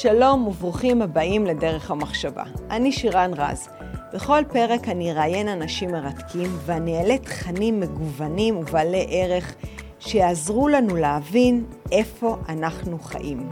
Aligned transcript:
שלום 0.00 0.46
וברוכים 0.46 1.02
הבאים 1.02 1.46
לדרך 1.46 1.90
המחשבה. 1.90 2.44
אני 2.70 2.92
שירן 2.92 3.30
רז. 3.36 3.68
בכל 4.14 4.42
פרק 4.52 4.88
אני 4.88 5.12
אראיין 5.12 5.48
אנשים 5.48 5.90
מרתקים 5.90 6.50
ואני 6.66 6.98
אעלה 6.98 7.18
תכנים 7.18 7.80
מגוונים 7.80 8.56
ובעלי 8.56 9.06
ערך 9.10 9.54
שיעזרו 9.98 10.68
לנו 10.68 10.96
להבין 10.96 11.66
איפה 11.92 12.36
אנחנו 12.48 12.98
חיים. 12.98 13.50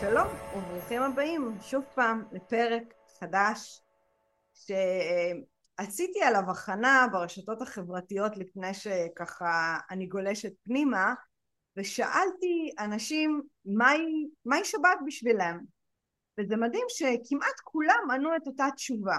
שלום 0.00 0.26
וברוכים 0.56 1.02
הבאים 1.02 1.56
שוב 1.62 1.84
פעם 1.94 2.24
לפרק 2.32 2.94
חדש 3.20 3.82
שעשיתי 4.54 6.22
עליו 6.22 6.50
הכנה 6.50 7.06
ברשתות 7.12 7.62
החברתיות 7.62 8.36
לפני 8.36 8.74
שככה 8.74 9.78
אני 9.90 10.06
גולשת 10.06 10.52
פנימה 10.64 11.14
ושאלתי 11.76 12.70
אנשים 12.78 13.42
מהי, 13.64 14.28
מהי 14.44 14.64
שבת 14.64 14.98
בשבילם? 15.06 15.58
וזה 16.40 16.56
מדהים 16.56 16.86
שכמעט 16.88 17.60
כולם 17.64 18.10
ענו 18.14 18.36
את 18.36 18.46
אותה 18.46 18.66
תשובה 18.74 19.18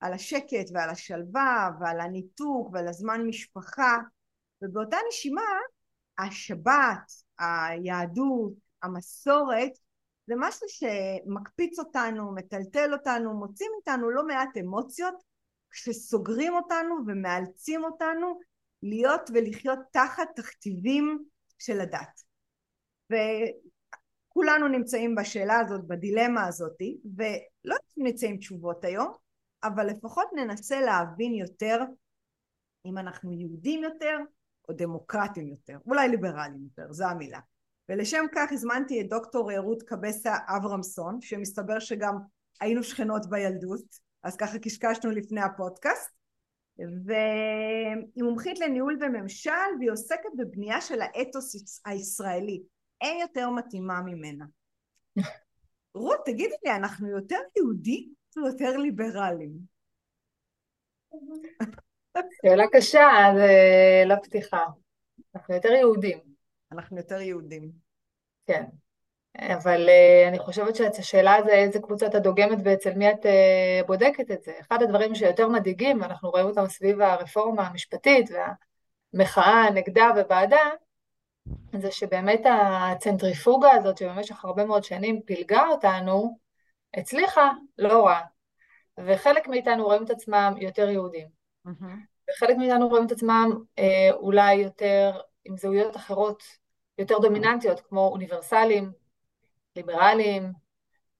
על 0.00 0.12
השקט 0.12 0.70
ועל 0.74 0.90
השלווה 0.90 1.70
ועל 1.80 2.00
הניתוק 2.00 2.70
ועל 2.72 2.88
הזמן 2.88 3.26
משפחה. 3.26 3.98
ובאותה 4.62 4.96
נשימה 5.08 5.42
השבת, 6.18 7.12
היהדות, 7.38 8.52
המסורת 8.82 9.72
זה 10.26 10.34
משהו 10.38 10.66
שמקפיץ 10.68 11.78
אותנו, 11.78 12.34
מטלטל 12.34 12.92
אותנו, 12.92 13.34
מוציא 13.34 13.66
מאיתנו 13.74 14.10
לא 14.10 14.26
מעט 14.26 14.56
אמוציות 14.60 15.14
שסוגרים 15.72 16.54
אותנו 16.54 16.96
ומאלצים 17.06 17.84
אותנו 17.84 18.40
להיות 18.82 19.30
ולחיות 19.34 19.78
תחת 19.90 20.28
תכתיבים 20.36 21.24
של 21.60 21.80
הדת. 21.80 22.22
וכולנו 23.10 24.68
נמצאים 24.68 25.14
בשאלה 25.14 25.58
הזאת, 25.58 25.86
בדילמה 25.86 26.46
הזאת, 26.46 26.76
ולא 27.16 27.76
נצא 27.96 28.26
עם 28.26 28.36
תשובות 28.36 28.84
היום, 28.84 29.12
אבל 29.64 29.86
לפחות 29.86 30.28
ננסה 30.36 30.80
להבין 30.80 31.34
יותר 31.34 31.78
אם 32.86 32.98
אנחנו 32.98 33.32
יהודים 33.32 33.82
יותר 33.82 34.18
או 34.68 34.74
דמוקרטים 34.74 35.48
יותר, 35.48 35.78
אולי 35.86 36.08
ליברליים 36.08 36.62
יותר, 36.62 36.92
זו 36.92 37.04
המילה. 37.04 37.40
ולשם 37.88 38.24
כך 38.34 38.52
הזמנתי 38.52 39.00
את 39.00 39.08
דוקטור 39.08 39.58
רות 39.58 39.82
קבסה 39.82 40.36
אברמסון, 40.56 41.20
שמסתבר 41.20 41.78
שגם 41.78 42.14
היינו 42.60 42.82
שכנות 42.82 43.30
בילדות, 43.30 43.84
אז 44.22 44.36
ככה 44.36 44.58
קשקשנו 44.58 45.10
לפני 45.10 45.40
הפודקאסט, 45.40 46.10
והיא 48.14 48.24
מומחית 48.24 48.58
לניהול 48.58 48.98
וממשל 49.00 49.70
והיא 49.78 49.90
עוסקת 49.90 50.30
בבנייה 50.36 50.80
של 50.80 51.00
האתוס 51.00 51.80
הישראלי. 51.84 52.62
אין 53.00 53.20
יותר 53.20 53.50
מתאימה 53.50 54.00
ממנה. 54.00 54.44
רות, 55.94 56.20
תגידי 56.24 56.54
לי, 56.64 56.70
אנחנו 56.70 57.08
יותר 57.08 57.38
יהודים 57.56 58.14
או 58.36 58.46
יותר 58.46 58.76
ליברליים? 58.76 59.52
שאלה 62.42 62.64
קשה, 62.72 63.08
זה 63.36 63.50
לפתיחה. 64.06 64.64
אנחנו 65.34 65.54
יותר 65.54 65.68
יהודים. 65.68 66.18
אנחנו 66.72 66.96
יותר 66.96 67.20
יהודים. 67.20 67.70
כן. 68.46 68.64
אבל 69.38 69.88
uh, 69.88 70.28
אני 70.28 70.38
חושבת 70.38 70.76
שהשאלה 70.76 71.42
זה 71.44 71.50
איזה 71.50 71.78
קבוצה 71.78 72.06
אתה 72.06 72.18
דוגמת 72.18 72.58
ואצל 72.64 72.94
מי 72.94 73.10
את 73.10 73.26
uh, 73.26 73.86
בודקת 73.86 74.30
את 74.30 74.42
זה. 74.42 74.52
אחד 74.60 74.82
הדברים 74.82 75.14
שיותר 75.14 75.48
מדאיגים, 75.48 76.02
ואנחנו 76.02 76.30
רואים 76.30 76.46
אותם 76.46 76.66
סביב 76.66 77.00
הרפורמה 77.00 77.66
המשפטית 77.66 78.30
והמחאה 79.14 79.70
נגדה 79.70 80.10
ובעדה, 80.16 80.70
זה 81.78 81.90
שבאמת 81.90 82.40
הצנטריפוגה 82.44 83.70
הזאת 83.70 83.98
שבמשך 83.98 84.44
הרבה 84.44 84.64
מאוד 84.64 84.84
שנים 84.84 85.22
פילגה 85.22 85.68
אותנו, 85.68 86.38
הצליחה 86.94 87.50
לא 87.78 88.06
רע. 88.06 88.20
וחלק 88.98 89.48
מאיתנו 89.48 89.84
רואים 89.84 90.04
את 90.04 90.10
עצמם 90.10 90.54
יותר 90.60 90.88
יהודים. 90.88 91.28
Mm-hmm. 91.66 92.30
וחלק 92.30 92.56
מאיתנו 92.56 92.88
רואים 92.88 93.06
את 93.06 93.12
עצמם 93.12 93.50
אה, 93.78 94.10
אולי 94.12 94.54
יותר 94.54 95.20
עם 95.44 95.56
זהויות 95.56 95.96
אחרות, 95.96 96.42
יותר 96.98 97.18
דומיננטיות, 97.18 97.80
כמו 97.80 98.08
אוניברסליים, 98.08 98.92
ליברליים 99.76 100.52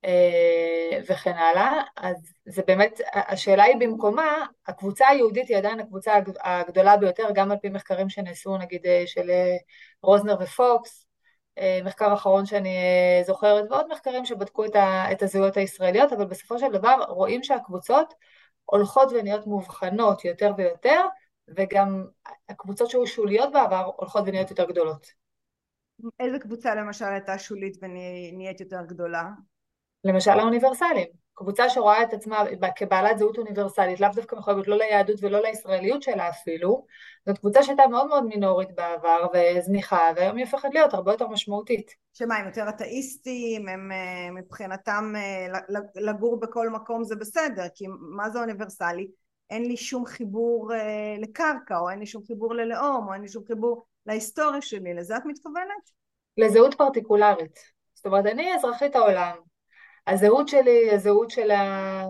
אה, 0.05 1.01
וכן 1.09 1.33
הלאה, 1.33 1.83
אז 1.97 2.33
זה 2.45 2.63
באמת, 2.67 3.01
השאלה 3.15 3.63
היא 3.63 3.77
במקומה, 3.81 4.47
הקבוצה 4.67 5.09
היהודית 5.09 5.49
היא 5.49 5.57
עדיין 5.57 5.81
הקבוצה 5.81 6.13
הגדולה 6.45 6.97
ביותר, 6.97 7.29
גם 7.35 7.51
על 7.51 7.59
פי 7.59 7.69
מחקרים 7.69 8.09
שנעשו 8.09 8.57
נגיד 8.57 8.87
אה, 8.87 9.03
של 9.07 9.31
אה, 9.31 9.57
רוזנר 10.03 10.37
ופוקס, 10.41 11.07
מחקר 11.85 12.15
אחרון 12.15 12.47
שאני 12.47 12.77
זוכרת, 13.27 13.65
ועוד 13.71 13.87
מחקרים 13.93 14.25
שבדקו 14.25 14.65
את, 14.65 14.77
ה, 14.77 15.13
את 15.13 15.23
הזהויות 15.23 15.57
הישראליות, 15.57 16.13
אבל 16.13 16.25
בסופו 16.25 16.59
של 16.59 16.73
דבר 16.73 16.97
רואים 17.09 17.43
שהקבוצות 17.43 18.15
הולכות 18.65 19.13
ונהיות 19.13 19.47
מובחנות 19.47 20.25
יותר 20.25 20.53
ויותר, 20.57 21.01
וגם 21.49 22.07
הקבוצות 22.49 22.91
שהיו 22.91 23.07
שוליות 23.07 23.53
בעבר 23.53 23.91
הולכות 23.97 24.25
ונהיות 24.27 24.51
יותר 24.51 24.65
גדולות. 24.65 25.07
איזה 26.21 26.39
קבוצה 26.39 26.75
למשל 26.75 27.05
הייתה 27.05 27.39
שולית 27.39 27.77
ונהיית 27.83 28.61
יותר 28.61 28.85
גדולה? 28.87 29.31
למשל 30.05 30.31
האוניברסלים. 30.31 31.07
קבוצה 31.35 31.69
שרואה 31.69 32.03
את 32.03 32.13
עצמה 32.13 32.45
כבעלת 32.77 33.19
זהות 33.19 33.39
אוניברסלית, 33.39 34.01
לאו 34.01 34.09
דווקא 34.15 34.37
מחויבת 34.37 34.69
לא 34.69 34.79
ליהדות 34.79 35.17
ולא 35.23 35.43
לישראליות 35.43 36.03
שלה 36.03 36.29
אפילו, 36.29 36.87
זאת 37.27 37.39
קבוצה 37.39 37.63
שהייתה 37.63 37.87
מאוד 37.87 38.07
מאוד 38.07 38.25
מינורית 38.25 38.69
בעבר 38.75 39.27
וזניחה, 39.35 40.11
והיום 40.17 40.37
היא 40.37 40.45
הופכת 40.45 40.69
להיות 40.75 40.95
הרבה 40.95 41.13
יותר 41.13 41.29
משמעותית. 41.29 41.95
שמה, 42.13 42.37
הם 42.37 42.47
יותר 42.47 42.69
אתאיסטים, 42.69 43.69
הם 43.69 43.93
אה, 43.93 44.31
מבחינתם 44.31 45.13
אה, 45.17 45.61
לגור 45.97 46.41
בכל 46.41 46.69
מקום 46.69 47.05
זה 47.05 47.17
בסדר, 47.17 47.67
כי 47.75 47.85
מה 48.01 48.31
זה 48.31 48.41
אוניברסלי? 48.41 49.11
אין 49.51 49.65
לי 49.65 49.77
שום 49.77 50.07
חיבור 50.07 50.73
אה, 50.75 51.17
לקרקע, 51.19 51.79
או 51.79 51.91
אין 51.91 51.99
לי 51.99 52.07
שום 52.07 52.23
חיבור 52.27 52.55
ללאום, 52.55 53.09
או 53.09 53.13
אין 53.13 53.23
לי 53.23 53.29
שום 53.29 53.45
חיבור 53.47 53.85
להיסטוריה 54.11 54.63
שלי, 54.63 54.95
לזה 54.95 55.17
את 55.17 55.23
מתכוונת? 55.27 55.91
לזהות 56.37 56.75
פרטיקולרית. 56.75 57.59
זאת 57.95 58.07
אומרת, 58.07 58.27
אני 58.27 58.55
אזרחית 58.55 58.97
העולם. 58.97 59.37
הזהות 60.07 60.49
שלי 60.49 60.91
הזהות 60.91 61.31
של, 61.31 61.51
ה... 61.51 62.03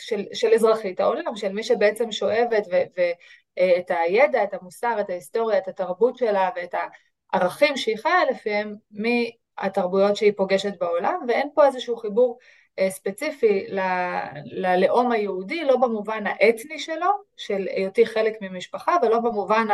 של, 0.00 0.24
של 0.32 0.54
אזרחית 0.54 1.00
העולם, 1.00 1.36
של 1.36 1.52
מי 1.52 1.62
שבעצם 1.62 2.12
שואבת 2.12 2.66
ואת 2.70 3.90
אה, 3.90 4.00
הידע, 4.00 4.44
את 4.44 4.54
המוסר, 4.54 4.96
את 5.00 5.10
ההיסטוריה, 5.10 5.58
את 5.58 5.68
התרבות 5.68 6.16
שלה 6.16 6.50
ואת 6.56 6.74
הערכים 7.32 7.76
שהיא 7.76 7.96
חיה 7.96 8.24
לפיהם 8.30 8.74
מהתרבויות 8.90 10.16
שהיא 10.16 10.32
פוגשת 10.36 10.78
בעולם, 10.80 11.20
ואין 11.28 11.48
פה 11.54 11.66
איזשהו 11.66 11.96
חיבור 11.96 12.38
אה, 12.78 12.90
ספציפי 12.90 13.66
ללאום 14.44 15.12
היהודי, 15.12 15.64
לא 15.64 15.76
במובן 15.76 16.26
האתני 16.26 16.78
שלו, 16.78 17.10
של 17.36 17.66
היותי 17.76 18.06
חלק 18.06 18.34
ממשפחה, 18.40 18.96
ולא 19.02 19.18
במובן 19.18 19.66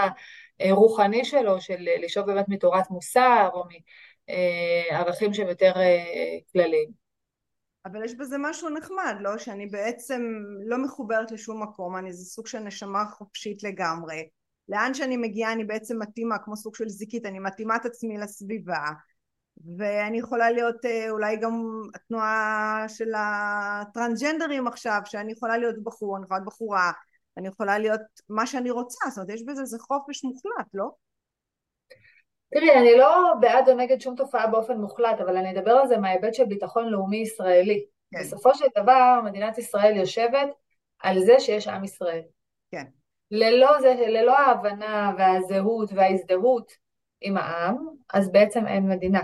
הרוחני 0.69 1.25
שלו, 1.25 1.61
של 1.61 1.89
לשאוב 2.03 2.27
באמת 2.27 2.49
מתורת 2.49 2.91
מוסר, 2.91 3.49
או 3.53 3.65
מערכים 4.93 5.35
שהם 5.35 5.49
יותר 5.49 5.73
אה, 5.77 6.39
כלליים. 6.53 7.03
אבל 7.85 8.05
יש 8.05 8.15
בזה 8.15 8.37
משהו 8.39 8.69
נחמד, 8.69 9.17
לא? 9.21 9.39
שאני 9.39 9.67
בעצם 9.67 10.23
לא 10.67 10.79
מחוברת 10.79 11.31
לשום 11.31 11.63
מקום, 11.63 11.97
אני 11.97 12.13
זה 12.13 12.25
סוג 12.25 12.47
של 12.47 12.59
נשמה 12.59 13.05
חופשית 13.11 13.63
לגמרי. 13.63 14.29
לאן 14.69 14.95
שאני 14.95 15.17
מגיעה 15.17 15.53
אני 15.53 15.65
בעצם 15.65 16.03
מתאימה, 16.03 16.39
כמו 16.39 16.57
סוג 16.57 16.75
של 16.75 16.89
זיקית, 16.89 17.27
אני 17.27 17.39
מתאימה 17.39 17.77
את 17.77 17.87
עצמי 17.87 18.19
לסביבה. 18.19 18.85
ואני 19.79 20.19
יכולה 20.19 20.51
להיות 20.51 20.85
אה, 20.85 21.11
אולי 21.11 21.37
גם 21.37 21.63
התנועה 21.95 22.85
של 22.89 23.13
הטרנסג'נדרים 23.17 24.67
עכשיו, 24.67 25.01
שאני 25.05 25.33
יכולה 25.33 25.59
להיות 25.59 25.83
בחור, 25.83 26.17
אני 26.17 26.25
יכולה 26.25 26.39
להיות 26.39 26.47
בחורה, 26.47 26.93
אני 27.37 27.49
יכולה 27.49 27.79
להיות 27.79 28.01
מה 28.29 28.47
שאני 28.47 28.71
רוצה, 28.71 29.09
זאת 29.09 29.19
אומרת 29.19 29.31
יש 29.31 29.43
בזה 29.47 29.61
איזה 29.61 29.79
חופש 29.79 30.25
מוחלט, 30.25 30.67
לא? 30.75 30.91
תראי, 32.55 32.79
אני 32.79 32.97
לא 32.97 33.35
בעד 33.41 33.69
או 33.69 33.75
נגד 33.75 34.01
שום 34.01 34.17
תופעה 34.17 34.47
באופן 34.47 34.79
מוחלט, 34.79 35.21
אבל 35.21 35.37
אני 35.37 35.51
אדבר 35.51 35.73
על 35.73 35.89
זה 35.89 35.97
מההיבט 35.97 36.35
של 36.35 36.45
ביטחון 36.45 36.89
לאומי 36.89 37.17
ישראלי. 37.17 37.85
כן. 38.13 38.21
בסופו 38.21 38.55
של 38.55 38.67
דבר, 38.79 39.21
מדינת 39.25 39.59
ישראל 39.59 39.97
יושבת 39.97 40.49
על 40.99 41.21
זה 41.21 41.41
שיש 41.41 41.69
עם 41.69 41.85
ישראל. 41.85 42.23
כן. 42.71 42.85
ללא, 43.31 43.81
זה, 43.81 43.95
ללא 43.99 44.39
ההבנה 44.39 45.13
והזהות 45.19 45.91
וההזדהות 45.93 46.73
עם 47.21 47.37
העם, 47.37 47.87
אז 48.15 48.33
בעצם 48.33 48.67
אין 48.67 48.89
מדינה. 48.89 49.21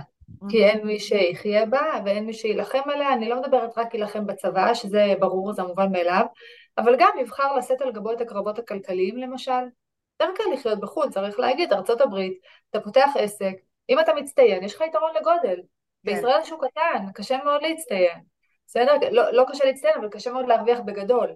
כי 0.49 0.65
אין 0.65 0.87
מי 0.87 1.01
שיחיה 1.01 1.67
בה 1.67 2.01
ואין 2.05 2.27
מי 2.27 2.33
שיילחם 2.33 2.91
עליה, 2.91 3.13
אני 3.13 3.29
לא 3.29 3.41
מדברת 3.41 3.79
רק 3.79 3.95
להילחם 3.95 4.27
בצבא, 4.27 4.75
שזה 4.75 5.15
ברור, 5.21 5.53
זה 5.53 5.63
מובן 5.63 5.93
מאליו, 5.93 6.27
אבל 6.79 6.97
גם 6.99 7.11
יבחר 7.21 7.57
לשאת 7.57 7.81
על 7.81 7.93
גבו 7.93 8.13
את 8.13 8.21
הקרבות 8.21 8.59
הכלכליים 8.59 9.17
למשל. 9.17 9.63
יותר 10.21 10.33
קל 10.37 10.45
לחיות 10.53 10.81
בחו"ל, 10.81 11.11
צריך 11.11 11.41
להגיד, 11.41 11.73
ארה"ב, 11.73 12.15
אתה 12.71 12.81
פותח 12.81 13.11
עסק, 13.19 13.55
אם 13.89 14.01
אתה 14.01 14.15
מצטיין, 14.15 14.65
יש 14.65 14.75
לך 14.75 14.81
יתרון 14.81 15.11
לגודל. 15.21 15.57
כן. 15.57 15.63
בישראל 16.05 16.45
שוק 16.45 16.65
קטן, 16.65 17.13
קשה 17.15 17.39
מאוד 17.45 17.63
להצטיין. 17.63 18.19
בסדר? 18.67 18.93
לא, 19.11 19.31
לא 19.31 19.45
קשה 19.49 19.65
להצטיין, 19.65 19.95
אבל 19.99 20.09
קשה 20.09 20.33
מאוד 20.33 20.47
להרוויח 20.47 20.81
בגדול. 20.81 21.35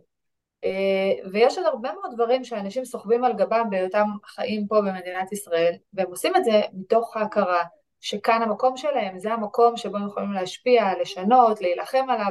אה, 0.65 1.31
ויש 1.33 1.59
עוד 1.59 1.67
הרבה 1.67 1.93
מאוד 1.93 2.15
דברים 2.15 2.45
שאנשים 2.45 2.85
סוחבים 2.85 3.25
על 3.25 3.33
גבם 3.33 3.71
בהיותם 3.71 4.07
חיים 4.27 4.67
פה 4.67 4.81
במדינת 4.81 5.33
ישראל, 5.33 5.75
והם 5.93 6.07
עושים 6.11 6.37
את 6.37 6.45
זה 6.45 6.61
מתוך 6.73 7.17
ההכרה 7.17 7.63
שכאן 8.01 8.43
המקום 8.43 8.77
שלהם, 8.77 9.19
זה 9.19 9.33
המקום 9.33 9.77
שבו 9.77 9.97
הם 9.97 10.07
יכולים 10.07 10.33
להשפיע, 10.33 10.85
לשנות, 11.01 11.61
להילחם 11.61 12.07
עליו, 12.11 12.31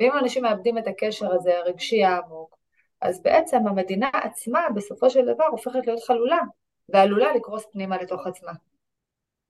ואם 0.00 0.12
אנשים 0.22 0.42
מאבדים 0.42 0.78
את 0.78 0.86
הקשר 0.86 1.34
הזה, 1.34 1.58
הרגשי 1.58 2.04
העמוק, 2.04 2.56
אז 3.00 3.22
בעצם 3.22 3.56
המדינה 3.56 4.10
עצמה 4.12 4.60
בסופו 4.74 5.10
של 5.10 5.34
דבר 5.34 5.44
הופכת 5.44 5.86
להיות 5.86 6.02
חלולה, 6.06 6.40
ועלולה 6.88 7.34
לקרוס 7.34 7.64
פנימה 7.72 7.96
לתוך 7.96 8.26
עצמה. 8.26 8.52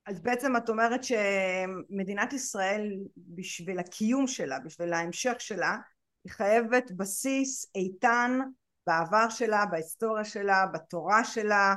אז 0.07 0.21
בעצם 0.21 0.57
את 0.57 0.69
אומרת 0.69 1.01
שמדינת 1.05 2.33
ישראל 2.33 2.97
בשביל 3.17 3.79
הקיום 3.79 4.27
שלה, 4.27 4.59
בשביל 4.59 4.93
ההמשך 4.93 5.35
שלה, 5.39 5.77
היא 6.25 6.33
חייבת 6.33 6.91
בסיס 6.91 7.71
איתן 7.75 8.41
בעבר 8.87 9.29
שלה, 9.29 9.67
בהיסטוריה 9.67 10.25
שלה, 10.25 10.67
בתורה 10.67 11.25
שלה, 11.25 11.75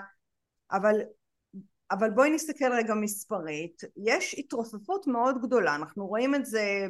אבל, 0.71 0.95
אבל 1.91 2.09
בואי 2.09 2.29
נסתכל 2.29 2.71
רגע 2.71 2.93
מספרית, 2.93 3.81
יש 3.97 4.35
התרופפות 4.37 5.07
מאוד 5.07 5.41
גדולה, 5.41 5.75
אנחנו 5.75 6.07
רואים 6.07 6.35
את 6.35 6.45
זה 6.45 6.87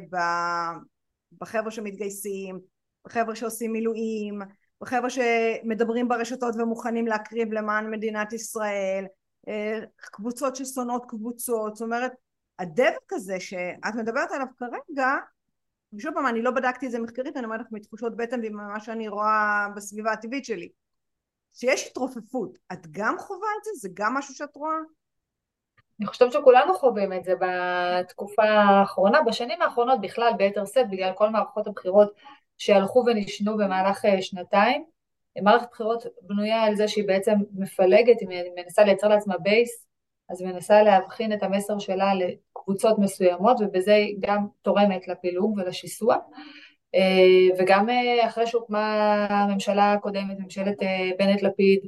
בחבר'ה 1.38 1.70
שמתגייסים, 1.70 2.60
בחבר'ה 3.04 3.34
שעושים 3.34 3.72
מילואים, 3.72 4.38
בחבר'ה 4.80 5.10
שמדברים 5.10 6.08
ברשתות 6.08 6.54
ומוכנים 6.58 7.06
להקריב 7.06 7.52
למען 7.52 7.90
מדינת 7.90 8.32
ישראל, 8.32 9.04
אה, 9.48 9.78
קבוצות 9.96 10.56
ששונאות 10.56 11.04
קבוצות, 11.08 11.76
זאת 11.76 11.86
אומרת 11.86 12.12
הדבק 12.58 13.12
הזה 13.12 13.40
שאת 13.40 13.94
מדברת 13.94 14.32
עליו 14.32 14.46
כרגע 14.58 15.14
ושוב 15.92 16.14
פעם 16.14 16.26
אני 16.26 16.42
לא 16.42 16.50
בדקתי 16.50 16.86
את 16.86 16.90
זה 16.90 16.98
מחקרית 16.98 17.36
אני 17.36 17.44
אומרת 17.44 17.60
לך 17.60 17.66
מתחושות 17.70 18.16
בטן 18.16 18.40
וממה 18.44 18.80
שאני 18.80 19.08
רואה 19.08 19.66
בסביבה 19.76 20.12
הטבעית 20.12 20.44
שלי 20.44 20.68
שיש 21.52 21.86
התרופפות 21.86 22.58
את 22.72 22.86
גם 22.90 23.18
חווה 23.18 23.48
את 23.58 23.64
זה? 23.64 23.70
זה 23.80 23.88
גם 23.94 24.14
משהו 24.14 24.34
שאת 24.34 24.56
רואה? 24.56 24.76
אני 26.00 26.06
חושבת 26.06 26.32
שכולנו 26.32 26.74
חווים 26.74 27.12
את 27.12 27.24
זה 27.24 27.32
בתקופה 27.40 28.44
האחרונה, 28.44 29.22
בשנים 29.22 29.62
האחרונות 29.62 30.00
בכלל 30.00 30.32
ביתר 30.36 30.64
שאת 30.64 30.90
בגלל 30.90 31.12
כל 31.12 31.30
מערכות 31.30 31.66
הבחירות 31.66 32.12
שהלכו 32.58 33.04
ונשנו 33.06 33.56
במהלך 33.56 34.04
אה, 34.04 34.22
שנתיים 34.22 34.84
מערכת 35.42 35.66
בחירות 35.70 36.06
בנויה 36.22 36.62
על 36.62 36.76
זה 36.76 36.88
שהיא 36.88 37.06
בעצם 37.06 37.32
מפלגת, 37.52 38.20
היא 38.20 38.28
מנסה 38.56 38.84
לייצר 38.84 39.08
לעצמה 39.08 39.38
בייס, 39.38 39.86
אז 40.30 40.42
מנסה 40.42 40.82
להבחין 40.82 41.32
את 41.32 41.42
המסר 41.42 41.78
שלה 41.78 42.12
לקבוצות 42.14 42.98
מסוימות, 42.98 43.56
ובזה 43.60 43.94
היא 43.94 44.16
גם 44.20 44.46
תורמת 44.62 45.08
לפילוג 45.08 45.58
ולשיסוע. 45.58 46.16
אה, 46.94 47.56
וגם 47.58 47.90
אה, 47.90 48.26
אחרי 48.26 48.46
שהוקמה 48.46 49.26
הממשלה 49.30 49.92
הקודמת, 49.92 50.38
ממשלת 50.38 50.76
בנט-לפיד, 51.18 51.80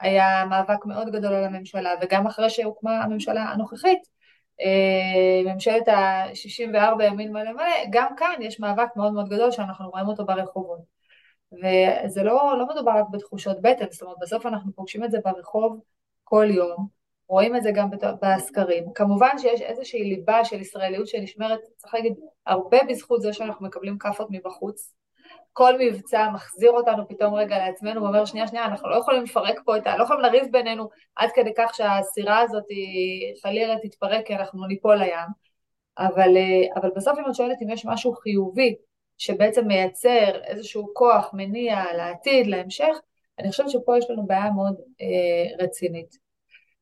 היה 0.00 0.44
מאבק 0.50 0.86
מאוד 0.86 1.08
גדול 1.08 1.34
על 1.34 1.44
הממשלה, 1.44 1.90
וגם 2.00 2.26
אחרי 2.26 2.50
שהוקמה 2.50 3.02
הממשלה 3.02 3.42
הנוכחית, 3.42 3.98
ממשלת 5.44 5.88
ה-64 5.88 7.02
ימין 7.02 7.32
מלא 7.32 7.52
מלא, 7.52 7.84
גם 7.90 8.16
כאן 8.16 8.34
יש 8.40 8.60
מאבק 8.60 8.88
מאוד 8.96 9.12
מאוד 9.12 9.28
גדול 9.28 9.50
שאנחנו 9.50 9.90
רואים 9.90 10.06
אותו 10.08 10.26
ברחובות. 10.26 10.98
וזה 11.52 12.22
לא, 12.22 12.54
לא 12.58 12.66
מדובר 12.68 12.92
רק 12.92 13.06
בתחושות 13.12 13.62
בטן, 13.62 13.86
זאת 13.90 14.02
אומרת 14.02 14.16
בסוף 14.20 14.46
אנחנו 14.46 14.72
פוגשים 14.74 15.04
את 15.04 15.10
זה 15.10 15.18
ברחוב 15.24 15.80
כל 16.24 16.46
יום, 16.50 16.86
רואים 17.28 17.56
את 17.56 17.62
זה 17.62 17.70
גם 17.74 17.88
בסקרים. 18.22 18.84
כמובן 18.94 19.38
שיש 19.38 19.62
איזושהי 19.62 20.04
ליבה 20.04 20.44
של 20.44 20.60
ישראליות 20.60 21.06
שנשמרת, 21.06 21.60
צריך 21.76 21.94
להגיד, 21.94 22.14
הרבה 22.46 22.78
בזכות 22.88 23.22
זה 23.22 23.32
שאנחנו 23.32 23.66
מקבלים 23.66 23.98
כאפות 23.98 24.28
מבחוץ. 24.30 24.94
כל 25.58 25.74
מבצע 25.78 26.28
מחזיר 26.34 26.70
אותנו 26.70 27.08
פתאום 27.08 27.34
רגע 27.34 27.58
לעצמנו 27.58 28.02
ואומר 28.02 28.24
שנייה 28.24 28.46
שנייה 28.46 28.64
אנחנו 28.64 28.88
לא 28.88 28.96
יכולים 28.96 29.22
לפרק 29.22 29.60
פה 29.64 29.76
את 29.76 29.86
ה... 29.86 29.96
לא 29.96 30.04
יכולים 30.04 30.22
לריב 30.22 30.44
בינינו 30.52 30.88
עד 31.16 31.30
כדי 31.34 31.50
כך 31.56 31.74
שהסירה 31.74 32.40
הזאת 32.40 32.64
חלילה 33.42 33.74
תתפרק 33.82 34.26
כי 34.26 34.34
אנחנו 34.34 34.66
ניפול 34.66 34.96
לים 34.96 35.28
אבל, 35.98 36.36
אבל 36.76 36.90
בסוף 36.96 37.18
אם 37.18 37.30
את 37.30 37.34
שואלת 37.34 37.56
אם 37.62 37.70
יש 37.70 37.86
משהו 37.86 38.12
חיובי 38.12 38.74
שבעצם 39.18 39.66
מייצר 39.66 40.42
איזשהו 40.44 40.88
כוח 40.94 41.30
מניע 41.32 41.84
לעתיד, 41.96 42.46
להמשך, 42.46 42.94
אני 43.38 43.50
חושבת 43.50 43.70
שפה 43.70 43.98
יש 43.98 44.10
לנו 44.10 44.26
בעיה 44.26 44.50
מאוד 44.50 44.74
אה, 45.00 45.64
רצינית. 45.64 46.16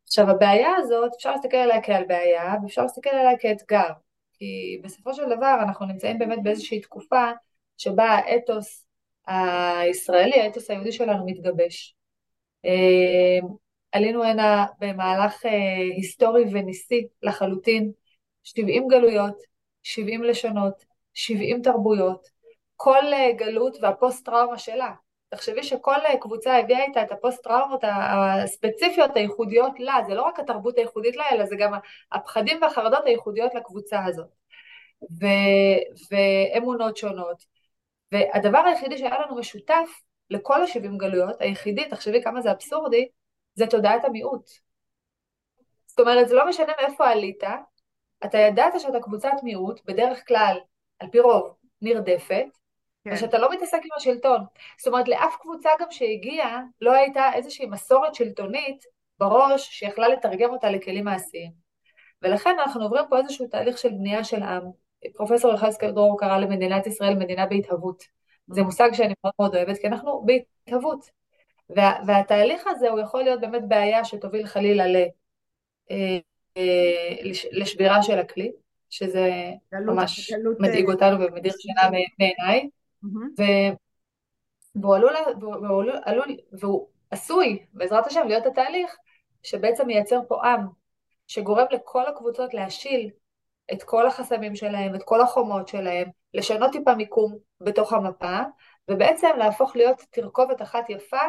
עכשיו 0.06 0.30
הבעיה 0.30 0.70
הזאת, 0.76 1.10
אפשר 1.16 1.30
להסתכל 1.30 1.56
עליה 1.56 1.82
כעל 1.82 2.04
בעיה 2.04 2.54
ואפשר 2.62 2.82
להסתכל 2.82 3.10
עליה 3.10 3.38
כאתגר, 3.38 3.90
כי 4.32 4.80
בסופו 4.84 5.14
של 5.14 5.36
דבר 5.36 5.56
אנחנו 5.62 5.86
נמצאים 5.86 6.18
באמת 6.18 6.38
באיזושהי 6.42 6.80
תקופה 6.80 7.30
שבה 7.78 8.04
האתוס 8.04 8.86
הישראלי, 9.26 10.40
האתוס 10.40 10.70
היהודי 10.70 10.92
שלנו 10.92 11.26
מתגבש. 11.26 11.96
אה, 12.64 13.48
עלינו 13.92 14.24
הנה 14.24 14.66
במהלך 14.78 15.46
אה, 15.46 15.76
היסטורי 15.96 16.44
וניסי 16.52 17.06
לחלוטין, 17.22 17.92
70 18.42 18.88
גלויות, 18.88 19.42
70 19.82 20.24
לשונות, 20.24 20.84
70 21.14 21.62
תרבויות, 21.62 22.28
כל 22.76 23.12
אה, 23.12 23.32
גלות 23.32 23.76
והפוסט 23.82 24.24
טראומה 24.24 24.58
שלה. 24.58 24.92
תחשבי 25.28 25.62
שכל 25.62 25.96
קבוצה 26.20 26.58
הביאה 26.58 26.84
איתה 26.84 27.02
את 27.02 27.12
הפוסט 27.12 27.42
טראומות 27.44 27.80
הספציפיות 27.84 29.16
הייחודיות 29.16 29.80
לה, 29.80 29.98
זה 30.06 30.14
לא 30.14 30.22
רק 30.22 30.40
התרבות 30.40 30.78
הייחודית 30.78 31.16
לה, 31.16 31.24
אלא 31.32 31.46
זה 31.46 31.56
גם 31.58 31.72
הפחדים 32.12 32.62
והחרדות 32.62 33.06
הייחודיות 33.06 33.54
לקבוצה 33.54 34.04
הזאת. 34.04 34.28
ו, 35.20 35.26
ואמונות 36.10 36.96
שונות. 36.96 37.55
והדבר 38.12 38.58
היחידי 38.58 38.98
שהיה 38.98 39.20
לנו 39.20 39.36
משותף 39.36 40.00
לכל 40.30 40.62
ה-70 40.62 40.96
גלויות, 40.96 41.40
היחידי, 41.40 41.88
תחשבי 41.88 42.22
כמה 42.22 42.40
זה 42.40 42.52
אבסורדי, 42.52 43.08
זה 43.54 43.66
תודעת 43.66 44.04
המיעוט. 44.04 44.50
זאת 45.86 46.00
אומרת, 46.00 46.28
זה 46.28 46.34
לא 46.34 46.48
משנה 46.48 46.72
מאיפה 46.80 47.08
עלית, 47.08 47.42
אתה 48.24 48.38
ידעת 48.38 48.80
שאתה 48.80 49.00
קבוצת 49.00 49.32
מיעוט, 49.42 49.80
בדרך 49.84 50.28
כלל 50.28 50.58
על 50.98 51.08
פי 51.10 51.20
רוב, 51.20 51.54
נרדפת, 51.82 52.46
כן. 53.04 53.10
ושאתה 53.12 53.38
לא 53.38 53.50
מתעסק 53.52 53.78
עם 53.84 53.90
השלטון. 53.96 54.40
זאת 54.78 54.86
אומרת, 54.86 55.08
לאף 55.08 55.36
קבוצה 55.40 55.70
גם 55.80 55.90
שהגיעה, 55.90 56.62
לא 56.80 56.92
הייתה 56.92 57.32
איזושהי 57.34 57.66
מסורת 57.66 58.14
שלטונית 58.14 58.84
בראש 59.18 59.68
שיכלה 59.78 60.08
לתרגם 60.08 60.50
אותה 60.50 60.70
לכלים 60.70 61.04
מעשיים. 61.04 61.52
ולכן 62.22 62.56
אנחנו 62.58 62.82
עוברים 62.82 63.04
פה 63.08 63.18
איזשהו 63.18 63.46
תהליך 63.46 63.78
של 63.78 63.88
בנייה 63.88 64.24
של 64.24 64.42
עם. 64.42 64.85
פרופסור 65.14 65.54
יחזקאל 65.54 65.90
דרור 65.90 66.20
קרא 66.20 66.38
למדינת 66.38 66.86
ישראל 66.86 67.14
מדינה 67.14 67.46
בהתהוות. 67.46 68.02
זה 68.48 68.62
מושג 68.62 68.90
שאני 68.92 69.14
מאוד 69.24 69.34
מאוד 69.38 69.56
אוהבת, 69.56 69.78
כי 69.78 69.86
אנחנו 69.86 70.26
בהתהוות. 70.26 71.10
וה, 71.70 71.92
והתהליך 72.06 72.66
הזה 72.66 72.90
הוא 72.90 73.00
יכול 73.00 73.22
להיות 73.22 73.40
באמת 73.40 73.62
בעיה 73.68 74.04
שתוביל 74.04 74.46
חלילה 74.46 74.86
ל, 74.86 74.96
אה, 75.90 76.18
אה, 76.56 77.14
לשבירה 77.52 78.02
של 78.02 78.18
הכלי, 78.18 78.52
שזה 78.90 79.30
גלות, 79.74 79.96
ממש 79.96 80.32
גלות, 80.32 80.56
מדאיג 80.60 80.86
אה, 80.86 80.92
אותנו 80.92 81.20
ומדיר 81.20 81.52
שינה 81.58 81.98
בעיניי, 82.18 82.68
והוא 84.74 84.96
עלול, 84.96 85.14
והוא, 85.40 85.92
עלול, 86.02 86.36
והוא 86.52 86.88
עשוי, 87.10 87.66
בעזרת 87.72 88.06
השם, 88.06 88.24
להיות 88.28 88.46
התהליך 88.46 88.96
שבעצם 89.42 89.86
מייצר 89.86 90.20
פה 90.28 90.46
עם, 90.46 90.60
שגורם 91.26 91.66
לכל 91.70 92.06
הקבוצות 92.06 92.54
להשיל 92.54 93.10
את 93.72 93.82
כל 93.82 94.06
החסמים 94.06 94.56
שלהם, 94.56 94.94
את 94.94 95.02
כל 95.02 95.20
החומות 95.20 95.68
שלהם, 95.68 96.08
לשנות 96.34 96.72
טיפה 96.72 96.94
מיקום 96.94 97.38
בתוך 97.60 97.92
המפה, 97.92 98.40
ובעצם 98.90 99.28
להפוך 99.38 99.76
להיות 99.76 100.02
תרכובת 100.10 100.62
אחת 100.62 100.90
יפה 100.90 101.26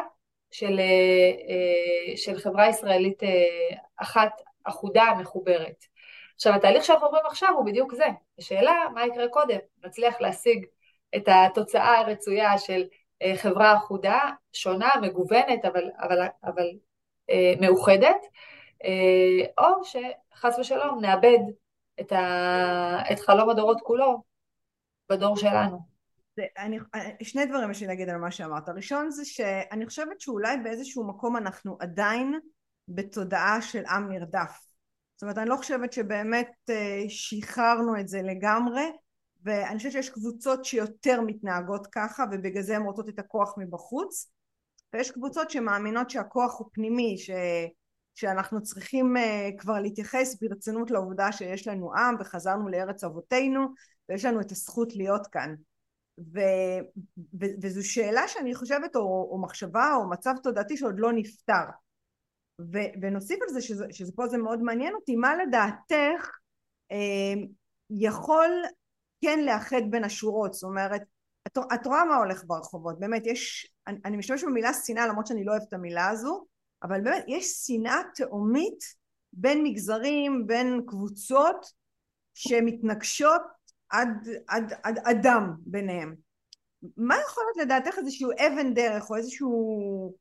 של, 0.50 0.78
אה, 0.78 0.84
אה, 1.48 2.16
של 2.16 2.38
חברה 2.38 2.68
ישראלית 2.68 3.22
אחת 3.96 4.40
אחודה, 4.64 5.04
מחוברת. 5.20 5.84
עכשיו 6.34 6.54
התהליך 6.54 6.84
שאנחנו 6.84 7.06
עוברים 7.06 7.26
עכשיו 7.26 7.54
הוא 7.56 7.66
בדיוק 7.66 7.94
זה, 7.94 8.06
השאלה 8.38 8.72
מה 8.94 9.06
יקרה 9.06 9.28
קודם, 9.28 9.58
נצליח 9.84 10.20
להשיג 10.20 10.66
את 11.16 11.28
התוצאה 11.28 11.98
הרצויה 11.98 12.58
של 12.58 12.84
אה, 13.22 13.36
חברה 13.36 13.76
אחודה, 13.76 14.20
שונה, 14.52 14.90
מגוונת, 15.02 15.64
אבל, 15.64 15.90
אבל, 15.98 16.26
אבל 16.44 16.66
אה, 17.30 17.52
מאוחדת, 17.60 18.26
אה, 18.84 19.64
או 19.64 19.84
שחס 19.84 20.58
ושלום 20.58 21.00
נאבד 21.00 21.38
את, 22.00 22.12
ה, 22.12 23.12
את 23.12 23.20
חלום 23.20 23.50
הדורות 23.50 23.80
כולו 23.82 24.22
בדור 25.10 25.36
שלנו. 25.36 25.78
זה, 26.36 26.42
אני, 26.58 26.78
שני 27.22 27.46
דברים 27.46 27.70
יש 27.70 27.80
לי 27.80 27.86
להגיד 27.86 28.08
על 28.08 28.16
מה 28.16 28.30
שאמרת. 28.30 28.68
הראשון 28.68 29.10
זה 29.10 29.24
שאני 29.24 29.86
חושבת 29.86 30.20
שאולי 30.20 30.56
באיזשהו 30.56 31.08
מקום 31.08 31.36
אנחנו 31.36 31.76
עדיין 31.80 32.38
בתודעה 32.88 33.62
של 33.62 33.86
עם 33.86 34.08
נרדף. 34.08 34.68
זאת 35.16 35.22
אומרת 35.22 35.38
אני 35.38 35.48
לא 35.48 35.56
חושבת 35.56 35.92
שבאמת 35.92 36.50
אה, 36.70 37.04
שחררנו 37.08 38.00
את 38.00 38.08
זה 38.08 38.22
לגמרי 38.22 38.84
ואני 39.42 39.76
חושבת 39.76 39.92
שיש 39.92 40.10
קבוצות 40.10 40.64
שיותר 40.64 41.20
מתנהגות 41.20 41.86
ככה 41.86 42.24
ובגלל 42.32 42.62
זה 42.62 42.76
הן 42.76 42.82
רוצות 42.82 43.08
את 43.08 43.18
הכוח 43.18 43.54
מבחוץ 43.58 44.32
ויש 44.92 45.10
קבוצות 45.10 45.50
שמאמינות 45.50 46.10
שהכוח 46.10 46.58
הוא 46.58 46.68
פנימי 46.72 47.18
ש... 47.18 47.30
שאנחנו 48.18 48.62
צריכים 48.62 49.16
uh, 49.16 49.60
כבר 49.60 49.80
להתייחס 49.80 50.42
ברצינות 50.42 50.90
לעובדה 50.90 51.32
שיש 51.32 51.68
לנו 51.68 51.94
עם 51.96 52.16
וחזרנו 52.20 52.68
לארץ 52.68 53.04
אבותינו 53.04 53.66
ויש 54.08 54.24
לנו 54.24 54.40
את 54.40 54.50
הזכות 54.50 54.96
להיות 54.96 55.26
כאן. 55.26 55.54
ו, 56.34 56.40
ו, 57.40 57.44
וזו 57.62 57.88
שאלה 57.88 58.28
שאני 58.28 58.54
חושבת 58.54 58.96
או, 58.96 59.28
או 59.32 59.42
מחשבה 59.42 59.94
או 59.94 60.10
מצב 60.10 60.34
תודעתי 60.42 60.76
שעוד 60.76 61.00
לא 61.00 61.12
נפתר. 61.12 61.64
ו- 62.60 62.92
ונוסיף 63.02 63.38
על 63.42 63.48
זה 63.48 63.60
שזה, 63.60 63.86
שזה 63.90 64.12
פה 64.16 64.26
זה 64.26 64.38
מאוד 64.38 64.62
מעניין 64.62 64.94
אותי, 64.94 65.16
מה 65.16 65.36
לדעתך 65.36 66.30
אה, 66.92 67.34
יכול 67.90 68.50
כן 69.24 69.40
לאחד 69.44 69.82
בין 69.90 70.04
השורות, 70.04 70.54
זאת 70.54 70.62
אומרת, 70.62 71.02
את, 71.46 71.58
את 71.74 71.86
רואה 71.86 72.04
מה 72.04 72.16
הולך 72.16 72.44
ברחובות, 72.46 72.98
באמת 72.98 73.26
יש, 73.26 73.72
אני, 73.86 73.98
אני 74.04 74.16
משתמשת 74.16 74.46
במילה 74.46 74.70
שנאה 74.74 75.06
למרות 75.06 75.26
שאני 75.26 75.44
לא 75.44 75.52
אוהבת 75.52 75.68
את 75.68 75.72
המילה 75.72 76.08
הזו, 76.08 76.46
אבל 76.82 77.00
באמת 77.00 77.24
יש 77.28 77.46
שנאה 77.46 78.00
תהומית 78.14 78.84
בין 79.32 79.64
מגזרים, 79.64 80.46
בין 80.46 80.82
קבוצות 80.86 81.66
שמתנגשות 82.34 83.42
עד, 83.88 84.28
עד, 84.48 84.72
עד 84.82 84.98
אדם 84.98 85.54
ביניהם. 85.58 86.14
מה 86.96 87.14
יכול 87.26 87.44
להיות 87.44 87.56
לדעתך 87.56 87.98
איזשהו 87.98 88.30
אבן 88.32 88.74
דרך 88.74 89.10
או 89.10 89.16
איזשהו 89.16 90.14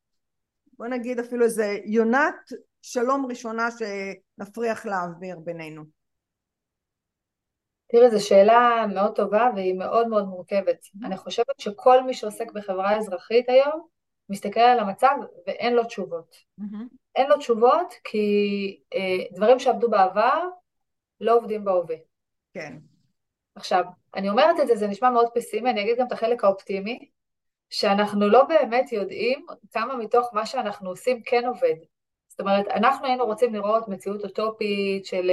בוא 0.78 0.88
נגיד 0.88 1.20
אפילו 1.20 1.46
איזה 1.46 1.78
יונת 1.86 2.36
שלום 2.82 3.26
ראשונה 3.26 3.68
שנפריח 3.72 4.86
לאוויר 4.86 5.40
בינינו. 5.40 5.84
תראי, 7.92 8.12
זו 8.12 8.28
שאלה 8.28 8.86
מאוד 8.94 9.16
טובה 9.16 9.50
והיא 9.56 9.74
מאוד 9.74 10.08
מאוד 10.08 10.26
מורכבת. 10.26 10.80
אני 11.06 11.18
חושבת 11.18 11.60
שכל 11.60 12.04
מי 12.04 12.14
שעוסק 12.14 12.52
בחברה 12.52 12.98
אזרחית 12.98 13.50
היום, 13.50 13.88
מסתכל 14.30 14.60
על 14.60 14.80
המצב 14.80 15.16
ואין 15.48 15.74
לו 15.74 15.84
תשובות. 15.84 16.36
Mm-hmm. 16.60 16.96
אין 17.16 17.30
לו 17.30 17.38
תשובות 17.38 17.94
כי 18.04 18.80
אה, 18.94 19.36
דברים 19.36 19.60
שעבדו 19.60 19.90
בעבר 19.90 20.44
לא 21.22 21.38
עובדים 21.38 21.66
בהווה. 21.66 21.96
כן. 22.54 22.78
עכשיו, 23.56 23.84
אני 24.16 24.30
אומרת 24.30 24.60
את 24.62 24.68
זה, 24.68 24.76
זה 24.76 24.88
נשמע 24.88 25.10
מאוד 25.10 25.28
פסימי, 25.36 25.70
אני 25.70 25.82
אגיד 25.82 25.98
גם 25.98 26.08
את 26.08 26.12
החלק 26.12 26.44
האופטימי, 26.44 27.10
שאנחנו 27.70 28.30
לא 28.30 28.44
באמת 28.44 28.92
יודעים 28.92 29.46
כמה 29.72 29.96
מתוך 29.96 30.30
מה 30.34 30.46
שאנחנו 30.46 30.90
עושים 30.90 31.22
כן 31.26 31.46
עובד. 31.46 31.76
זאת 32.28 32.40
אומרת, 32.40 32.68
אנחנו 32.68 33.06
היינו 33.06 33.26
רוצים 33.26 33.54
לראות 33.54 33.88
מציאות 33.88 34.24
אוטופית 34.24 35.06
של 35.06 35.30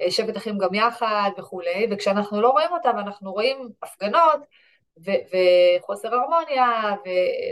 אה, 0.00 0.10
שבט 0.10 0.36
אחים 0.36 0.58
גם 0.58 0.74
יחד 0.74 1.30
וכולי, 1.38 1.86
וכשאנחנו 1.90 2.40
לא 2.40 2.48
רואים 2.48 2.72
אותה 2.72 2.90
ואנחנו 2.96 3.32
רואים 3.32 3.68
הפגנות 3.82 4.40
ו- 5.04 5.36
וחוסר 5.80 6.14
הרמוניה 6.14 6.94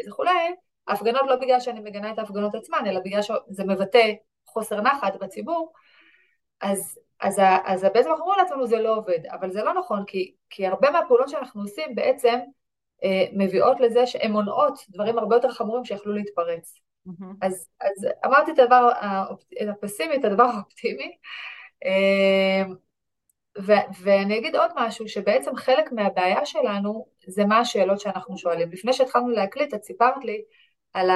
וכולי, 0.09 0.55
ההפגנות 0.89 1.23
לא 1.27 1.37
בגלל 1.37 1.61
שאני 1.61 1.81
מגנה 1.81 2.13
את 2.13 2.19
ההפגנות 2.19 2.55
עצמן, 2.55 2.83
אלא 2.87 3.01
בגלל 3.01 3.23
שזה 3.23 3.65
מבטא 3.65 4.13
חוסר 4.47 4.81
נחת 4.81 5.17
בציבור, 5.21 5.73
אז, 6.61 6.99
אז, 7.21 7.41
אז 7.65 7.87
בעצם 7.95 8.11
אנחנו 8.11 8.25
אומרים 8.25 8.39
לעצמנו 8.39 8.67
זה 8.67 8.81
לא 8.81 8.97
עובד, 8.97 9.27
אבל 9.27 9.51
זה 9.51 9.63
לא 9.63 9.75
נכון, 9.75 10.05
כי, 10.07 10.35
כי 10.51 10.67
הרבה 10.67 10.91
מהפעולות 10.91 11.29
שאנחנו 11.29 11.63
עושים 11.63 11.95
בעצם 11.95 12.39
אה, 13.05 13.25
מביאות 13.33 13.81
לזה 13.81 14.07
שהן 14.07 14.33
מונעות 14.33 14.79
דברים 14.89 15.19
הרבה 15.19 15.37
יותר 15.37 15.51
חמורים 15.51 15.85
שיכלו 15.85 16.13
להתפרץ. 16.13 16.81
Mm-hmm. 17.09 17.27
אז, 17.43 17.69
אז 17.81 18.09
אמרתי 18.27 18.51
את 18.53 18.59
הדבר 18.59 18.91
הפסימי, 19.71 20.17
את 20.17 20.25
הדבר 20.25 20.45
האופטימי, 20.55 21.17
אה, 21.85 22.63
ו- 23.59 24.03
ואני 24.03 24.39
אגיד 24.39 24.57
עוד 24.57 24.71
משהו, 24.77 25.09
שבעצם 25.09 25.57
חלק 25.57 25.93
מהבעיה 25.93 26.47
שלנו 26.47 27.07
זה 27.27 27.45
מה 27.45 27.59
השאלות 27.59 28.01
שאנחנו 28.01 28.39
שואלים. 28.39 28.73
לפני 28.73 28.93
שהתחלנו 28.93 29.29
להקליט, 29.29 29.75
את 29.75 29.85
סיפרת 29.85 30.25
לי 30.25 30.43
על, 30.93 31.11
ה, 31.11 31.15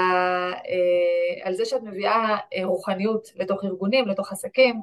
אה, 0.53 1.47
על 1.47 1.55
זה 1.55 1.65
שאת 1.65 1.83
מביאה 1.83 2.37
רוחניות 2.65 3.29
לתוך 3.37 3.65
ארגונים, 3.65 4.09
לתוך 4.09 4.33
עסקים, 4.33 4.81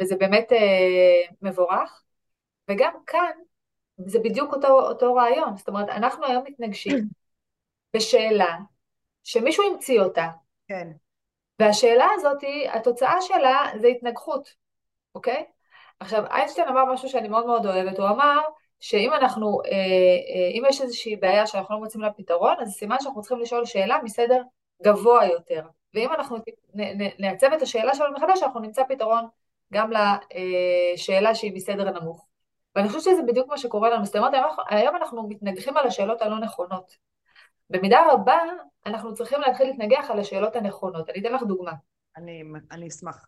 וזה 0.00 0.16
באמת 0.16 0.52
מבורך. 1.42 2.02
וגם 2.70 2.92
כאן 3.06 3.30
זה 4.06 4.18
בדיוק 4.18 4.52
אותו, 4.52 4.68
אותו 4.68 5.14
רעיון, 5.14 5.56
זאת 5.56 5.68
אומרת, 5.68 5.88
אנחנו 5.88 6.26
היום 6.26 6.44
מתנגשים 6.44 6.98
בשאלה 7.96 8.56
שמישהו 9.24 9.64
המציא 9.72 10.00
אותה. 10.00 10.28
כן. 10.68 10.88
והשאלה 11.58 12.06
הזאת, 12.14 12.38
התוצאה 12.72 13.20
שלה 13.20 13.64
זה 13.80 13.86
התנגחות, 13.86 14.54
אוקיי? 15.14 15.44
עכשיו, 16.00 16.26
איינשטיין 16.26 16.68
אמר 16.68 16.84
משהו 16.92 17.08
שאני 17.08 17.28
מאוד 17.28 17.46
מאוד 17.46 17.66
אוהבת, 17.66 17.98
הוא 17.98 18.08
אמר 18.08 18.38
שאם 18.80 19.14
אנחנו, 19.14 19.60
אה, 19.64 19.70
אה, 19.70 20.50
אם 20.52 20.62
יש 20.68 20.80
איזושהי 20.80 21.16
בעיה 21.16 21.46
שאנחנו 21.46 21.74
לא 21.74 21.80
מוצאים 21.80 22.02
לה 22.02 22.12
פתרון, 22.12 22.54
אז 22.60 22.72
סימן 22.72 22.96
שאנחנו 23.00 23.20
צריכים 23.20 23.40
לשאול 23.40 23.64
שאלה 23.64 23.98
מסדר 24.02 24.42
גבוה 24.82 25.26
יותר. 25.26 25.62
ואם 25.94 26.12
אנחנו 26.12 26.36
נעצב 27.18 27.52
את 27.56 27.62
השאלה 27.62 27.94
שלנו 27.94 28.14
מחדש, 28.16 28.42
אנחנו 28.42 28.60
נמצא 28.60 28.82
פתרון 28.88 29.24
גם 29.72 29.90
לשאלה 30.94 31.34
שהיא 31.34 31.52
מסדר 31.54 31.90
נמוך. 31.90 32.26
ואני 32.76 32.88
חושבת 32.88 33.02
שזה 33.02 33.22
בדיוק 33.28 33.48
מה 33.48 33.58
שקורה 33.58 33.90
לנו. 33.90 34.04
זאת 34.04 34.16
אומרת, 34.16 34.32
היום 34.68 34.96
אנחנו 34.96 35.28
מתנגחים 35.28 35.76
על 35.76 35.86
השאלות 35.86 36.22
הלא 36.22 36.38
נכונות. 36.38 36.96
במידה 37.70 38.00
רבה, 38.12 38.38
אנחנו 38.86 39.14
צריכים 39.14 39.40
להתחיל 39.40 39.66
להתנגח 39.66 40.10
על 40.10 40.18
השאלות 40.18 40.56
הנכונות. 40.56 41.10
אני 41.10 41.20
אתן 41.20 41.32
לך 41.32 41.42
דוגמה. 41.42 41.72
אני, 42.16 42.42
אני 42.70 42.88
אשמח. 42.88 43.26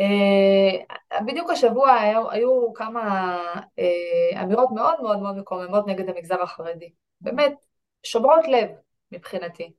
Uh, 0.00 1.22
בדיוק 1.26 1.50
השבוע 1.50 1.92
היו, 1.92 2.30
היו 2.30 2.72
כמה 2.74 3.36
uh, 3.62 4.42
אמירות 4.42 4.68
מאוד 4.74 5.02
מאוד 5.02 5.18
מאוד 5.18 5.36
מקוממות 5.36 5.86
נגד 5.86 6.08
המגזר 6.08 6.42
החרדי. 6.42 6.90
באמת, 7.20 7.54
שוברות 8.02 8.48
לב 8.48 8.68
מבחינתי. 9.12 9.72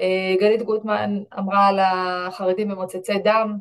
Uh, 0.00 0.40
גלית 0.40 0.62
גוטמן 0.62 1.22
אמרה 1.38 1.66
על 1.66 1.78
החרדים 1.78 2.68
ממוצצי 2.68 3.18
דם, 3.18 3.58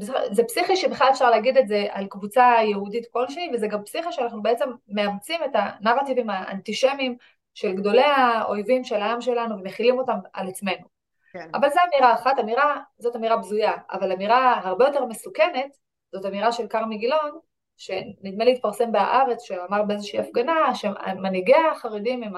זה, 0.00 0.12
זה 0.30 0.44
פסיכי 0.44 0.76
שבכלל 0.76 1.08
אפשר 1.10 1.30
להגיד 1.30 1.56
את 1.56 1.68
זה 1.68 1.86
על 1.90 2.06
קבוצה 2.06 2.54
יהודית 2.70 3.06
כלשהי, 3.12 3.50
וזה 3.54 3.66
גם 3.66 3.84
פסיכי 3.84 4.12
שאנחנו 4.12 4.42
בעצם 4.42 4.70
מאמצים 4.88 5.40
את 5.44 5.50
הנרטיבים 5.54 6.30
האנטישמיים 6.30 7.16
של 7.54 7.72
גדולי 7.72 8.02
האויבים 8.02 8.84
של 8.84 9.00
העם 9.00 9.20
שלנו 9.20 9.58
ומכילים 9.58 9.98
אותם 9.98 10.18
על 10.32 10.48
עצמנו. 10.48 10.91
כן. 11.32 11.48
אבל 11.54 11.68
זו 11.68 11.80
אמירה 11.88 12.14
אחת, 12.14 12.38
אמירה, 12.40 12.80
זאת 12.98 13.16
אמירה 13.16 13.36
בזויה, 13.36 13.72
אבל 13.90 14.12
אמירה 14.12 14.60
הרבה 14.64 14.84
יותר 14.84 15.04
מסוכנת, 15.04 15.76
זאת 16.12 16.26
אמירה 16.26 16.52
של 16.52 16.66
כרמי 16.68 16.98
גילון, 16.98 17.38
שנדמה 17.76 18.44
לי 18.44 18.52
התפרסם 18.52 18.92
בהארץ, 18.92 19.42
שאמר 19.42 19.82
באיזושהי 19.82 20.18
הפגנה, 20.18 20.74
שמנהיגי 20.74 21.54
החרדים 21.54 22.22
הם 22.22 22.32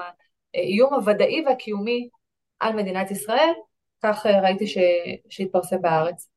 האיום 0.53 0.93
הוודאי 0.93 1.43
והקיומי 1.45 2.09
על 2.59 2.73
מדינת 2.73 3.11
ישראל, 3.11 3.53
כך 4.03 4.25
ראיתי 4.25 4.65
שהתפרסם 5.29 5.81
בהארץ. 5.81 6.29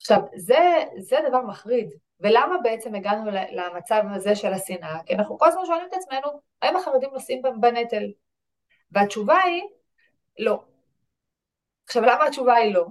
עכשיו, 0.00 0.18
זה, 0.36 0.84
זה 0.98 1.16
דבר 1.28 1.40
מחריד, 1.40 1.90
ולמה 2.20 2.56
בעצם 2.62 2.94
הגענו 2.94 3.30
למצב 3.52 4.02
הזה 4.14 4.36
של 4.36 4.52
השנאה? 4.52 4.98
כי 5.06 5.14
אנחנו 5.14 5.38
כל 5.38 5.48
הזמן 5.48 5.66
שואלים 5.66 5.86
את 5.88 5.94
עצמנו, 5.94 6.40
האם 6.62 6.76
החרדים 6.76 7.10
נושאים 7.12 7.42
בנטל? 7.60 8.04
והתשובה 8.90 9.38
היא, 9.38 9.62
לא. 10.38 10.73
עכשיו, 11.86 12.02
למה 12.02 12.26
התשובה 12.26 12.54
היא 12.54 12.74
לא? 12.74 12.84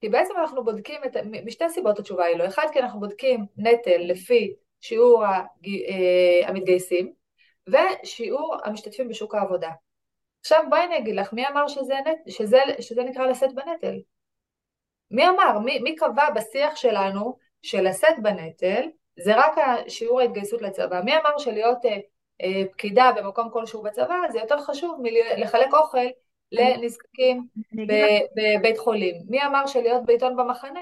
כי 0.00 0.08
בעצם 0.08 0.34
אנחנו 0.40 0.64
בודקים, 0.64 1.00
את, 1.06 1.16
משתי 1.44 1.68
סיבות 1.68 1.98
התשובה 1.98 2.24
היא 2.24 2.36
לא. 2.36 2.46
אחד, 2.46 2.66
כי 2.72 2.80
אנחנו 2.80 3.00
בודקים 3.00 3.46
נטל 3.56 3.98
לפי 3.98 4.54
שיעור 4.80 5.24
אה, 5.24 6.48
המתגייסים, 6.48 7.12
ושיעור 7.68 8.56
המשתתפים 8.64 9.08
בשוק 9.08 9.34
העבודה. 9.34 9.70
עכשיו 10.40 10.62
בואי 10.70 10.84
אני 10.84 10.98
אגיד 10.98 11.16
לך, 11.16 11.32
מי 11.32 11.48
אמר 11.48 11.68
שזה, 11.68 11.94
שזה, 12.28 12.60
שזה 12.80 13.02
נקרא 13.02 13.26
לשאת 13.26 13.54
בנטל? 13.54 13.94
מי 15.10 15.28
אמר, 15.28 15.58
מי, 15.58 15.78
מי 15.78 15.96
קבע 15.96 16.30
בשיח 16.30 16.76
שלנו 16.76 17.36
של 17.62 17.88
לשאת 17.88 18.18
בנטל, 18.22 18.88
זה 19.16 19.36
רק 19.36 19.54
שיעור 19.88 20.20
ההתגייסות 20.20 20.62
לצבא. 20.62 21.00
מי 21.04 21.16
אמר 21.16 21.38
שלהיות 21.38 21.84
אה, 21.84 21.96
אה, 22.42 22.62
פקידה 22.72 23.12
במקום 23.16 23.50
כלשהו 23.50 23.82
בצבא 23.82 24.16
זה 24.32 24.38
יותר 24.38 24.60
חשוב 24.60 25.00
מלחלק 25.02 25.74
אוכל 25.74 26.06
לנזקקים 26.52 27.46
בבית 28.36 28.78
חולים? 28.78 29.14
מי 29.28 29.44
אמר 29.44 29.66
שלהיות 29.66 30.04
בעיתון 30.04 30.36
במחנה 30.36 30.80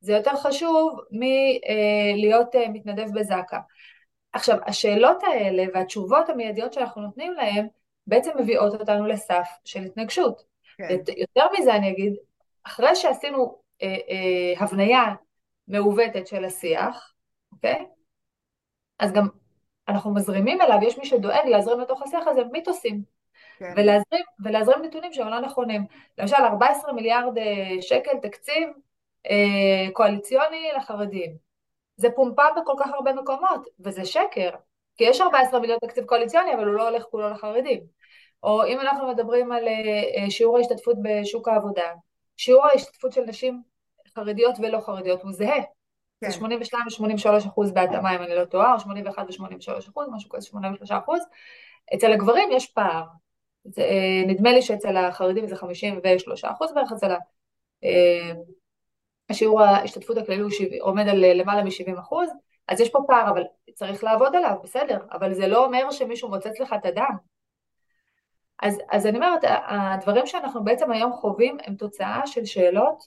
זה 0.00 0.12
יותר 0.12 0.36
חשוב 0.36 1.00
מלהיות 1.10 2.54
אה, 2.54 2.62
אה, 2.62 2.68
מתנדב 2.68 3.06
בזק"א? 3.14 3.58
עכשיו, 4.32 4.58
השאלות 4.66 5.22
האלה 5.22 5.64
והתשובות 5.74 6.28
המיידיות 6.28 6.72
שאנחנו 6.72 7.02
נותנים 7.02 7.32
להם 7.32 7.66
בעצם 8.06 8.30
מביאות 8.38 8.80
אותנו 8.80 9.06
לסף 9.06 9.48
של 9.64 9.82
התנגשות. 9.82 10.42
כן. 10.76 10.96
יותר 11.16 11.46
מזה 11.58 11.74
אני 11.74 11.90
אגיד, 11.90 12.14
אחרי 12.64 12.96
שעשינו 12.96 13.58
אה, 13.82 13.96
אה, 14.08 14.64
הבניה 14.64 15.14
מעוותת 15.68 16.26
של 16.26 16.44
השיח, 16.44 17.12
אוקיי? 17.52 17.86
אז 18.98 19.12
גם 19.12 19.28
אנחנו 19.88 20.14
מזרימים 20.14 20.60
אליו, 20.60 20.78
יש 20.82 20.98
מי 20.98 21.06
שדואג 21.06 21.46
להזרים 21.46 21.80
לתוך 21.80 22.02
השיח 22.02 22.26
הזה 22.26 22.40
מיתוסים. 22.52 23.17
כן. 23.58 23.72
ולהזרים, 23.76 24.24
ולהזרים 24.44 24.82
נתונים 24.82 25.12
שהם 25.12 25.28
לא 25.28 25.40
נכונים. 25.40 25.86
למשל, 26.18 26.36
14 26.36 26.92
מיליארד 26.92 27.38
אה, 27.38 27.82
שקל 27.82 28.16
תקציב 28.22 28.68
אה, 29.30 29.92
קואליציוני 29.92 30.68
לחרדים. 30.76 31.36
זה 31.96 32.08
פומפם 32.10 32.48
בכל 32.62 32.74
כך 32.78 32.90
הרבה 32.94 33.12
מקומות, 33.12 33.66
וזה 33.80 34.04
שקר. 34.04 34.50
כי 34.96 35.04
יש 35.04 35.20
14 35.20 35.60
מיליון 35.60 35.78
תקציב 35.78 36.04
קואליציוני, 36.04 36.54
אבל 36.54 36.64
הוא 36.64 36.74
לא 36.74 36.88
הולך 36.88 37.02
כולו 37.02 37.30
לחרדים. 37.30 37.80
או 38.42 38.66
אם 38.66 38.80
אנחנו 38.80 39.08
מדברים 39.08 39.52
על 39.52 39.68
אה, 39.68 40.30
שיעור 40.30 40.56
ההשתתפות 40.56 40.96
בשוק 41.02 41.48
העבודה, 41.48 41.92
שיעור 42.36 42.66
ההשתתפות 42.66 43.12
של 43.12 43.20
נשים 43.20 43.62
חרדיות 44.14 44.54
ולא 44.58 44.80
חרדיות 44.80 45.22
הוא 45.22 45.32
זהה. 45.32 45.62
כן. 46.20 46.30
זה 46.30 46.32
82 46.32 46.84
ו-83 47.00 47.48
אחוז 47.48 47.72
בהתאמה 47.72 48.16
אם 48.16 48.22
אני 48.22 48.34
לא 48.34 48.44
טועה, 48.44 48.74
או 48.74 48.80
81 48.80 49.26
ו-83 49.28 49.88
אחוז, 49.88 50.08
משהו 50.12 50.30
כזה 50.30 50.46
83 50.46 50.90
אחוז. 50.90 51.20
אצל 51.94 52.12
הגברים 52.12 52.48
יש 52.52 52.66
פער. 52.66 53.04
זה, 53.68 53.82
אה, 53.82 54.22
נדמה 54.26 54.52
לי 54.52 54.62
שאצל 54.62 54.96
החרדים 54.96 55.46
זה 55.46 55.56
53 55.56 56.44
אחוז 56.44 56.72
בערך, 56.74 56.92
אצל 56.92 57.14
השיעור 59.30 59.62
ההשתתפות 59.62 60.16
הכללי 60.16 60.42
עומד 60.80 61.08
על 61.08 61.24
למעלה 61.34 61.64
מ-70 61.64 62.00
אחוז, 62.00 62.30
אז 62.68 62.80
יש 62.80 62.90
פה 62.90 62.98
פער, 63.06 63.30
אבל 63.30 63.42
צריך 63.74 64.04
לעבוד 64.04 64.36
עליו, 64.36 64.56
בסדר, 64.62 64.98
אבל 65.12 65.34
זה 65.34 65.46
לא 65.46 65.64
אומר 65.64 65.90
שמישהו 65.90 66.28
מוצץ 66.28 66.60
לך 66.60 66.74
את 66.78 66.86
הדם. 66.86 67.16
אז, 68.62 68.78
אז 68.90 69.06
אני 69.06 69.16
אומרת, 69.16 69.40
הדברים 69.68 70.26
שאנחנו 70.26 70.64
בעצם 70.64 70.90
היום 70.92 71.12
חווים 71.12 71.56
הם 71.64 71.74
תוצאה 71.74 72.26
של 72.26 72.44
שאלות 72.44 73.06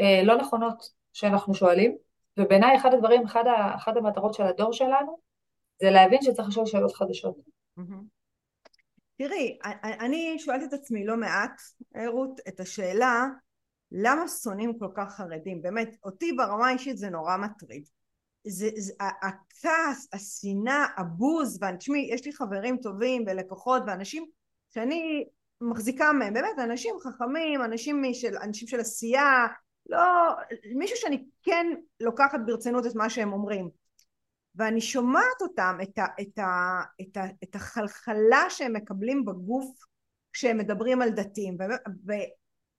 אה, 0.00 0.20
לא 0.24 0.36
נכונות 0.36 0.90
שאנחנו 1.12 1.54
שואלים, 1.54 1.96
ובעיניי 2.36 2.76
אחד 2.76 2.94
הדברים, 2.94 3.24
אחד, 3.24 3.44
אחד 3.76 3.96
המטרות 3.96 4.34
של 4.34 4.42
הדור 4.42 4.72
שלנו, 4.72 5.18
זה 5.80 5.90
להבין 5.90 6.22
שצריך 6.22 6.48
לשאול 6.48 6.66
שאלות 6.66 6.94
חדשות. 6.94 7.36
תראי, 9.18 9.58
אני 9.82 10.36
שואלת 10.38 10.62
את 10.68 10.72
עצמי 10.72 11.06
לא 11.06 11.16
מעט, 11.16 11.60
רות, 12.06 12.40
את 12.48 12.60
השאלה 12.60 13.26
למה 13.92 14.28
שונאים 14.28 14.78
כל 14.78 14.88
כך 14.96 15.16
חרדים? 15.16 15.62
באמת, 15.62 15.96
אותי 16.04 16.32
ברמה 16.32 16.68
האישית 16.68 16.98
זה 16.98 17.10
נורא 17.10 17.36
מטריד. 17.36 17.88
זה, 18.46 18.68
זה, 18.76 18.92
הכעס, 19.00 20.08
השנאה, 20.12 20.86
הבוז, 20.96 21.62
ותשמעי, 21.62 22.08
יש 22.12 22.26
לי 22.26 22.32
חברים 22.32 22.76
טובים 22.76 23.24
ולקוחות 23.26 23.82
ואנשים 23.86 24.26
שאני 24.70 25.24
מחזיקה 25.60 26.12
מהם, 26.12 26.34
באמת 26.34 26.58
אנשים 26.58 26.94
חכמים, 27.00 27.62
אנשים 27.62 28.02
של, 28.14 28.36
אנשים 28.36 28.68
של 28.68 28.80
עשייה, 28.80 29.46
לא, 29.88 30.02
מישהו 30.74 30.96
שאני 30.96 31.24
כן 31.42 31.66
לוקחת 32.00 32.40
ברצינות 32.46 32.86
את 32.86 32.94
מה 32.94 33.10
שהם 33.10 33.32
אומרים. 33.32 33.85
ואני 34.56 34.80
שומעת 34.80 35.42
אותם, 35.42 35.78
את, 35.82 35.98
ה, 35.98 36.04
את, 36.20 36.38
ה, 36.38 36.80
את, 37.00 37.16
ה, 37.16 37.24
את 37.44 37.54
החלחלה 37.54 38.44
שהם 38.48 38.72
מקבלים 38.72 39.24
בגוף 39.24 39.84
כשהם 40.32 40.58
מדברים 40.58 41.02
על 41.02 41.10
דתיים. 41.10 41.54
ו, 41.54 41.62
ו, 42.08 42.12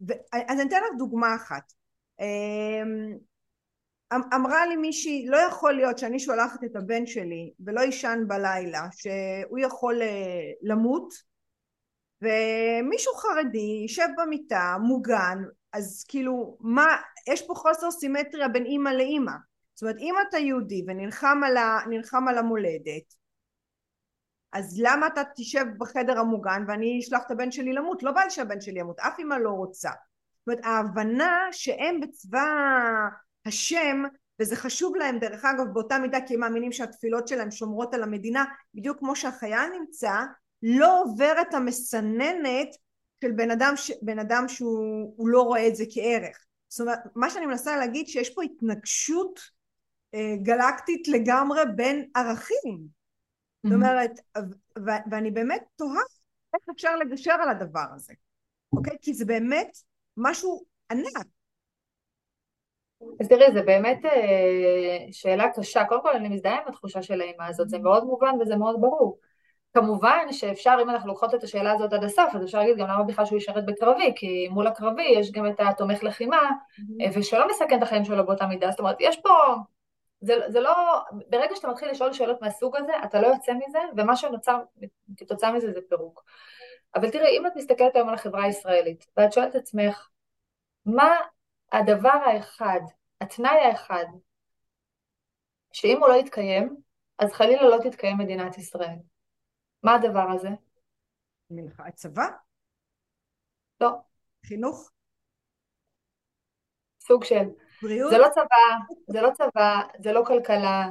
ו, 0.08 0.14
אז 0.34 0.60
אני 0.60 0.70
אתן 0.70 0.78
לך 0.78 0.98
דוגמה 0.98 1.36
אחת. 1.36 1.74
אמ, 2.20 3.18
אמ, 4.14 4.22
אמרה 4.36 4.66
לי 4.66 4.76
מישהי, 4.76 5.26
לא 5.28 5.38
יכול 5.38 5.74
להיות 5.74 5.98
שאני 5.98 6.20
שולחת 6.20 6.64
את 6.64 6.76
הבן 6.76 7.06
שלי 7.06 7.54
ולא 7.60 7.82
יישן 7.82 8.24
בלילה, 8.28 8.88
שהוא 8.92 9.60
יכול 9.60 10.02
אה, 10.02 10.52
למות, 10.62 11.14
ומישהו 12.22 13.14
חרדי 13.14 13.78
יישב 13.82 14.08
במיטה, 14.18 14.78
מוגן, 14.82 15.38
אז 15.74 16.06
כאילו, 16.08 16.58
מה, 16.60 16.86
יש 17.30 17.42
פה 17.48 17.54
חוסר 17.56 17.92
סימטריה 17.92 18.48
בין 18.48 18.66
אימא 18.66 18.90
לאימא. 18.90 19.32
זאת 19.78 19.82
אומרת, 19.84 19.98
אם 20.00 20.16
אתה 20.30 20.38
יהודי 20.38 20.84
ונלחם 20.88 21.42
על, 21.46 21.58
ה, 21.58 21.80
על 22.30 22.38
המולדת, 22.38 23.16
אז 24.54 24.80
למה 24.84 25.08
אתה 25.08 25.22
תשב 25.36 25.66
בחדר 25.78 26.20
המוגן 26.20 26.64
ואני 26.68 27.00
אשלח 27.00 27.22
את 27.26 27.32
הבן 27.32 27.52
שלי 27.52 27.74
למות? 27.74 28.04
לא 28.04 28.12
בא 28.12 28.22
לי 28.22 28.30
שהבן 28.30 28.62
שלי 28.62 28.80
ימות, 28.80 29.00
אף 29.00 29.20
אמא 29.20 29.36
לא 29.36 29.50
רוצה. 29.50 29.90
זאת 29.90 30.48
אומרת, 30.48 30.66
ההבנה 30.66 31.48
שהם 31.52 32.00
בצבא 32.00 32.46
השם, 33.46 34.04
וזה 34.40 34.56
חשוב 34.56 34.96
להם 34.96 35.20
דרך 35.20 35.46
אגב 35.46 35.66
באותה 35.74 36.00
מידה 36.00 36.22
כי 36.28 36.34
הם 36.34 36.40
מאמינים 36.40 36.72
שהתפילות 36.72 37.28
שלהם 37.28 37.52
שומרות 37.52 37.94
על 37.94 38.04
המדינה, 38.04 38.46
בדיוק 38.74 39.00
כמו 39.00 39.16
שהחייל 39.16 39.70
נמצא, 39.80 40.14
לא 40.64 41.02
עובר 41.02 41.34
את 41.42 41.54
המסננת 41.54 42.70
של 43.24 43.32
בן 43.32 43.52
אדם, 43.52 43.74
ש... 43.76 43.92
בן 44.02 44.20
אדם 44.20 44.48
שהוא 44.48 45.30
לא 45.30 45.42
רואה 45.42 45.68
את 45.68 45.76
זה 45.76 45.84
כערך. 45.94 46.46
זאת 46.70 46.82
אומרת, 46.82 47.00
מה 47.16 47.30
שאני 47.30 47.46
מנסה 47.46 47.78
להגיד 47.78 48.08
שיש 48.08 48.30
פה 48.30 48.44
התנגשות 48.44 49.57
גלקטית 50.44 51.08
לגמרי 51.08 51.62
בין 51.76 52.10
ערכים. 52.16 52.98
זאת 53.64 53.74
אומרת, 53.74 54.12
ו- 54.78 55.12
ואני 55.12 55.32
באמת 55.32 55.64
תוהה 55.76 56.02
איך 56.54 56.64
אפשר 56.76 56.96
לגשר 56.96 57.32
על 57.32 57.50
הדבר 57.50 57.86
הזה, 57.96 58.14
אוקיי? 58.74 58.98
כי 59.02 59.14
זה 59.14 59.26
באמת 59.26 59.78
משהו 60.18 60.64
ענק. 60.92 61.28
אז 63.22 63.28
תראי, 63.28 63.52
זה 63.54 63.62
באמת 63.62 64.06
אה, 64.06 65.06
שאלה 65.12 65.50
קשה. 65.56 65.86
קודם 65.86 66.02
כל, 66.02 66.16
אני 66.16 66.30
מזדהה 66.30 66.62
עם 66.62 66.68
התחושה 66.68 67.02
של 67.02 67.22
האימה 67.22 67.48
הזאת, 67.48 67.70
זה 67.70 67.80
מאוד 67.80 68.04
מובן 68.04 68.42
וזה 68.42 68.56
מאוד 68.56 68.76
ברור. 68.82 69.20
כמובן 69.74 70.28
שאפשר, 70.32 70.78
אם 70.82 70.90
אנחנו 70.90 71.08
לוקחות 71.08 71.36
את 71.36 71.44
השאלה 71.44 71.72
הזאת 71.72 71.94
עד 71.94 72.04
הסוף, 72.04 72.36
אז 72.36 72.44
אפשר 72.44 72.60
להגיד 72.60 72.78
גם 72.78 72.88
למה 72.88 73.04
בכלל 73.04 73.26
שהוא 73.26 73.38
ישרת 73.38 73.66
בקרבי, 73.66 74.14
כי 74.16 74.48
מול 74.52 74.68
הקרבי 74.68 75.04
יש 75.04 75.32
גם 75.32 75.48
את 75.48 75.60
התומך 75.60 76.04
לחימה, 76.04 76.38
mm-hmm. 76.38 77.18
ושלא 77.18 77.48
מסכן 77.50 77.78
את 77.78 77.84
החיים 77.84 78.06
שלו 78.06 78.26
באותה 78.26 78.48
מידה. 78.48 78.72
זאת 78.72 78.80
אומרת, 78.80 78.98
יש 79.00 79.18
פה... 79.22 79.30
זה, 80.22 80.34
זה 80.48 80.60
לא... 80.60 80.74
ברגע 81.30 81.56
שאתה 81.56 81.68
מתחיל 81.68 81.92
לשאול 81.92 82.14
שאלות 82.14 82.42
מהסוג 82.42 82.76
הזה, 82.76 82.92
אתה 83.06 83.22
לא 83.22 83.28
יוצא 83.28 83.52
מזה, 83.54 83.80
ומה 83.98 84.16
שנוצר 84.16 84.60
כתוצאה 85.18 85.52
מזה 85.52 85.72
זה 85.74 85.80
פירוק. 85.90 86.24
אבל 86.96 87.12
תראי, 87.12 87.38
אם 87.38 87.48
את 87.48 87.52
מסתכלת 87.56 87.96
היום 87.96 88.10
על 88.10 88.16
החברה 88.16 88.44
הישראלית, 88.44 89.08
ואת 89.18 89.34
שואלת 89.34 89.56
את 89.56 89.62
עצמך, 89.62 90.10
מה 90.86 91.16
הדבר 91.72 92.10
האחד, 92.26 92.80
התנאי 93.22 93.60
האחד, 93.60 94.06
שאם 95.74 95.98
הוא 96.00 96.10
לא 96.10 96.14
יתקיים, 96.14 96.78
אז 97.20 97.34
חלילה 97.34 97.70
לא 97.70 97.78
תתקיים 97.84 98.18
מדינת 98.18 98.58
ישראל. 98.58 98.98
מה 99.84 99.96
הדבר 99.96 100.32
הזה? 100.36 100.50
מלחמה, 101.50 101.92
צבא? 101.92 102.26
לא. 103.82 103.90
חינוך? 104.46 104.92
סוג 107.00 107.24
של. 107.24 107.50
בריאות? 107.82 108.12
זה 108.12 108.18
לא 108.18 108.28
צבא, 108.30 108.96
זה 109.08 109.22
לא 109.22 109.30
צבא, 109.34 109.82
זה 110.00 110.12
לא 110.12 110.24
כלכלה, 110.28 110.90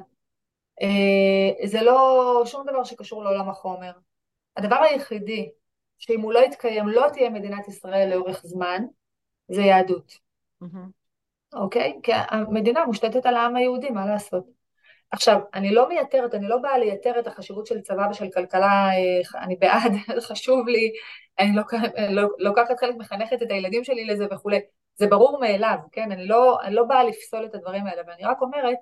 אה, 0.82 1.66
זה 1.66 1.82
לא 1.82 2.42
שום 2.46 2.66
דבר 2.66 2.84
שקשור 2.84 3.24
לעולם 3.24 3.48
החומר. 3.48 3.92
הדבר 4.56 4.76
היחידי 4.76 5.50
שאם 5.98 6.20
הוא 6.20 6.32
לא 6.32 6.38
יתקיים 6.38 6.88
לא 6.88 7.06
תהיה 7.12 7.30
מדינת 7.30 7.68
ישראל 7.68 8.10
לאורך 8.10 8.46
זמן, 8.46 8.84
זה 9.48 9.62
יהדות. 9.62 10.18
אוקיי? 11.54 12.00
כי 12.02 12.12
המדינה 12.14 12.86
מושתתת 12.86 13.26
על 13.26 13.34
העם 13.34 13.56
היהודי, 13.56 13.90
מה 13.90 14.06
לעשות? 14.06 14.44
עכשיו, 15.10 15.40
אני 15.54 15.74
לא 15.74 15.88
מייתרת, 15.88 16.34
אני 16.34 16.48
לא 16.48 16.56
באה 16.58 16.78
לייתר 16.78 17.18
את 17.18 17.26
החשיבות 17.26 17.66
של 17.66 17.80
צבא 17.80 18.08
ושל 18.10 18.30
כלכלה, 18.34 18.88
אה, 18.88 19.42
אני 19.42 19.56
בעד, 19.56 19.92
חשוב 20.28 20.68
לי, 20.68 20.92
אני 21.38 21.56
לא, 21.56 21.62
לא, 22.10 22.28
לוקחת 22.38 22.80
חלק, 22.80 22.94
מחנכת 22.98 23.42
את 23.42 23.50
הילדים 23.50 23.84
שלי 23.84 24.04
לזה 24.04 24.26
וכולי. 24.30 24.60
זה 24.96 25.06
ברור 25.06 25.40
מאליו, 25.40 25.78
כן? 25.92 26.12
אני 26.12 26.26
לא, 26.26 26.60
אני 26.62 26.74
לא 26.74 26.84
באה 26.84 27.04
לפסול 27.04 27.44
את 27.44 27.54
הדברים 27.54 27.86
האלה, 27.86 28.02
ואני 28.06 28.24
רק 28.24 28.42
אומרת, 28.42 28.78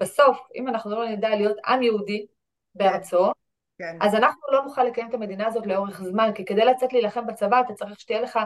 בסוף, 0.00 0.38
אם 0.54 0.68
אנחנו 0.68 0.90
לא 0.90 1.08
נדע 1.08 1.28
להיות 1.28 1.56
עם 1.66 1.82
יהודי 1.82 2.26
בארצו, 2.74 3.32
כן. 3.78 3.96
אז 4.00 4.14
אנחנו 4.14 4.42
לא 4.52 4.62
נוכל 4.62 4.84
לקיים 4.84 5.08
את 5.08 5.14
המדינה 5.14 5.46
הזאת 5.46 5.66
לאורך 5.66 6.02
זמן, 6.02 6.30
כי 6.34 6.44
כדי 6.44 6.64
לצאת 6.64 6.92
להילחם 6.92 7.26
בצבא 7.26 7.60
אתה 7.60 7.74
צריך 7.74 8.00
שתהיה 8.00 8.20
לך 8.20 8.38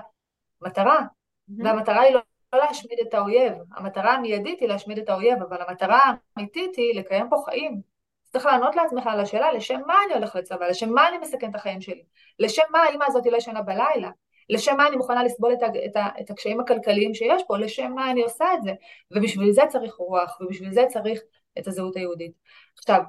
מטרה, 0.61 1.01
mm-hmm. 1.01 1.65
והמטרה 1.65 2.01
היא 2.01 2.15
לא 2.15 2.21
לא 2.55 2.61
להשמיד 2.61 2.99
את 3.09 3.15
האויב, 3.15 3.53
המטרה 3.77 4.13
המיידית 4.13 4.61
היא 4.61 4.69
להשמיד 4.69 4.99
את 4.99 5.09
האויב, 5.09 5.43
אבל 5.43 5.63
המטרה 5.69 6.01
האמיתית 6.37 6.77
היא 6.77 6.95
לקיים 6.95 7.29
פה 7.29 7.37
חיים. 7.45 7.81
צריך 8.25 8.47
לענות 8.47 8.77
לעצמך 8.77 9.07
על 9.07 9.21
השאלה, 9.21 9.53
לשם 9.53 9.81
מה 9.87 9.95
אני 10.07 10.15
הולך 10.15 10.37
לצבא? 10.37 10.67
לשם 10.67 10.91
מה 10.91 11.09
אני 11.09 11.19
מסכן 11.19 11.51
את 11.51 11.55
החיים 11.55 11.81
שלי? 11.81 12.03
לשם 12.39 12.63
מה 12.71 12.79
האמא 12.79 13.05
הזאת 13.09 13.27
לא 13.27 13.37
ישנה 13.37 13.63
בלילה? 13.63 14.11
לשם 14.51 14.77
מה 14.77 14.87
אני 14.87 14.97
מוכנה 14.97 15.25
לסבול 15.25 15.53
את, 15.53 15.63
את, 15.63 15.97
את 16.21 16.31
הקשיים 16.31 16.61
הכלכליים 16.61 17.15
שיש 17.15 17.43
פה? 17.47 17.59
לשם 17.59 17.93
מה 17.95 18.11
אני 18.11 18.23
עושה 18.23 18.45
את 18.55 18.63
זה? 18.63 18.73
ובשביל 19.11 19.53
זה 19.53 19.63
צריך 19.69 19.95
רוח, 19.95 20.41
ובשביל 20.41 20.73
זה 20.73 20.85
צריך 20.89 21.21
את 21.59 21.67
הזהות 21.67 21.97
היהודית. 21.97 22.33
עכשיו, 22.79 23.01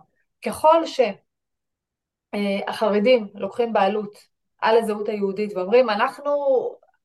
ככל 0.45 0.81
שהחרדים 2.35 3.23
אה, 3.23 3.27
לוקחים 3.39 3.73
בעלות 3.73 4.17
על 4.61 4.77
הזהות 4.77 5.09
היהודית 5.09 5.53
ואומרים, 5.55 5.89
אנחנו 5.89 6.31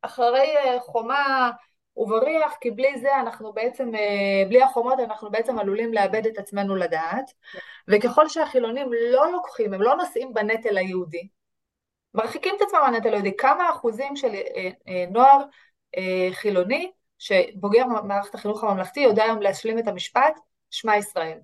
אחרי 0.03 0.57
אה, 0.57 0.81
חומה 0.81 1.51
ובריח, 1.97 2.53
כי 2.61 2.71
בלי 2.71 2.99
זה 3.01 3.21
אנחנו 3.21 3.53
בעצם, 3.53 3.95
אה, 3.95 4.45
בלי 4.49 4.63
החומות 4.63 5.01
אנחנו 5.01 5.31
בעצם 5.31 5.59
עלולים 5.59 5.93
לאבד 5.93 6.27
את 6.27 6.39
עצמנו 6.39 6.77
לדעת, 6.77 7.31
וככל 7.89 8.29
שהחילונים 8.29 8.91
לא 9.13 9.33
לוקחים, 9.33 9.75
הם 9.75 9.83
לא 9.83 9.97
נושאים 9.97 10.35
בנטל 10.35 10.79
היהודי, 10.79 11.29
מרחיקים 12.15 12.55
את 12.57 12.63
עצמם 12.63 12.81
מהנטל 12.83 13.09
היהודי, 13.09 13.37
כמה 13.37 13.71
אחוזים 13.71 14.17
של 14.17 14.35
אה, 14.35 14.71
אה, 14.89 15.05
נוער 15.11 15.45
חילוני 16.33 16.93
שבוגר 17.19 17.85
מערכת 17.87 18.35
החינוך 18.35 18.65
הממלכתי 18.65 19.01
יודע 19.01 19.25
היום 19.25 19.43
להשלים 19.43 19.79
את 19.79 19.89
המשפט 19.89 20.41
שמע 20.71 20.97
ישראל. 20.97 21.39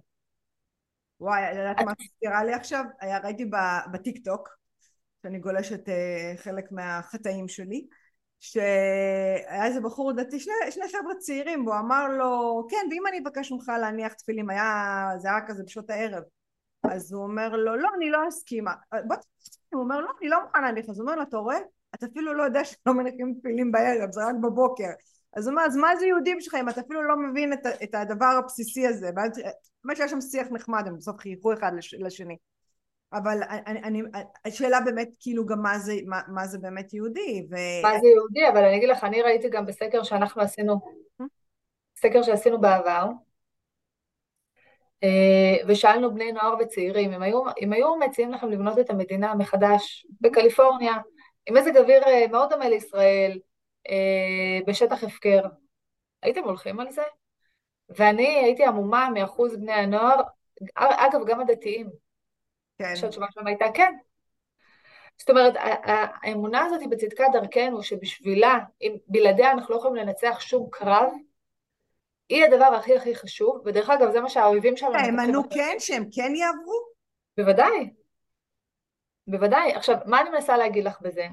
וואי, 1.20 1.52
את 1.52 1.56
יודעת 1.56 1.80
מה 1.80 1.92
מזכירה 2.00 2.44
לי 2.44 2.54
עכשיו? 2.54 2.84
היה, 3.00 3.18
ראיתי 3.18 3.44
בטיק 3.92 4.24
טוק, 4.24 4.48
שאני 5.22 5.38
גולשת 5.38 5.80
חלק 6.36 6.72
מהחטאים 6.72 7.48
שלי, 7.48 7.86
שהיה 8.40 9.66
איזה 9.66 9.80
בחור 9.80 10.12
דתי, 10.12 10.40
שני, 10.40 10.54
שני 10.70 10.84
חבר'ה 10.88 11.14
צעירים, 11.18 11.66
והוא 11.66 11.78
אמר 11.78 12.08
לו, 12.08 12.66
כן, 12.70 12.86
ואם 12.90 13.06
אני 13.08 13.18
אבקש 13.18 13.52
ממך 13.52 13.68
להניח 13.80 14.12
תפילים, 14.12 14.50
היה, 14.50 15.08
זה 15.18 15.28
היה 15.28 15.46
כזה 15.46 15.62
בשעות 15.64 15.90
הערב. 15.90 16.22
אז 16.82 17.12
הוא 17.12 17.22
אומר 17.22 17.48
לו, 17.48 17.76
לא, 17.76 17.88
אני 17.96 18.10
לא 18.10 18.28
אסכים. 18.28 18.64
בוא 19.08 19.16
תסכים, 19.16 19.55
הוא 19.76 19.84
אומר, 19.84 20.00
לא, 20.00 20.10
אני 20.20 20.28
לא 20.28 20.42
מוכן 20.42 20.62
להניח. 20.62 20.88
אז 20.88 20.98
הוא 20.98 21.06
אומר 21.06 21.16
לו, 21.16 21.22
אתה 21.22 21.36
רואה? 21.36 21.58
אתה 21.94 22.06
אפילו 22.06 22.34
לא 22.34 22.42
יודע 22.42 22.64
שלא 22.64 22.94
מניחים 22.94 23.34
תפילים 23.38 23.72
בערב, 23.72 24.12
זה 24.12 24.26
רק 24.26 24.34
בבוקר. 24.42 24.90
אז 25.36 25.46
הוא 25.46 25.52
אומר, 25.52 25.62
אז 25.62 25.76
מה 25.76 25.96
זה 25.96 26.06
יהודים 26.06 26.40
שלך 26.40 26.54
אם 26.54 26.68
אתה 26.68 26.80
אפילו 26.80 27.02
לא 27.02 27.16
מבין 27.16 27.52
את, 27.52 27.66
את 27.82 27.94
הדבר 27.94 28.26
הבסיסי 28.38 28.86
הזה? 28.86 29.10
באמת 29.84 29.96
שהיה 29.96 30.08
שם 30.08 30.20
שיח 30.20 30.46
נחמד, 30.50 30.86
הם 30.86 30.96
בסוף 30.96 31.18
חייכו 31.18 31.52
אחד 31.52 31.72
לשני. 31.98 32.36
אבל 33.12 33.42
אני, 33.66 33.82
אני, 33.82 34.02
השאלה 34.44 34.80
באמת 34.80 35.08
כאילו 35.20 35.46
גם 35.46 35.62
מה 35.62 35.78
זה, 35.78 35.94
מה, 36.06 36.20
מה 36.28 36.46
זה 36.46 36.58
באמת 36.58 36.94
יהודי. 36.94 37.46
ו... 37.50 37.54
מה 37.82 38.00
זה 38.00 38.06
יהודי, 38.06 38.48
אבל 38.48 38.64
אני 38.64 38.76
אגיד 38.76 38.88
לך, 38.88 39.04
אני 39.04 39.22
ראיתי 39.22 39.48
גם 39.48 39.66
בסקר 39.66 40.02
שאנחנו 40.02 40.42
עשינו, 40.42 40.80
סקר 41.96 42.22
שעשינו 42.22 42.60
בעבר, 42.60 42.90
אה, 42.90 43.12
ושאלנו 45.68 46.14
בני 46.14 46.32
נוער 46.32 46.54
וצעירים, 46.60 47.12
אם 47.12 47.22
היו, 47.22 47.42
אם 47.62 47.72
היו 47.72 47.96
מציעים 47.96 48.32
לכם 48.32 48.50
לבנות 48.50 48.78
את 48.78 48.90
המדינה 48.90 49.34
מחדש 49.34 50.06
בקליפורניה, 50.20 50.94
עם 51.46 51.56
מזג 51.56 51.76
אוויר 51.76 52.02
אה, 52.02 52.26
מאוד 52.30 52.50
דומה 52.50 52.68
לישראל, 52.68 53.38
אה, 53.88 54.58
בשטח 54.66 55.04
הפקר, 55.04 55.40
הייתם 56.22 56.44
הולכים 56.44 56.80
על 56.80 56.90
זה? 56.90 57.02
ואני 57.88 58.26
הייתי 58.26 58.64
עמומה 58.64 59.08
מאחוז 59.14 59.56
בני 59.56 59.72
הנוער, 59.72 60.20
אגב, 60.74 61.20
גם 61.26 61.40
הדתיים. 61.40 61.90
כן. 62.78 62.96
שהתשובה 62.96 63.26
שלהם 63.30 63.46
הייתה 63.46 63.64
כן. 63.74 63.94
זאת 65.18 65.30
אומרת, 65.30 65.54
האמונה 65.84 66.64
הזאת 66.64 66.80
היא 66.80 66.88
בצדקת 66.88 67.24
דרכנו, 67.32 67.82
שבשבילה, 67.82 68.58
אם 68.82 68.96
בלעדיה 69.08 69.52
אנחנו 69.52 69.74
לא 69.74 69.78
יכולים 69.78 69.96
לנצח 69.96 70.40
שום 70.40 70.68
קרב, 70.70 71.10
היא 72.28 72.44
הדבר 72.44 72.64
הכי 72.64 72.96
הכי 72.96 73.14
חשוב, 73.14 73.62
ודרך 73.64 73.90
אגב, 73.90 74.10
זה 74.10 74.20
מה 74.20 74.28
שהאויבים 74.28 74.76
שלנו... 74.76 74.94
הם 74.98 75.20
ענו 75.20 75.50
כן, 75.50 75.76
שהם 75.78 76.04
כן 76.12 76.32
יעברו? 76.34 76.80
בוודאי. 77.36 77.90
בוודאי. 79.26 79.72
עכשיו, 79.72 79.96
מה 80.06 80.20
אני 80.20 80.30
מנסה 80.30 80.56
להגיד 80.56 80.84
לך 80.84 81.00
בזה? 81.00 81.26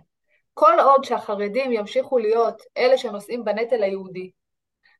כל 0.53 0.79
עוד 0.79 1.03
שהחרדים 1.03 1.71
ימשיכו 1.71 2.17
להיות 2.17 2.61
אלה 2.77 2.97
שנושאים 2.97 3.43
בנטל 3.43 3.83
היהודי, 3.83 4.31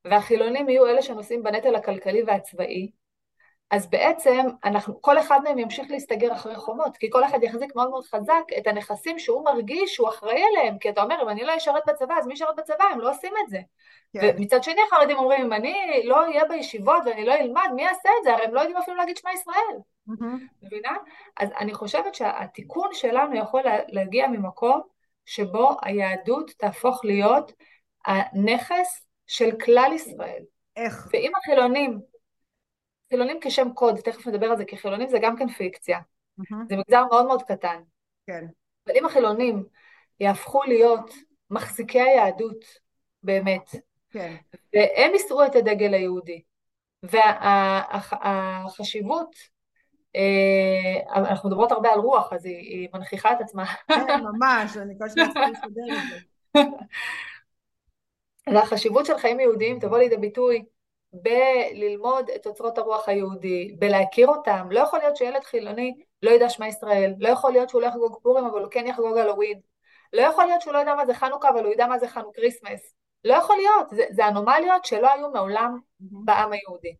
והחילונים 0.05 0.69
יהיו 0.69 0.87
אלה 0.87 1.01
שנושאים 1.01 1.43
בנטל 1.43 1.75
הכלכלי 1.75 2.23
והצבאי, 2.23 2.91
אז 3.73 3.89
בעצם 3.89 4.47
אנחנו, 4.63 5.01
כל 5.01 5.19
אחד 5.19 5.39
מהם 5.43 5.59
ימשיך 5.59 5.91
להסתגר 5.91 6.33
אחרי 6.33 6.55
חומות, 6.55 6.97
כי 6.97 7.09
כל 7.09 7.23
אחד 7.23 7.43
יחזיק 7.43 7.75
מאוד 7.75 7.89
מאוד 7.89 8.05
חזק 8.05 8.43
את 8.57 8.67
הנכסים 8.67 9.19
שהוא 9.19 9.45
מרגיש 9.45 9.95
שהוא 9.95 10.09
אחראי 10.09 10.43
עליהם, 10.43 10.77
כי 10.77 10.89
אתה 10.89 11.03
אומר, 11.03 11.21
אם 11.21 11.29
אני 11.29 11.43
לא 11.43 11.57
אשרת 11.57 11.83
בצבא, 11.87 12.13
אז 12.17 12.27
מי 12.27 12.33
ישרת 12.33 12.55
בצבא? 12.57 12.83
הם 12.91 12.99
לא 12.99 13.11
עושים 13.11 13.33
את 13.43 13.49
זה. 13.49 13.59
כן. 14.13 14.35
ומצד 14.37 14.63
שני 14.63 14.81
החרדים 14.87 15.17
אומרים, 15.17 15.41
אם 15.41 15.53
אני 15.53 16.01
לא 16.03 16.21
אהיה 16.21 16.45
בישיבות 16.45 17.03
ואני 17.05 17.25
לא 17.25 17.33
אלמד, 17.33 17.69
מי 17.75 17.83
יעשה 17.83 18.09
את 18.19 18.23
זה? 18.23 18.33
הרי 18.33 18.45
הם 18.45 18.53
לא 18.53 18.59
יודעים 18.59 18.77
אפילו 18.77 18.97
להגיד 18.97 19.17
שמע 19.17 19.33
ישראל. 19.33 19.77
מבינה? 20.63 20.91
אז 21.37 21.49
אני 21.59 21.73
חושבת 21.73 22.15
שהתיקון 22.15 22.89
שלנו 22.91 23.35
יכול 23.35 23.61
להגיע 23.87 24.27
ממקום 24.27 24.81
שבו 25.25 25.69
היהדות 25.81 26.51
תהפוך 26.57 27.05
להיות 27.05 27.51
הנכס 28.05 29.05
של 29.27 29.49
כלל 29.65 29.91
ישראל. 29.95 30.43
איך? 30.75 31.07
ואם 31.13 31.31
החילונים, 31.37 32.12
חילונים 33.13 33.37
כשם 33.41 33.73
קוד, 33.73 33.99
תכף 33.99 34.27
נדבר 34.27 34.45
על 34.45 34.57
זה, 34.57 34.65
כי 34.65 34.77
חילונים 34.77 35.09
זה 35.09 35.17
גם 35.21 35.37
כן 35.37 35.49
פיקציה. 35.49 35.99
Mm-hmm. 35.99 36.55
זה 36.69 36.77
מגזר 36.77 37.05
מאוד 37.05 37.25
מאוד 37.25 37.43
קטן. 37.43 37.81
כן. 38.27 38.45
אבל 38.87 38.95
אם 38.97 39.05
החילונים 39.05 39.63
יהפכו 40.19 40.63
להיות 40.63 41.11
מחזיקי 41.49 42.01
היהדות, 42.01 42.65
באמת, 43.23 43.69
כן. 44.11 44.35
והם 44.73 45.13
יישאו 45.13 45.45
את 45.45 45.55
הדגל 45.55 45.93
היהודי, 45.93 46.41
והחשיבות, 48.73 49.35
אה, 50.15 50.99
אנחנו 51.15 51.49
מדברות 51.49 51.71
הרבה 51.71 51.93
על 51.93 51.99
רוח, 51.99 52.33
אז 52.33 52.45
היא, 52.45 52.55
היא 52.55 52.89
מנכיחה 52.93 53.33
את 53.33 53.41
עצמה. 53.41 53.65
כן, 53.87 54.21
ממש, 54.23 54.77
אני 54.77 54.93
כל 54.99 55.09
שניה 55.09 55.25
צריכה 55.25 55.49
להסתדר 55.49 55.83
עם 55.87 55.95
זה. 56.09 56.17
והחשיבות 58.53 59.05
של 59.05 59.17
חיים 59.17 59.39
יהודיים 59.39 59.79
תבוא 59.79 59.97
לידי 59.97 60.17
ביטוי 60.17 60.63
בללמוד 61.13 62.29
את 62.29 62.47
אוצרות 62.47 62.77
הרוח 62.77 63.09
היהודי, 63.09 63.75
בלהכיר 63.79 64.27
אותם. 64.27 64.67
לא 64.71 64.79
יכול 64.79 64.99
להיות 64.99 65.17
שילד 65.17 65.43
חילוני 65.43 65.93
לא 66.23 66.31
ידע 66.31 66.49
שמע 66.49 66.67
ישראל, 66.67 67.13
לא 67.19 67.29
יכול 67.29 67.51
להיות 67.51 67.69
שהוא 67.69 67.81
לא 67.81 67.87
יחגוג 67.87 68.19
פורים 68.23 68.45
אבל 68.45 68.61
הוא 68.61 68.71
כן 68.71 68.87
יחגוג 68.87 69.17
הלווין, 69.17 69.59
לא 70.13 70.21
יכול 70.21 70.45
להיות 70.45 70.61
שהוא 70.61 70.73
לא 70.73 70.79
ידע 70.79 70.95
מה 70.95 71.05
זה 71.05 71.13
חנוכה 71.13 71.49
אבל 71.49 71.63
הוא 71.65 71.73
ידע 71.73 71.87
מה 71.87 71.99
זה 71.99 72.07
חנוך 72.07 72.35
כריסמס. 72.35 72.95
לא 73.23 73.33
יכול 73.33 73.55
להיות, 73.55 73.89
זה, 73.89 74.03
זה 74.11 74.27
אנומליות 74.27 74.85
שלא 74.85 75.13
היו 75.13 75.29
מעולם 75.29 75.79
בעם 75.99 76.51
היהודי. 76.51 76.95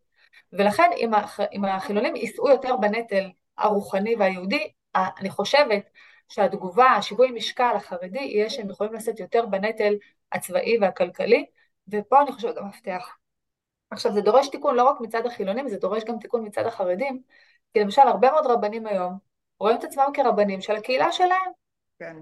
ולכן 0.52 0.90
אם, 0.96 1.14
הח, 1.14 1.40
אם 1.40 1.64
החילונים 1.64 2.16
יישאו 2.16 2.48
יותר 2.48 2.76
בנטל 2.76 3.30
הרוחני 3.58 4.16
והיהודי, 4.16 4.72
אני 4.94 5.30
חושבת 5.30 5.90
שהתגובה, 6.28 6.86
השיווי 6.86 7.30
משקל 7.30 7.72
החרדי, 7.76 8.18
יהיה 8.18 8.50
שהם 8.50 8.70
יכולים 8.70 8.92
לשאת 8.92 9.20
יותר 9.20 9.46
בנטל 9.46 9.94
הצבאי 10.32 10.78
והכלכלי, 10.80 11.46
ופה 11.88 12.22
אני 12.22 12.32
חושבת 12.32 12.56
המפתח. 12.56 13.16
עכשיו 13.94 14.12
זה 14.12 14.20
דורש 14.20 14.48
תיקון 14.48 14.74
לא 14.74 14.84
רק 14.84 15.00
מצד 15.00 15.26
החילונים, 15.26 15.68
זה 15.68 15.76
דורש 15.76 16.04
גם 16.04 16.18
תיקון 16.18 16.46
מצד 16.46 16.66
החרדים, 16.66 17.22
כי 17.72 17.80
למשל 17.80 18.02
הרבה 18.02 18.30
מאוד 18.30 18.46
רבנים 18.46 18.86
היום 18.86 19.18
רואים 19.60 19.76
את 19.76 19.84
עצמם 19.84 20.06
כרבנים 20.14 20.60
של 20.60 20.76
הקהילה 20.76 21.12
שלהם. 21.12 21.52
כן. 21.98 22.16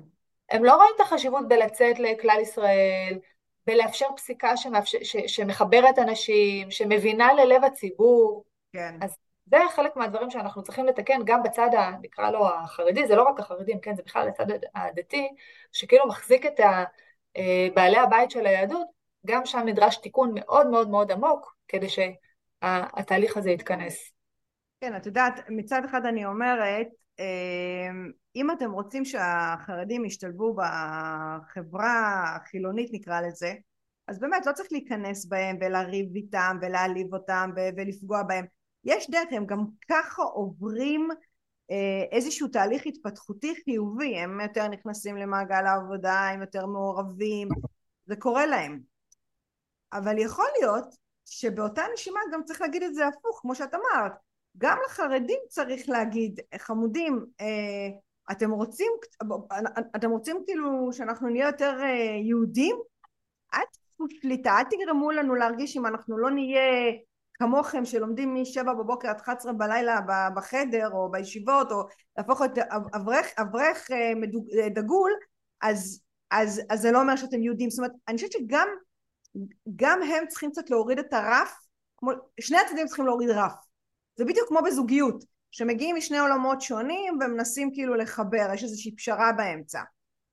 הם 0.50 0.64
לא 0.64 0.74
רואים 0.74 0.90
את 0.96 1.00
החשיבות 1.00 1.48
בלצאת 1.48 1.98
לכלל 1.98 2.38
ישראל, 2.42 3.18
בלאפשר 3.66 4.06
פסיקה 4.16 4.56
שמאפשר, 4.56 4.98
ש, 5.02 5.16
שמחברת 5.26 5.98
אנשים, 5.98 6.70
שמבינה 6.70 7.32
ללב 7.32 7.64
הציבור. 7.64 8.44
כן. 8.72 8.98
אז 9.00 9.16
זה 9.46 9.56
חלק 9.74 9.96
מהדברים 9.96 10.30
שאנחנו 10.30 10.62
צריכים 10.62 10.86
לתקן 10.86 11.20
גם 11.24 11.42
בצד, 11.42 11.68
ה, 11.74 11.90
נקרא 12.02 12.30
לו 12.30 12.48
החרדי, 12.48 13.06
זה 13.06 13.16
לא 13.16 13.22
רק 13.22 13.40
החרדים, 13.40 13.80
כן, 13.80 13.96
זה 13.96 14.02
בכלל 14.02 14.28
הצד 14.28 14.46
הדתי, 14.74 15.28
שכאילו 15.72 16.06
מחזיק 16.06 16.46
את 16.46 16.60
ה, 16.60 16.84
אה, 17.36 17.68
בעלי 17.74 17.98
הבית 17.98 18.30
של 18.30 18.46
היהדות, 18.46 18.86
גם 19.26 19.46
שם 19.46 19.62
נדרש 19.64 19.96
תיקון 19.96 20.30
מאוד 20.34 20.66
מאוד 20.66 20.90
מאוד 20.90 21.12
עמוק 21.12 21.51
כדי 21.72 21.86
שהתהליך 21.88 23.36
הזה 23.36 23.50
יתכנס. 23.50 24.12
כן, 24.80 24.96
את 24.96 25.06
יודעת, 25.06 25.40
מצד 25.48 25.82
אחד 25.84 26.06
אני 26.06 26.24
אומרת, 26.24 26.86
אה, 27.20 27.90
אם 28.36 28.50
אתם 28.50 28.70
רוצים 28.70 29.04
שהחרדים 29.04 30.04
ישתלבו 30.04 30.56
בחברה 30.56 32.22
החילונית 32.36 32.90
נקרא 32.92 33.20
לזה, 33.20 33.54
אז 34.08 34.20
באמת 34.20 34.46
לא 34.46 34.52
צריך 34.52 34.68
להיכנס 34.72 35.26
בהם 35.26 35.56
ולריב 35.60 36.14
איתם 36.14 36.56
ולהעליב 36.62 37.14
אותם 37.14 37.50
ולפגוע 37.56 38.22
בהם. 38.22 38.44
יש 38.84 39.10
דרך, 39.10 39.28
הם 39.30 39.46
גם 39.46 39.64
ככה 39.90 40.22
עוברים 40.22 41.08
אה, 41.70 42.04
איזשהו 42.12 42.48
תהליך 42.48 42.86
התפתחותי 42.86 43.54
חיובי, 43.64 44.18
הם 44.18 44.40
יותר 44.40 44.68
נכנסים 44.68 45.16
למעגל 45.16 45.66
העבודה, 45.66 46.28
הם 46.28 46.40
יותר 46.40 46.66
מעורבים, 46.66 47.48
זה 48.06 48.16
קורה 48.16 48.46
להם. 48.46 48.80
אבל 49.92 50.18
יכול 50.18 50.46
להיות 50.60 51.01
שבאותה 51.24 51.82
נשימה 51.94 52.20
גם 52.32 52.44
צריך 52.44 52.60
להגיד 52.60 52.82
את 52.82 52.94
זה 52.94 53.06
הפוך, 53.06 53.38
כמו 53.42 53.54
שאת 53.54 53.74
אמרת, 53.74 54.12
גם 54.58 54.78
לחרדים 54.86 55.38
צריך 55.48 55.88
להגיד, 55.88 56.40
חמודים, 56.58 57.26
אה, 57.40 57.88
אתם 58.32 58.50
רוצים, 58.50 58.92
אתם 59.96 60.10
רוצים 60.10 60.42
כאילו 60.46 60.92
שאנחנו 60.92 61.28
נהיה 61.28 61.46
יותר 61.46 61.78
אה, 61.82 62.16
יהודים? 62.28 62.76
אל 63.54 63.60
תעשו 63.72 64.20
שליטה, 64.20 64.58
אל 64.58 64.64
תגרמו 64.64 65.10
לנו 65.10 65.34
להרגיש 65.34 65.76
אם 65.76 65.86
אנחנו 65.86 66.18
לא 66.18 66.30
נהיה 66.30 66.92
כמוכם 67.34 67.84
שלומדים 67.84 68.34
משבע 68.34 68.72
בבוקר 68.74 69.08
עד 69.08 69.16
11 69.16 69.52
בלילה 69.52 70.00
בחדר 70.36 70.88
או 70.92 71.10
בישיבות 71.10 71.72
או 71.72 71.82
להפוך 72.18 72.40
להיות 72.40 72.58
אברך, 72.96 73.26
אברך 73.38 73.90
אה, 73.90 74.68
דגול 74.70 75.10
אז, 75.60 76.02
אז, 76.30 76.62
אז 76.70 76.80
זה 76.80 76.92
לא 76.92 77.00
אומר 77.00 77.16
שאתם 77.16 77.42
יהודים 77.42 77.70
זאת 77.70 77.78
אומרת 77.78 77.92
אני 78.08 78.16
חושבת 78.16 78.32
שגם 78.32 78.68
גם 79.76 80.02
הם 80.02 80.26
צריכים 80.28 80.50
קצת 80.50 80.70
להוריד 80.70 80.98
את 80.98 81.12
הרף 81.12 81.66
כמו, 81.96 82.10
שני 82.40 82.58
הצדדים 82.58 82.86
צריכים 82.86 83.06
להוריד 83.06 83.30
רף 83.30 83.54
זה 84.16 84.24
בדיוק 84.24 84.48
כמו 84.48 84.60
בזוגיות 84.66 85.24
שמגיעים 85.50 85.96
משני 85.96 86.18
עולמות 86.18 86.60
שונים 86.60 87.14
ומנסים 87.14 87.70
כאילו 87.74 87.94
לחבר 87.94 88.46
יש 88.54 88.62
איזושהי 88.62 88.96
פשרה 88.96 89.32
באמצע 89.32 89.82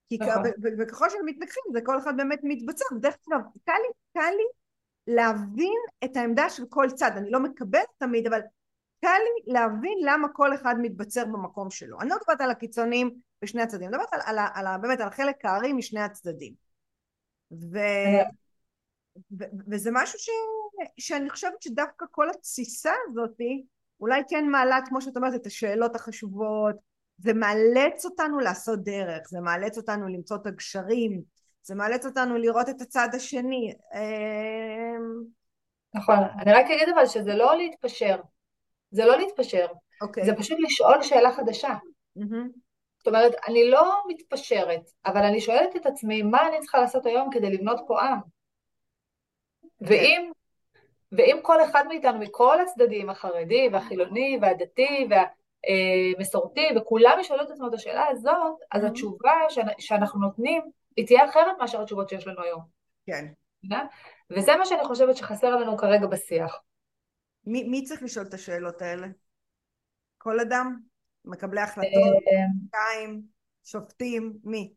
כי 0.09 0.17
נכון. 0.21 0.43
וככל 0.79 1.09
שהם 1.09 1.25
מתנגחים 1.25 1.63
זה 1.73 1.79
כל 1.83 1.99
אחד 1.99 2.17
באמת 2.17 2.39
מתבצע 2.43 2.85
ודרך 2.95 3.15
אגב 3.29 3.41
קל 3.65 3.71
לי, 3.71 3.93
קל 4.13 4.31
לי 4.38 4.43
להבין 5.15 5.79
את 6.03 6.17
העמדה 6.17 6.49
של 6.49 6.63
כל 6.69 6.88
צד, 6.95 7.12
אני 7.17 7.31
לא 7.31 7.39
מקבלת 7.39 7.88
תמיד, 7.97 8.27
אבל 8.27 8.39
קל 9.01 9.07
לי 9.07 9.53
להבין 9.53 9.97
למה 10.01 10.27
כל 10.33 10.55
אחד 10.55 10.75
מתבצר 10.81 11.25
במקום 11.25 11.71
שלו. 11.71 12.01
אני 12.01 12.09
לא 12.09 12.15
מדברת 12.15 12.41
על 12.41 12.51
הקיצונים 12.51 13.15
בשני 13.41 13.62
הצדדים, 13.62 13.88
אני 13.88 13.97
מדברת 13.97 14.13
על, 14.13 14.21
על, 14.25 14.39
על, 14.53 14.67
על, 14.67 14.81
באמת 14.81 15.01
על 15.01 15.09
חלק 15.09 15.45
הארי 15.45 15.73
משני 15.73 16.01
הצדדים. 16.01 16.53
ו, 17.51 17.79
ו, 19.39 19.43
וזה 19.67 19.89
משהו 19.93 20.19
ש, 20.19 20.30
שאני 21.00 21.30
חושבת 21.30 21.62
שדווקא 21.62 22.06
כל 22.12 22.30
התסיסה 22.30 22.91
הזאתי 23.08 23.63
אולי 24.02 24.22
כן 24.30 24.45
מעלה, 24.48 24.80
כמו 24.86 25.02
שאת 25.02 25.17
אומרת, 25.17 25.36
את 25.36 25.45
השאלות 25.45 25.95
החשובות, 25.95 26.76
זה 27.17 27.34
מאלץ 27.34 28.06
אותנו 28.06 28.39
לעשות 28.39 28.84
דרך, 28.84 29.28
זה 29.30 29.39
מאלץ 29.41 29.78
אותנו 29.78 30.08
למצוא 30.08 30.38
את 30.38 30.48
הגשרים, 30.48 31.22
זה 31.63 31.76
מאלץ 31.76 32.06
אותנו 32.06 32.38
לראות 32.38 32.69
את 32.69 32.82
הצד 32.82 33.08
השני. 33.13 33.74
אמ, 33.93 35.24
נכון, 35.93 36.17
אני 36.39 36.54
רק 36.54 36.65
אגיד 36.65 36.89
אבל 36.89 37.06
שזה 37.06 37.36
לא 37.36 37.58
להתפשר, 37.58 38.15
זה 38.91 39.06
לא 39.06 39.17
להתפשר, 39.17 39.65
okay. 39.65 40.06
אוקיי. 40.06 40.26
זה 40.26 40.32
פשוט 40.38 40.58
לשאול 40.62 41.02
שאלה 41.02 41.32
חדשה. 41.32 41.74
Mm-hmm. 42.17 42.50
זאת 42.98 43.08
אומרת, 43.08 43.32
אני 43.48 43.69
לא 43.69 44.04
מתפשרת, 44.08 44.89
אבל 45.06 45.24
אני 45.24 45.41
שואלת 45.41 45.76
את 45.76 45.86
עצמי, 45.86 46.22
מה 46.22 46.48
אני 46.48 46.60
צריכה 46.60 46.80
לעשות 46.80 47.06
היום 47.06 47.30
כדי 47.32 47.50
לבנות 47.50 47.80
פה 47.88 48.02
עם? 48.02 48.19
ואם, 49.81 50.31
ואם 51.11 51.39
כל 51.41 51.63
אחד 51.63 51.87
מאיתנו, 51.87 52.19
מכל 52.19 52.61
הצדדים, 52.61 53.09
החרדי 53.09 53.69
והחילוני 53.71 54.39
והדתי 54.41 55.07
והמסורתי, 55.09 56.67
וכולם 56.75 57.17
ישאלו 57.19 57.43
את 57.43 57.51
עצמם 57.51 57.67
את 57.67 57.73
השאלה 57.73 58.07
הזאת, 58.07 58.57
אז 58.71 58.83
mm-hmm. 58.83 58.87
התשובה 58.87 59.33
שאנחנו 59.79 60.19
נותנים 60.19 60.61
היא 60.95 61.05
תהיה 61.05 61.29
אחרת 61.29 61.57
מאשר 61.59 61.81
התשובות 61.81 62.09
שיש 62.09 62.27
לנו 62.27 62.41
היום. 62.43 62.61
כן. 63.05 63.25
וזה 64.29 64.55
מה 64.55 64.65
שאני 64.65 64.85
חושבת 64.85 65.17
שחסר 65.17 65.55
לנו 65.55 65.77
כרגע 65.77 66.07
בשיח. 66.07 66.61
מי, 67.45 67.63
מי 67.63 67.83
צריך 67.83 68.03
לשאול 68.03 68.25
את 68.25 68.33
השאלות 68.33 68.81
האלה? 68.81 69.07
כל 70.17 70.39
אדם? 70.39 70.79
מקבלי 71.25 71.61
החלטות? 71.61 72.23
אה, 72.73 73.05
שופטים? 73.63 74.33
מי? 74.43 74.73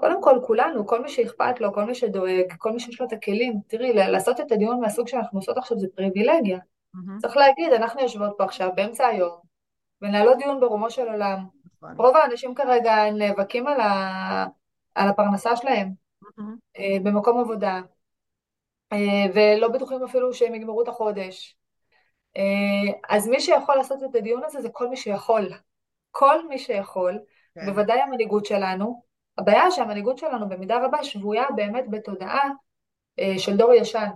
קודם 0.00 0.22
כל 0.22 0.40
כולנו, 0.46 0.86
כל 0.86 1.02
מי 1.02 1.08
שאכפת 1.08 1.60
לו, 1.60 1.72
כל 1.72 1.84
מי 1.84 1.94
שדואג, 1.94 2.52
כל 2.58 2.72
מי 2.72 2.80
שיש 2.80 3.00
לו 3.00 3.06
את 3.06 3.12
הכלים. 3.12 3.60
תראי, 3.66 3.92
לעשות 3.92 4.40
את 4.40 4.52
הדיון 4.52 4.80
מהסוג 4.80 5.08
שאנחנו 5.08 5.38
עושות 5.38 5.58
עכשיו 5.58 5.78
זה 5.78 5.86
פריבילגיה. 5.94 6.58
Mm-hmm. 6.58 7.18
צריך 7.20 7.36
להגיד, 7.36 7.72
אנחנו 7.72 8.00
יושבות 8.00 8.34
פה 8.38 8.44
עכשיו 8.44 8.70
באמצע 8.74 9.06
היום, 9.06 9.38
ונעלות 10.02 10.38
דיון 10.38 10.60
ברומו 10.60 10.90
של 10.90 11.08
עולם. 11.08 11.44
נכון. 11.82 11.94
רוב 11.96 12.16
האנשים 12.16 12.54
כרגע 12.54 13.10
נאבקים 13.10 13.66
על, 13.66 13.80
ה... 13.80 14.46
על 14.94 15.08
הפרנסה 15.08 15.56
שלהם 15.56 15.88
Mm-hmm. 16.24 17.00
במקום 17.02 17.40
עבודה, 17.40 17.80
אה, 18.92 18.98
ולא 19.34 19.68
בטוחים 19.68 20.04
אפילו 20.04 20.34
שהם 20.34 20.54
יגמרו 20.54 20.82
את 20.82 20.88
החודש. 20.88 21.56
אה, 22.36 22.98
אז 23.08 23.28
מי 23.28 23.40
שיכול 23.40 23.74
לעשות 23.74 24.02
את 24.02 24.14
הדיון 24.14 24.44
הזה 24.44 24.60
זה 24.60 24.68
כל 24.72 24.88
מי 24.88 24.96
שיכול. 24.96 25.48
כל 26.10 26.48
מי 26.48 26.58
שיכול, 26.58 27.18
כן. 27.54 27.66
בוודאי 27.66 28.00
המנהיגות 28.00 28.46
שלנו. 28.46 29.07
הבעיה 29.38 29.70
שהמנהיגות 29.70 30.18
שלנו 30.18 30.48
במידה 30.48 30.84
רבה 30.84 31.04
שבויה 31.04 31.44
באמת 31.56 31.84
בתודעה 31.90 32.48
אה, 33.18 33.38
של 33.38 33.56
דור 33.56 33.74
ישן. 33.74 34.08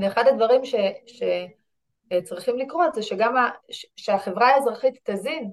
ואחד 0.00 0.24
הדברים 0.26 0.64
ש, 0.64 0.74
שצריכים 1.06 2.58
לקרות 2.58 2.94
זה 2.94 3.02
שגם 3.02 3.36
ה, 3.36 3.50
שהחברה 3.96 4.48
האזרחית 4.48 5.10
תזין 5.10 5.50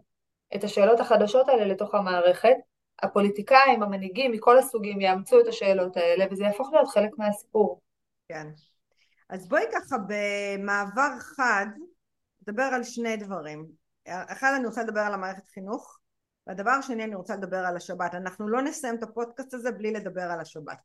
את 0.56 0.64
השאלות 0.64 1.00
החדשות 1.00 1.50
האלה 1.50 1.66
לתוך 1.66 1.96
המערכת, 1.96 2.56
הפוליטיקאים, 3.04 3.84
המנהיגים 3.84 4.32
מכל 4.32 4.58
הסוגים 4.58 5.02
יאמצו 5.02 5.40
את 5.40 5.48
השאלות 5.48 5.98
האלה 5.98 6.26
וזה 6.32 6.44
יהפוך 6.44 6.70
להיות 6.74 6.88
חלק 6.88 7.12
מהסיפור. 7.18 7.82
כן. 8.30 8.48
אז 9.30 9.48
בואי 9.48 9.64
ככה 9.74 9.96
במעבר 10.08 11.20
חד 11.20 11.66
נדבר 12.42 12.64
על 12.64 12.84
שני 12.84 13.18
דברים. 13.18 13.68
אחד 14.08 14.54
אני 14.58 14.66
רוצה 14.66 14.84
לדבר 14.84 15.00
על 15.00 15.14
המערכת 15.14 15.48
חינוך 15.48 16.00
והדבר 16.48 16.72
השני 16.72 17.04
אני 17.04 17.16
רוצה 17.16 17.36
לדבר 17.36 17.66
על 17.66 17.78
השבת. 17.78 18.16
אנחנו 18.16 18.48
לא 18.48 18.62
נסיים 18.62 18.96
את 18.96 19.04
הפודקאסט 19.04 19.54
הזה 19.54 19.72
בלי 19.72 19.92
לדבר 19.92 20.22
על 20.22 20.40
השבת. 20.40 20.78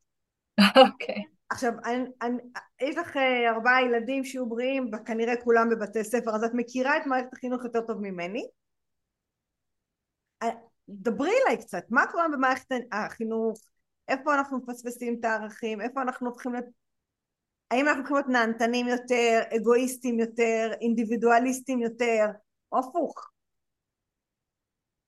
אוקיי. 0.61 1.14
Okay. 1.14 1.38
עכשיו, 1.51 1.73
אני, 1.85 2.05
אני, 2.23 2.37
יש 2.81 2.97
לך 2.97 3.16
אה, 3.16 3.51
ארבעה 3.51 3.83
ילדים 3.83 4.25
שיהיו 4.25 4.49
בריאים, 4.49 4.90
כנראה 5.07 5.37
כולם 5.44 5.68
בבתי 5.71 6.05
ספר, 6.05 6.35
אז 6.35 6.44
את 6.44 6.51
מכירה 6.55 6.97
את 6.97 7.07
מערכת 7.07 7.33
החינוך 7.33 7.64
יותר 7.64 7.81
טוב 7.81 8.01
ממני. 8.01 8.47
אה, 10.42 10.49
דברי 10.88 11.31
אליי 11.44 11.57
קצת, 11.57 11.85
מה 11.90 12.07
קורה 12.12 12.29
במערכת 12.29 12.66
החינוך, 12.92 13.59
איפה 14.09 14.35
אנחנו 14.35 14.59
מפספסים 14.59 15.16
את 15.21 15.25
הערכים, 15.25 15.81
איפה 15.81 16.03
אנחנו 16.03 16.29
הופכים 16.29 16.53
להיות, 16.53 16.64
האם 17.71 17.88
אנחנו 17.88 18.01
הופכים 18.01 18.16
להיות 18.16 18.29
נהנתנים 18.29 18.88
יותר, 18.88 19.42
אגואיסטים 19.57 20.21
יותר, 20.21 20.71
אינדיבידואליסטים 20.81 21.81
יותר, 21.81 22.27
או 22.73 22.79
הפוך. 22.79 23.31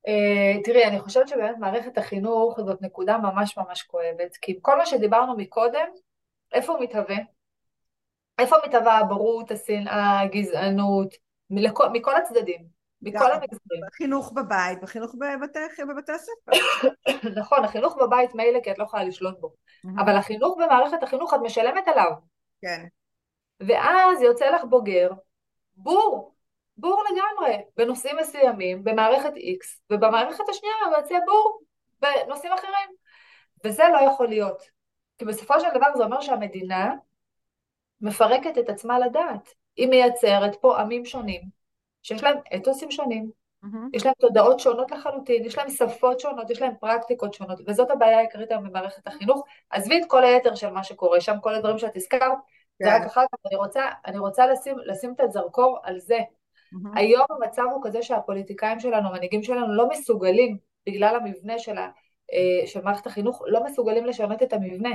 Uh, 0.07 0.65
תראי, 0.65 0.85
אני 0.85 1.01
חושבת 1.01 1.29
שבאמת 1.29 1.57
מערכת 1.59 1.99
החינוך 1.99 2.61
זאת 2.61 2.83
נקודה 2.83 3.19
ממש 3.19 3.59
ממש 3.59 3.83
כואבת, 3.83 4.37
כי 4.37 4.59
כל 4.63 4.79
מה 4.79 4.87
שדיברנו 4.87 5.37
מקודם, 5.37 5.87
איפה 6.53 6.73
הוא 6.73 6.83
מתהווה? 6.83 7.17
איפה 8.39 8.57
מתהווה 8.67 8.99
הבורות, 8.99 9.51
השנאה, 9.51 10.21
הגזענות, 10.21 11.15
מלכל, 11.51 11.89
מכל 11.89 12.17
הצדדים, 12.17 12.67
מכל 13.03 13.33
המגזרים. 13.33 13.83
חינוך 13.93 14.33
בבית 14.33 14.79
וחינוך 14.83 15.15
בבתי, 15.15 15.85
בבתי 15.89 16.13
הספר. 16.13 16.89
נכון, 17.41 17.65
החינוך 17.65 17.97
בבית 18.01 18.35
מילא 18.35 18.61
כי 18.61 18.71
את 18.71 18.79
לא 18.79 18.85
יכולה 18.85 19.05
לשלוט 19.05 19.41
בו, 19.41 19.55
אבל 19.99 20.17
החינוך 20.17 20.57
במערכת 20.59 21.03
החינוך 21.03 21.35
את 21.35 21.41
משלמת 21.43 21.89
עליו. 21.89 22.13
כן. 22.63 22.87
ואז 23.61 24.23
יוצא 24.23 24.51
לך 24.51 24.65
בוגר, 24.65 25.11
בור, 25.77 26.35
בור 26.81 27.05
לגמרי, 27.11 27.57
בנושאים 27.77 28.17
מסוימים, 28.17 28.85
במערכת 28.85 29.33
X, 29.35 29.79
ובמערכת 29.91 30.49
השנייה 30.49 30.75
הוא 30.87 30.97
יוצא 30.97 31.19
בור 31.27 31.61
בנושאים 32.01 32.53
אחרים. 32.53 32.91
וזה 33.65 33.83
לא 33.93 33.99
יכול 33.99 34.29
להיות. 34.29 34.63
כי 35.19 35.25
בסופו 35.25 35.61
של 35.61 35.69
דבר 35.75 35.87
זה 35.97 36.05
אומר 36.05 36.21
שהמדינה 36.21 36.95
מפרקת 38.01 38.59
את 38.59 38.69
עצמה 38.69 38.99
לדעת. 38.99 39.55
היא 39.77 39.89
מייצרת 39.89 40.57
פה 40.61 40.81
עמים 40.81 41.05
שונים, 41.05 41.41
שיש 42.03 42.23
להם 42.23 42.37
אתוסים 42.57 42.91
שונים, 42.91 43.31
mm-hmm. 43.65 43.69
יש 43.93 44.05
להם 44.05 44.15
תודעות 44.19 44.61
שונות 44.61 44.91
לחלוטין, 44.91 45.45
יש 45.45 45.59
להם 45.59 45.71
שפות 45.71 46.21
שונות, 46.21 46.51
יש 46.51 46.63
להם 46.63 46.73
פרקטיקות 46.81 47.35
שונות, 47.35 47.61
וזאת 47.67 47.91
הבעיה 47.91 48.19
העיקרית 48.19 48.51
היום 48.51 48.69
במערכת 48.69 49.07
החינוך. 49.07 49.45
עזבי 49.71 49.99
את 49.99 50.05
כל 50.09 50.25
היתר 50.25 50.55
של 50.55 50.71
מה 50.71 50.85
שקורה 50.85 51.21
שם, 51.21 51.37
כל 51.41 51.55
הדברים 51.55 51.79
שאת 51.79 51.97
הזכרת, 51.97 52.33
yeah. 52.33 52.85
זה 52.85 52.91
כן. 52.91 53.01
רק 53.01 53.07
אחר 53.07 53.25
כך, 53.33 53.39
אני 53.47 53.57
רוצה, 53.57 53.83
אני 54.07 54.19
רוצה 54.19 54.47
לשים, 54.47 54.77
לשים 54.79 55.13
את 55.13 55.21
הזרקור 55.21 55.79
על 55.83 55.99
זה. 55.99 56.19
Mm-hmm. 56.75 56.99
היום 56.99 57.27
המצב 57.31 57.63
הוא 57.75 57.83
כזה 57.85 58.03
שהפוליטיקאים 58.03 58.81
שלנו, 58.81 59.09
המנהיגים 59.09 59.43
שלנו, 59.43 59.75
לא 59.75 59.89
מסוגלים, 59.89 60.59
בגלל 60.87 61.17
המבנה 61.17 61.59
של, 61.59 61.79
ה, 61.79 61.91
אה, 62.33 62.67
של 62.67 62.83
מערכת 62.83 63.07
החינוך, 63.07 63.43
לא 63.47 63.65
מסוגלים 63.65 64.07
לשנות 64.07 64.43
את 64.43 64.53
המבנה. 64.53 64.91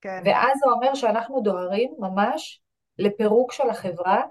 כן. 0.00 0.22
ואז 0.24 0.58
זה 0.64 0.70
אומר 0.70 0.94
שאנחנו 0.94 1.40
דוהרים 1.40 1.94
ממש 1.98 2.60
לפירוק 2.98 3.52
של 3.52 3.70
החברה 3.70 4.22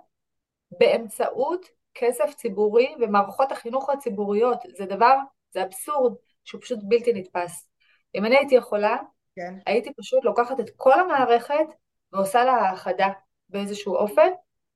באמצעות 0.80 1.66
כסף 1.94 2.34
ציבורי 2.36 2.96
ומערכות 3.00 3.52
החינוך 3.52 3.90
הציבוריות. 3.90 4.60
זה 4.78 4.86
דבר, 4.86 5.16
זה 5.52 5.64
אבסורד 5.64 6.14
שהוא 6.44 6.62
פשוט 6.62 6.80
בלתי 6.84 7.14
נתפס. 7.14 7.70
אם 8.16 8.26
אני 8.26 8.38
הייתי 8.38 8.56
יכולה, 8.56 8.98
כן. 9.36 9.54
הייתי 9.66 9.94
פשוט 9.94 10.24
לוקחת 10.24 10.60
את 10.60 10.70
כל 10.76 11.00
המערכת 11.00 11.66
ועושה 12.14 12.44
לה 12.44 12.52
האחדה 12.52 13.08
באיזשהו 13.50 13.96
אופן, 13.96 14.30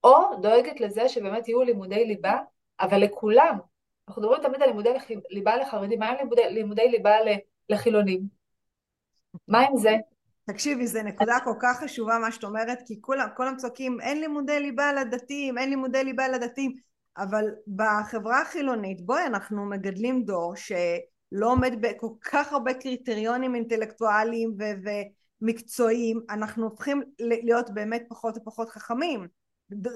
או 0.03 0.41
דואגת 0.41 0.81
לזה 0.81 1.09
שבאמת 1.09 1.47
יהיו 1.47 1.63
לימודי 1.63 2.05
ליבה, 2.05 2.37
אבל 2.79 2.97
לכולם. 2.97 3.57
אנחנו 4.07 4.21
מדברים 4.21 4.41
תמיד 4.41 4.61
על 4.61 4.69
לימודי 4.69 4.93
ליבה 5.29 5.57
לחרדים, 5.57 5.99
מה 5.99 6.09
עם 6.09 6.15
לימודי, 6.17 6.41
לימודי 6.49 6.89
ליבה 6.89 7.15
לחילונים? 7.69 8.21
מה 9.47 9.59
עם 9.59 9.77
זה? 9.77 9.97
תקשיבי, 10.45 10.87
זו 10.87 11.03
נקודה 11.03 11.37
כל 11.43 11.53
כך 11.61 11.79
חשובה 11.79 12.17
מה 12.19 12.31
שאת 12.31 12.43
אומרת, 12.43 12.79
כי 12.85 13.01
כולם, 13.01 13.27
כולם 13.35 13.57
צועקים, 13.57 14.01
אין 14.01 14.19
לימודי 14.19 14.59
ליבה 14.59 14.93
לדתיים, 14.93 15.57
אין 15.57 15.69
לימודי 15.69 16.03
ליבה 16.03 16.27
לדתיים, 16.27 16.75
אבל 17.17 17.45
בחברה 17.75 18.41
החילונית, 18.41 19.01
בואי, 19.01 19.25
אנחנו 19.25 19.65
מגדלים 19.65 20.23
דור 20.23 20.55
שלא 20.55 21.51
עומד 21.51 21.73
בכל 21.81 22.09
כך 22.31 22.53
הרבה 22.53 22.73
קריטריונים 22.73 23.55
אינטלקטואליים 23.55 24.55
ו- 24.59 24.89
ומקצועיים, 25.41 26.19
אנחנו 26.29 26.63
הופכים 26.63 27.03
להיות 27.19 27.69
באמת 27.69 28.03
פחות 28.09 28.37
ופחות 28.37 28.69
חכמים. 28.69 29.27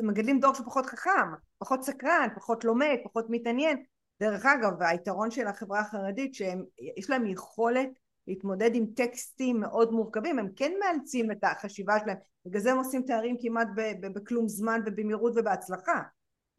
מגדלים 0.03 0.39
דור 0.39 0.53
שפחות 0.53 0.85
חכם, 0.85 1.33
פחות 1.57 1.83
סקרן, 1.83 2.27
פחות 2.35 2.63
לומד, 2.63 2.95
פחות 3.03 3.25
מתעניין. 3.29 3.83
דרך 4.19 4.45
אגב, 4.45 4.81
היתרון 4.81 5.31
של 5.31 5.47
החברה 5.47 5.79
החרדית 5.79 6.33
שיש 6.33 7.09
להם 7.09 7.25
יכולת 7.25 7.89
להתמודד 8.27 8.75
עם 8.75 8.85
טקסטים 8.95 9.59
מאוד 9.59 9.91
מורכבים, 9.91 10.39
הם 10.39 10.49
כן 10.55 10.71
מאלצים 10.79 11.31
את 11.31 11.43
החשיבה 11.43 11.99
שלהם, 11.99 12.17
בגלל 12.45 12.61
זה 12.61 12.71
הם 12.71 12.77
עושים 12.77 13.01
תארים 13.01 13.37
כמעט 13.41 13.67
בכלום 14.01 14.47
זמן 14.47 14.81
ובמהירות 14.85 15.33
ובהצלחה. 15.35 16.01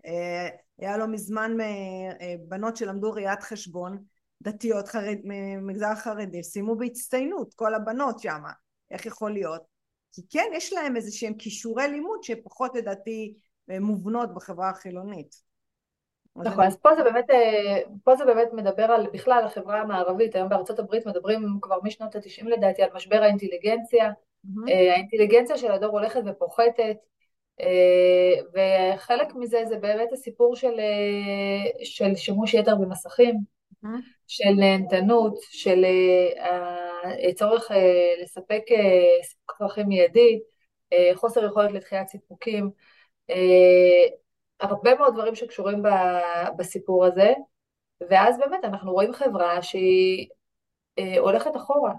אה, 0.07 0.49
היה 0.79 0.97
לא 0.97 1.07
מזמן 1.07 1.61
אה, 1.61 2.35
בנות 2.49 2.77
שלמדו 2.77 3.13
ראיית 3.13 3.43
חשבון, 3.43 4.05
דתיות 4.43 4.89
חרד, 4.89 5.19
ממגזר 5.25 5.95
חרדי, 5.95 6.43
סיימו 6.43 6.77
בהצטיינות, 6.77 7.55
כל 7.55 7.75
הבנות 7.75 8.19
שם, 8.19 8.43
איך 8.91 9.07
יכול 9.07 9.33
להיות? 9.33 9.78
כי 10.13 10.23
כן, 10.31 10.51
יש 10.55 10.73
להם 10.73 10.97
איזה 10.97 11.17
שהם 11.17 11.35
כישורי 11.35 11.89
לימוד 11.89 12.23
שפחות 12.23 12.75
לדעתי 12.75 13.35
מובנות 13.69 14.35
בחברה 14.35 14.71
החילונית. 14.71 15.49
נכון, 16.37 16.65
אז 16.65 16.77
פה 16.77 16.95
זה 16.95 17.05
באמת, 17.05 17.31
אה, 17.31 17.79
פה 18.05 18.17
זה 18.17 18.25
באמת 18.25 18.49
מדבר 18.53 18.83
על 18.83 19.07
בכלל 19.13 19.45
החברה 19.45 19.81
המערבית, 19.81 20.35
היום 20.35 20.49
בארצות 20.49 20.79
הברית 20.79 21.07
מדברים 21.07 21.59
כבר 21.63 21.79
משנות 21.83 22.17
התשעים 22.17 22.49
לדעתי 22.49 22.83
על 22.83 22.91
משבר 22.95 23.23
האינטליגנציה, 23.23 24.11
mm-hmm. 24.11 24.71
האינטליגנציה 24.71 25.59
של 25.59 25.73
הדור 25.73 25.91
הולכת 25.91 26.21
ופוחתת, 26.27 26.97
אה, 27.61 28.35
וחלק 28.95 29.35
מזה 29.35 29.63
זה 29.69 29.77
באמת 29.77 30.13
הסיפור 30.13 30.57
של, 30.57 30.81
של 31.85 32.15
שימוש 32.15 32.55
יתר 32.55 32.75
במסכים, 32.75 33.35
mm-hmm. 33.35 33.89
של 34.27 34.51
נהנתנות, 34.59 35.39
של 35.51 35.85
הצורך 37.29 37.71
לספק 38.23 38.63
צרכים 39.59 39.89
מיידי, 39.89 40.41
חוסר 41.15 41.45
יכולת 41.45 41.73
לדחיית 41.73 42.09
סיפוקים, 42.09 42.71
הרבה 44.61 44.95
מאוד 44.95 45.15
דברים 45.15 45.35
שקשורים 45.35 45.83
בסיפור 46.57 47.05
הזה, 47.05 47.33
ואז 48.11 48.39
באמת 48.39 48.65
אנחנו 48.65 48.93
רואים 48.93 49.13
חברה 49.13 49.63
שהיא 49.63 50.29
אה, 50.99 51.19
הולכת 51.19 51.57
אחורה 51.57 51.93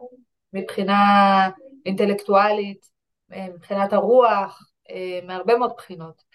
מבחינה 0.53 1.03
אינטלקטואלית, 1.85 2.85
אה, 3.33 3.47
מבחינת 3.49 3.93
הרוח, 3.93 4.71
אה, 4.89 5.19
מהרבה 5.23 5.57
מאוד 5.57 5.73
בחינות. 5.77 6.29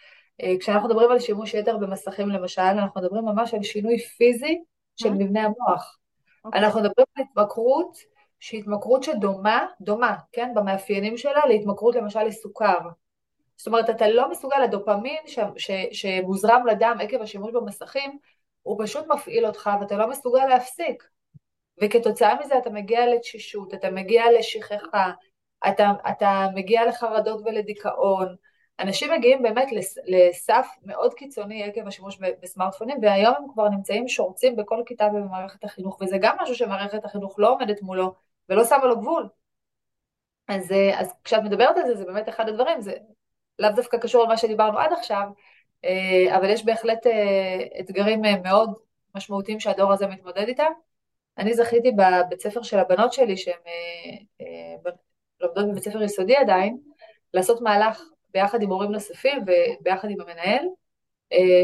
כשאנחנו 0.60 0.88
מדברים 0.88 1.10
על 1.10 1.18
שימוש 1.18 1.54
יתר 1.54 1.76
במסכים 1.76 2.28
למשל, 2.28 2.60
אנחנו 2.60 3.00
מדברים 3.00 3.24
ממש 3.24 3.54
על 3.54 3.62
שינוי 3.62 3.98
פיזי 3.98 4.62
של 4.96 5.10
מבנה 5.10 5.42
המוח. 5.42 5.96
Okay. 5.96 6.44
אוקיי. 6.44 6.60
אנחנו 6.60 6.80
מדברים 6.80 7.06
על 7.16 7.24
התמכרות 7.24 7.98
שהיא 8.44 8.60
התמכרות 8.60 9.02
שדומה, 9.02 9.66
דומה, 9.80 10.16
כן, 10.32 10.52
במאפיינים 10.54 11.16
שלה 11.16 11.46
להתמכרות 11.46 11.94
למשל 11.94 12.22
לסוכר. 12.22 12.78
זאת 13.56 13.66
אומרת, 13.66 13.90
אתה 13.90 14.08
לא 14.08 14.30
מסוגל, 14.30 14.62
הדופמין 14.62 15.22
ש, 15.26 15.38
ש, 15.56 15.70
שמוזרם 15.92 16.66
לדם 16.66 16.96
עקב 17.00 17.22
השימוש 17.22 17.52
במסכים, 17.52 18.18
הוא 18.62 18.84
פשוט 18.84 19.06
מפעיל 19.06 19.46
אותך 19.46 19.70
ואתה 19.80 19.96
לא 19.96 20.08
מסוגל 20.08 20.46
להפסיק. 20.46 21.08
וכתוצאה 21.82 22.34
מזה 22.40 22.58
אתה 22.58 22.70
מגיע 22.70 23.06
לתשישות, 23.06 23.74
אתה 23.74 23.90
מגיע 23.90 24.24
לשכחה, 24.38 25.10
אתה, 25.68 25.92
אתה 26.10 26.46
מגיע 26.54 26.86
לחרדות 26.86 27.40
ולדיכאון. 27.44 28.34
אנשים 28.80 29.12
מגיעים 29.12 29.42
באמת 29.42 29.68
לסף 30.06 30.66
מאוד 30.82 31.14
קיצוני 31.14 31.64
עקב 31.64 31.86
השימוש 31.86 32.18
בסמארטפונים, 32.42 32.96
והיום 33.02 33.34
הם 33.38 33.44
כבר 33.52 33.68
נמצאים 33.68 34.08
שורצים 34.08 34.56
בכל 34.56 34.82
כיתה 34.86 35.08
במערכת 35.08 35.64
החינוך, 35.64 35.98
וזה 36.00 36.16
גם 36.20 36.36
משהו 36.42 36.54
שמערכת 36.54 37.04
החינוך 37.04 37.34
לא 37.38 37.50
עומדת 37.52 37.82
מולו 37.82 38.14
ולא 38.48 38.64
שמה 38.64 38.84
לו 38.84 39.00
גבול. 39.00 39.28
אז, 40.48 40.74
אז 40.94 41.12
כשאת 41.24 41.42
מדברת 41.42 41.76
על 41.76 41.86
זה, 41.86 41.94
זה 41.94 42.04
באמת 42.04 42.28
אחד 42.28 42.48
הדברים, 42.48 42.80
זה 42.80 42.92
לאו 43.58 43.70
דווקא 43.76 43.98
קשור 43.98 44.24
למה 44.24 44.36
שדיברנו 44.36 44.78
עד 44.78 44.92
עכשיו, 44.92 45.28
אה, 45.84 46.36
אבל 46.36 46.50
יש 46.50 46.64
בהחלט 46.64 47.06
אה, 47.06 47.80
אתגרים 47.80 48.24
אה, 48.24 48.36
מאוד 48.42 48.70
משמעותיים 49.14 49.60
שהדור 49.60 49.92
הזה 49.92 50.06
מתמודד 50.06 50.48
איתם. 50.48 50.72
אני 51.38 51.54
זכיתי 51.54 51.92
בבית 51.92 52.40
ספר 52.40 52.62
של 52.62 52.78
הבנות 52.78 53.12
שלי, 53.12 53.36
שהן 53.36 53.60
לומדות 55.40 55.70
בבית 55.70 55.82
ספר 55.82 56.02
יסודי 56.02 56.36
עדיין, 56.36 56.78
לעשות 57.34 57.60
מהלך 57.60 58.02
ביחד 58.30 58.62
עם 58.62 58.70
הורים 58.70 58.92
נוספים 58.92 59.42
וביחד 59.42 60.10
עם 60.10 60.20
המנהל, 60.20 60.66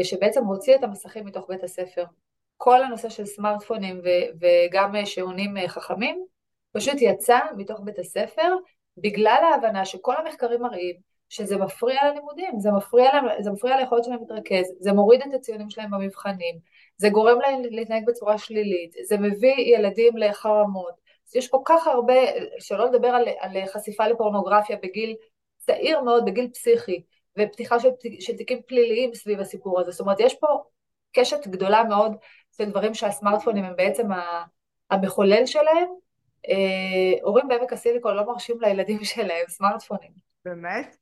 שבעצם 0.03 0.45
הוציא 0.45 0.75
את 0.75 0.83
המסכים 0.83 1.25
מתוך 1.25 1.45
בית 1.49 1.63
הספר. 1.63 2.05
כל 2.57 2.83
הנושא 2.83 3.09
של 3.09 3.25
סמארטפונים 3.25 4.01
וגם 4.39 5.05
שעונים 5.05 5.55
חכמים, 5.67 6.25
פשוט 6.73 6.95
יצא 6.97 7.39
מתוך 7.57 7.79
בית 7.83 7.99
הספר, 7.99 8.55
בגלל 8.97 9.41
ההבנה 9.51 9.85
שכל 9.85 10.15
המחקרים 10.17 10.61
מראים 10.61 10.95
שזה 11.29 11.57
מפריע 11.57 11.99
ללימודים, 12.05 12.59
זה 12.59 12.71
מפריע, 12.71 13.13
להם, 13.13 13.25
זה 13.43 13.51
מפריע 13.51 13.77
ליכולת 13.77 14.03
שלהם 14.03 14.19
להתרכז, 14.19 14.73
זה 14.79 14.93
מוריד 14.93 15.21
את 15.21 15.33
הציונים 15.33 15.69
שלהם 15.69 15.91
במבחנים, 15.91 16.59
זה 16.97 17.09
גורם 17.09 17.41
להם 17.41 17.61
להתנהג 17.61 18.05
בצורה 18.05 18.37
שלילית, 18.37 18.95
זה 19.03 19.17
מביא 19.17 19.55
ילדים 19.57 20.17
לחרמות, 20.17 20.93
יש 21.35 21.49
כל 21.49 21.61
כך 21.65 21.87
הרבה, 21.87 22.13
שלא 22.59 22.85
לדבר 22.85 23.07
על, 23.07 23.25
על 23.39 23.65
חשיפה 23.65 24.07
לפורנוגרפיה 24.07 24.77
בגיל 24.83 25.15
צעיר 25.57 26.01
מאוד, 26.01 26.25
בגיל 26.25 26.47
פסיכי, 26.53 27.01
ופתיחה 27.39 27.79
של, 27.79 27.89
של 28.19 28.37
תיקים 28.37 28.61
פליליים 28.67 29.13
סביב 29.13 29.39
הסיפור 29.39 29.79
הזה, 29.79 29.91
זאת 29.91 30.01
אומרת 30.01 30.19
יש 30.19 30.35
פה 30.35 30.47
קשת 31.13 31.47
גדולה 31.47 31.83
מאוד 31.83 32.11
של 32.57 32.69
דברים 32.69 32.93
שהסמארטפונים 32.93 33.63
הם 33.63 33.75
בעצם 33.75 34.07
המחולל 34.91 35.45
שלהם, 35.45 35.87
הורים 37.21 37.47
בעמק 37.47 37.73
הסיליקון 37.73 38.15
לא 38.15 38.25
מרשים 38.25 38.61
לילדים 38.61 39.03
שלהם 39.13 39.45
סמארטפונים. 39.47 40.11
באמת? 40.45 40.95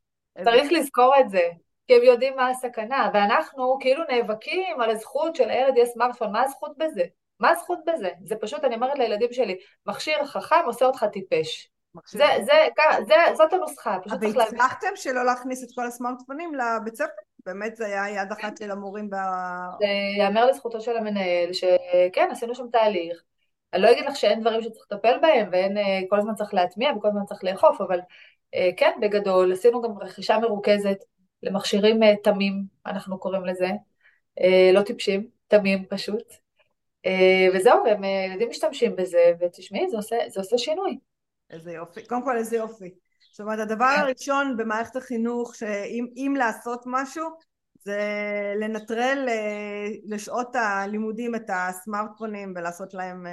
צריך 0.43 0.71
לזכור 0.71 1.13
את 1.19 1.29
זה, 1.29 1.49
כי 1.87 1.95
הם 1.95 2.03
יודעים 2.03 2.35
מה 2.35 2.49
הסכנה, 2.49 3.09
ואנחנו 3.13 3.77
כאילו 3.81 4.03
נאבקים 4.09 4.81
על 4.81 4.89
הזכות 4.89 5.35
של 5.35 5.49
הילד 5.49 5.75
יהיה 5.75 5.85
סמארטפון, 5.85 6.31
מה 6.31 6.41
הזכות 6.41 6.77
בזה? 6.77 7.03
מה 7.39 7.49
הזכות 7.49 7.79
בזה? 7.85 8.09
זה 8.23 8.35
פשוט, 8.35 8.63
אני 8.63 8.75
אומרת 8.75 8.97
לילדים 8.99 9.33
שלי, 9.33 9.57
מכשיר 9.85 10.25
חכם 10.25 10.61
עושה 10.65 10.85
אותך 10.85 11.05
טיפש. 11.13 11.69
זה, 12.07 12.17
זה, 12.17 12.43
זה, 12.45 13.05
זה, 13.07 13.35
זאת 13.35 13.53
הנוסחה, 13.53 13.97
פשוט 14.03 14.19
צריך 14.19 14.37
להבין. 14.37 14.59
אבל 14.59 14.65
הצלחתם 14.65 14.95
שלא 14.95 15.25
להכניס 15.25 15.63
את 15.63 15.69
כל 15.75 15.85
הסמארטפונים 15.85 16.51
לבית 16.55 16.95
ספר? 16.95 17.21
באמת 17.45 17.75
זה 17.75 17.85
היה 17.85 18.21
יד 18.21 18.31
אחת 18.31 18.57
של 18.57 18.71
המורים 18.71 19.09
ב... 19.09 19.15
זה 19.79 19.85
ייאמר 20.17 20.45
לזכותו 20.45 20.81
של 20.81 20.97
המנהל, 20.97 21.53
שכן, 21.53 22.27
עשינו 22.31 22.55
שם 22.55 22.69
תהליך. 22.71 23.23
אני 23.73 23.81
לא 23.81 23.91
אגיד 23.91 24.05
לך 24.05 24.15
שאין 24.15 24.41
דברים 24.41 24.61
שצריך 24.61 24.85
לטפל 24.91 25.17
בהם, 25.21 25.49
ואין, 25.51 25.77
אה, 25.77 25.99
כל 26.09 26.19
הזמן 26.19 26.35
צריך 26.35 26.53
להטמיע 26.53 26.91
וכל 26.97 27.07
הזמן 27.07 27.25
צריך 27.25 27.43
לאכוף, 27.43 27.81
אבל 27.81 27.99
אה, 28.55 28.69
כן, 28.77 28.91
בגדול, 29.01 29.53
עשינו 29.53 29.81
גם 29.81 29.97
רכישה 29.97 30.37
מרוכזת 30.37 30.97
למכשירים 31.43 32.03
אה, 32.03 32.13
תמים, 32.23 32.63
אנחנו 32.85 33.19
קוראים 33.19 33.45
לזה, 33.45 33.67
לא 34.73 34.81
טיפשים, 34.81 35.27
תמים 35.47 35.85
פשוט, 35.85 36.33
וזהו, 37.53 37.83
והם 37.85 38.03
ילדים 38.03 38.49
משתמשים 38.49 38.95
בזה, 38.95 39.31
ותשמעי, 39.39 39.89
זה 39.89 39.97
עושה, 39.97 40.15
זה 40.27 40.39
עושה 40.39 40.57
שינוי. 40.57 40.97
איזה 41.49 41.71
יופי, 41.71 42.07
קודם 42.07 42.23
כל 42.23 42.37
איזה 42.37 42.57
יופי. 42.57 42.89
זאת 43.31 43.39
אומרת, 43.39 43.59
הדבר 43.59 43.95
כן. 43.95 44.01
הראשון 44.01 44.57
במערכת 44.57 44.95
החינוך, 44.95 45.55
שאם 45.55 46.33
לעשות 46.37 46.83
משהו, 46.85 47.29
זה 47.89 48.53
לנטרל 48.59 49.27
לשעות 50.05 50.55
הלימודים 50.55 51.35
את 51.35 51.49
הסמארטפונים 51.49 52.53
ולעשות 52.55 52.93
להם 52.93 53.25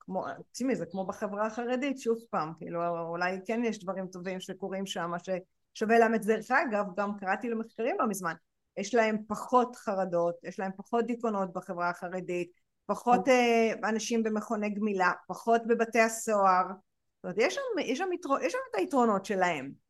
כמו, 0.00 0.24
תשמעי 0.52 0.76
זה 0.76 0.86
כמו 0.86 1.06
בחברה 1.06 1.46
החרדית 1.46 2.00
שוב 2.00 2.18
פעם 2.30 2.52
כאילו 2.58 2.98
אולי 3.08 3.38
כן 3.46 3.60
יש 3.64 3.78
דברים 3.78 4.06
טובים 4.06 4.40
שקורים 4.40 4.86
שם 4.86 5.12
ששווה 5.18 5.98
להם 5.98 6.14
את 6.14 6.22
זה 6.22 6.34
דרך 6.34 6.50
אגב 6.50 6.84
גם 6.96 7.18
קראתי 7.18 7.50
למחקרים 7.50 7.96
לא 7.98 8.08
מזמן 8.08 8.34
יש 8.76 8.94
להם 8.94 9.16
פחות 9.28 9.76
חרדות 9.76 10.34
יש 10.44 10.60
להם 10.60 10.70
פחות 10.76 11.06
דיכאונות 11.06 11.52
בחברה 11.52 11.90
החרדית 11.90 12.50
פחות 12.86 13.28
אה, 13.28 13.72
אנשים 13.88 14.22
במכוני 14.22 14.70
גמילה 14.70 15.12
פחות 15.26 15.62
בבתי 15.66 16.00
הסוהר 16.00 16.66
זאת 16.68 17.24
אומרת 17.24 17.36
יש 17.38 17.54
שם, 17.54 17.60
יש 17.78 17.98
שם. 17.98 18.08
יש 18.42 18.52
שם 18.52 18.58
את 18.70 18.74
היתרונות 18.78 19.24
שלהם 19.24 19.83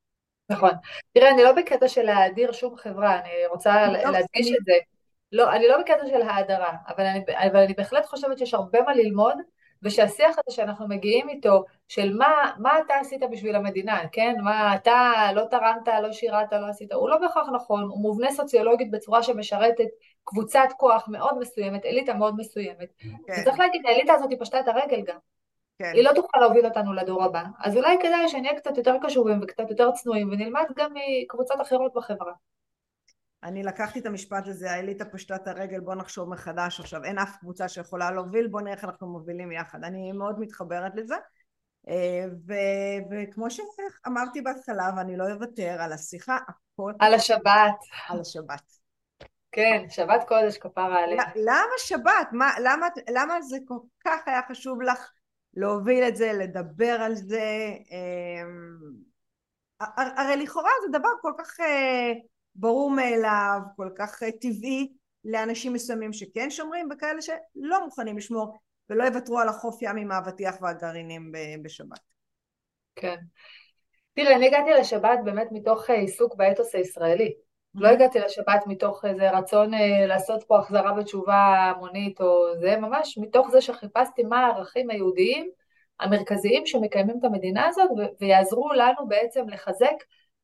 נכון 0.48 0.70
תראה 1.12 1.30
אני 1.30 1.42
לא 1.42 1.52
בקטע 1.52 1.88
של 1.88 2.02
להאדיר 2.02 2.52
שום 2.52 2.76
חברה 2.76 3.20
אני 3.20 3.30
רוצה 3.50 3.86
לא, 3.86 4.10
להדגיש. 4.10 4.52
את 4.52 4.64
זה 4.64 4.72
לא, 5.32 5.52
אני 5.52 5.68
לא 5.68 5.78
בקטע 5.80 6.06
של 6.06 6.22
האדרה, 6.22 6.72
אבל 6.88 7.04
אני, 7.04 7.24
אבל 7.34 7.56
אני 7.56 7.74
בהחלט 7.74 8.06
חושבת 8.06 8.38
שיש 8.38 8.54
הרבה 8.54 8.82
מה 8.82 8.94
ללמוד 8.94 9.36
ושהשיח 9.82 10.36
הזה 10.38 10.56
שאנחנו 10.56 10.88
מגיעים 10.88 11.28
איתו, 11.28 11.64
של 11.88 12.16
מה, 12.16 12.50
מה 12.58 12.78
אתה 12.78 12.94
עשית 12.94 13.22
בשביל 13.30 13.56
המדינה, 13.56 14.00
כן? 14.12 14.34
מה 14.42 14.74
אתה 14.74 15.12
לא 15.34 15.42
תרמת, 15.50 15.88
לא 16.02 16.12
שירת, 16.12 16.52
לא 16.52 16.66
עשית, 16.68 16.92
הוא 16.92 17.08
לא 17.08 17.18
בהכרח 17.18 17.48
נכון, 17.54 17.82
הוא 17.82 18.02
מובנה 18.02 18.30
סוציולוגית 18.32 18.90
בצורה 18.90 19.22
שמשרתת 19.22 19.88
קבוצת 20.24 20.68
כוח 20.76 21.08
מאוד 21.08 21.38
מסוימת, 21.38 21.84
אליטה 21.84 22.14
מאוד 22.14 22.34
מסוימת. 22.38 22.88
כן. 22.98 23.32
וצריך 23.40 23.58
להגיד, 23.58 23.82
האליטה 23.86 24.12
הזאת 24.12 24.30
היא 24.30 24.38
פשטה 24.40 24.60
את 24.60 24.68
הרגל 24.68 25.00
גם. 25.00 25.18
כן. 25.78 25.92
היא 25.94 26.04
לא 26.04 26.12
תוכל 26.14 26.38
להוביל 26.38 26.66
אותנו 26.66 26.92
לדור 26.92 27.24
הבא. 27.24 27.42
אז 27.58 27.76
אולי 27.76 27.96
כדאי 28.02 28.28
שנהיה 28.28 28.56
קצת 28.56 28.76
יותר 28.76 28.96
קשובים 29.02 29.40
וקצת 29.42 29.70
יותר 29.70 29.90
צנועים 29.90 30.28
ונלמד 30.32 30.64
גם 30.76 30.92
מקבוצות 30.94 31.60
אחרות 31.60 31.92
בחברה. 31.94 32.32
אני 33.44 33.62
לקחתי 33.62 33.98
את 33.98 34.06
המשפט 34.06 34.46
הזה, 34.46 34.70
האליטה 34.70 35.04
פשטה 35.04 35.36
את 35.36 35.48
הרגל, 35.48 35.80
בוא 35.80 35.94
נחשוב 35.94 36.28
מחדש 36.28 36.80
עכשיו, 36.80 37.04
אין 37.04 37.18
אף 37.18 37.36
קבוצה 37.36 37.68
שיכולה 37.68 38.10
להוביל, 38.10 38.46
בוא 38.46 38.60
נראה 38.60 38.74
איך 38.74 38.84
אנחנו 38.84 39.06
מובילים 39.06 39.52
יחד. 39.52 39.84
אני 39.84 40.12
מאוד 40.12 40.40
מתחברת 40.40 40.92
לזה. 40.94 41.14
אה, 41.88 42.24
ו- 42.46 43.10
וכמו 43.10 43.46
שאמרתי 43.50 44.40
בהתחלה, 44.40 44.90
ואני 44.96 45.16
לא 45.16 45.24
אוותר 45.32 45.76
על 45.80 45.92
השיחה, 45.92 46.38
הכל... 46.48 46.92
על 47.00 47.14
השבת. 47.14 47.78
על 48.08 48.20
השבת. 48.20 48.62
כן, 49.52 49.84
שבת 49.88 50.24
קודש 50.28 50.58
כפרה 50.58 51.04
עליה. 51.04 51.22
למה 51.36 51.74
שבת? 51.78 52.28
מה, 52.32 52.50
למה, 52.62 52.86
למה 53.10 53.42
זה 53.42 53.56
כל 53.68 53.78
כך 54.04 54.18
היה 54.26 54.40
חשוב 54.48 54.82
לך 54.82 55.10
להוביל 55.56 56.04
את 56.04 56.16
זה, 56.16 56.32
לדבר 56.32 56.96
על 57.00 57.14
זה? 57.14 57.70
אה, 57.92 58.42
הרי 59.96 60.36
לכאורה 60.36 60.70
זה 60.86 60.98
דבר 60.98 61.10
כל 61.20 61.32
כך... 61.38 61.60
אה, 61.60 62.12
ברור 62.54 62.90
מאליו, 62.90 63.60
כל 63.76 63.88
כך 63.96 64.22
אה, 64.22 64.32
טבעי 64.32 64.92
לאנשים 65.24 65.72
מסוימים 65.72 66.12
שכן 66.12 66.50
שומרים 66.50 66.88
וכאלה 66.92 67.22
שלא 67.22 67.84
מוכנים 67.84 68.16
לשמור 68.16 68.58
ולא 68.90 69.04
יוותרו 69.04 69.38
על 69.38 69.48
החוף 69.48 69.82
ים 69.82 69.96
עם 69.96 70.10
האבטיח 70.10 70.54
והגרעינים 70.60 71.32
בשבת. 71.62 72.00
כן. 72.96 73.16
תראה, 74.14 74.36
אני 74.36 74.46
הגעתי 74.46 74.70
לשבת 74.80 75.18
באמת 75.24 75.48
מתוך 75.52 75.90
אה, 75.90 75.94
עיסוק 75.94 76.34
באתוס 76.34 76.74
הישראלי. 76.74 77.34
לא 77.74 77.88
הגעתי 77.88 78.18
לשבת 78.18 78.66
מתוך 78.66 79.04
איזה 79.04 79.30
רצון 79.30 79.74
אה, 79.74 80.06
לעשות 80.06 80.42
פה 80.42 80.58
החזרה 80.58 80.92
בתשובה 80.92 81.72
המונית 81.76 82.20
או 82.20 82.58
זה, 82.60 82.76
ממש 82.76 83.18
מתוך 83.18 83.50
זה 83.50 83.60
שחיפשתי 83.60 84.22
מה 84.22 84.46
הערכים 84.46 84.90
היהודיים 84.90 85.50
המרכזיים 86.00 86.66
שמקיימים 86.66 87.18
את 87.18 87.24
המדינה 87.24 87.66
הזאת 87.66 87.90
ויעזרו 88.20 88.72
לנו 88.72 89.08
בעצם 89.08 89.48
לחזק 89.48 89.96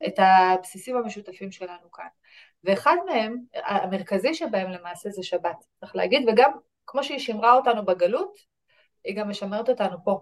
את 0.06 0.14
הבסיסים 0.18 0.96
המשותפים 0.96 1.50
שלנו 1.50 1.90
כאן. 1.92 2.06
ואחד 2.64 2.96
מהם, 3.06 3.36
המרכזי 3.54 4.34
שבהם 4.34 4.70
למעשה 4.70 5.10
זה 5.10 5.22
שבת, 5.22 5.56
צריך 5.80 5.96
להגיד, 5.96 6.28
וגם 6.28 6.50
כמו 6.86 7.04
שהיא 7.04 7.18
שימרה 7.18 7.52
אותנו 7.52 7.84
בגלות, 7.84 8.38
היא 9.04 9.16
גם 9.16 9.28
משמרת 9.28 9.68
אותנו 9.68 9.96
פה. 10.04 10.20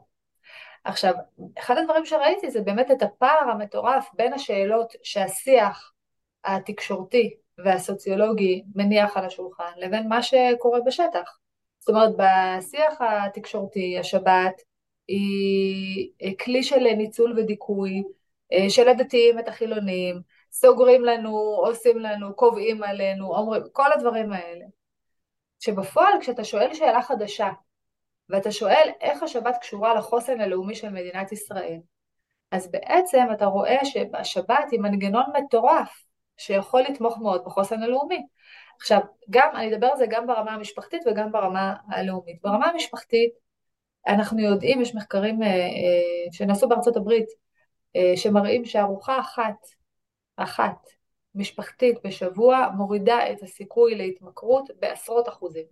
עכשיו, 0.84 1.14
אחד 1.58 1.78
הדברים 1.78 2.04
שראיתי 2.04 2.50
זה 2.50 2.60
באמת 2.60 2.90
את 2.90 3.02
הפער 3.02 3.50
המטורף 3.50 4.08
בין 4.14 4.32
השאלות 4.32 4.92
שהשיח 5.02 5.92
התקשורתי 6.56 7.34
והסוציולוגי 7.64 8.62
מניח 8.74 9.16
על 9.16 9.24
השולחן 9.24 9.72
לבין 9.76 10.08
מה 10.08 10.22
שקורה 10.22 10.80
בשטח. 10.86 11.38
זאת 11.80 11.88
אומרת, 11.88 12.10
בשיח 12.16 13.00
התקשורתי, 13.00 13.98
השבת 13.98 14.62
היא 15.08 16.36
כלי 16.38 16.62
של 16.62 16.94
ניצול 16.96 17.34
ודיכוי, 17.38 18.02
אה, 18.52 18.70
של 18.70 18.88
הדתיים 18.88 19.38
את 19.38 19.48
החילונים, 19.48 20.20
סוגרים 20.52 21.04
לנו, 21.04 21.30
עושים 21.38 21.98
לנו, 21.98 22.34
קובעים 22.36 22.82
עלינו, 22.82 23.34
אומרים, 23.34 23.62
כל 23.72 23.92
הדברים 23.92 24.32
האלה. 24.32 24.64
שבפועל 25.60 26.12
כשאתה 26.20 26.44
שואל 26.44 26.74
שאלה 26.74 27.02
חדשה, 27.02 27.48
ואתה 28.28 28.52
שואל 28.52 28.90
איך 29.00 29.22
השבת 29.22 29.56
קשורה 29.60 29.94
לחוסן 29.94 30.40
הלאומי 30.40 30.74
של 30.74 30.88
מדינת 30.88 31.32
ישראל, 31.32 31.78
אז 32.50 32.70
בעצם 32.70 33.26
אתה 33.32 33.46
רואה 33.46 33.84
שהשבת 33.84 34.68
היא 34.70 34.80
מנגנון 34.80 35.24
מטורף 35.36 36.07
שיכול 36.38 36.80
לתמוך 36.80 37.18
מאוד 37.18 37.44
בחוסן 37.44 37.82
הלאומי. 37.82 38.26
עכשיו, 38.80 39.00
גם, 39.30 39.48
אני 39.54 39.74
אדבר 39.74 39.86
על 39.86 39.96
זה 39.96 40.06
גם 40.08 40.26
ברמה 40.26 40.52
המשפחתית 40.52 41.02
וגם 41.06 41.32
ברמה 41.32 41.74
הלאומית. 41.88 42.42
ברמה 42.42 42.66
המשפחתית, 42.66 43.30
אנחנו 44.08 44.40
יודעים, 44.40 44.80
יש 44.80 44.94
מחקרים 44.94 45.42
אה, 45.42 45.48
אה, 45.48 46.32
שנעשו 46.32 46.68
בארצות 46.68 46.96
הברית, 46.96 47.26
אה, 47.96 48.12
שמראים 48.16 48.64
שארוחה 48.64 49.20
אחת, 49.20 49.66
אחת, 50.36 50.86
משפחתית 51.34 51.98
בשבוע, 52.04 52.68
מורידה 52.76 53.32
את 53.32 53.42
הסיכוי 53.42 53.94
להתמכרות 53.94 54.70
בעשרות 54.78 55.28
אחוזים. 55.28 55.64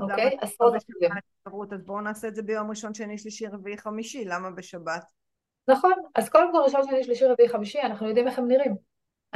אוקיי? 0.00 0.36
עשרות 0.40 0.74
אחוזים. 0.76 1.10
אז 1.72 1.84
בואו 1.84 2.00
נעשה 2.00 2.28
את 2.28 2.34
זה 2.34 2.42
ביום 2.42 2.70
ראשון, 2.70 2.94
שני, 2.94 3.18
שלישי, 3.18 3.46
רביעי, 3.46 3.78
חמישי, 3.78 4.24
למה 4.24 4.50
בשבת? 4.50 5.04
נכון, 5.68 5.92
אז 6.14 6.28
קודם 6.28 6.52
כל 6.52 6.58
ראשון, 6.58 6.82
שני, 6.90 7.04
שלישי, 7.04 7.24
רביעי, 7.24 7.48
חמישי, 7.48 7.80
אנחנו 7.80 8.08
יודעים 8.08 8.28
איך 8.28 8.38
הם 8.38 8.48
נראים. 8.48 8.76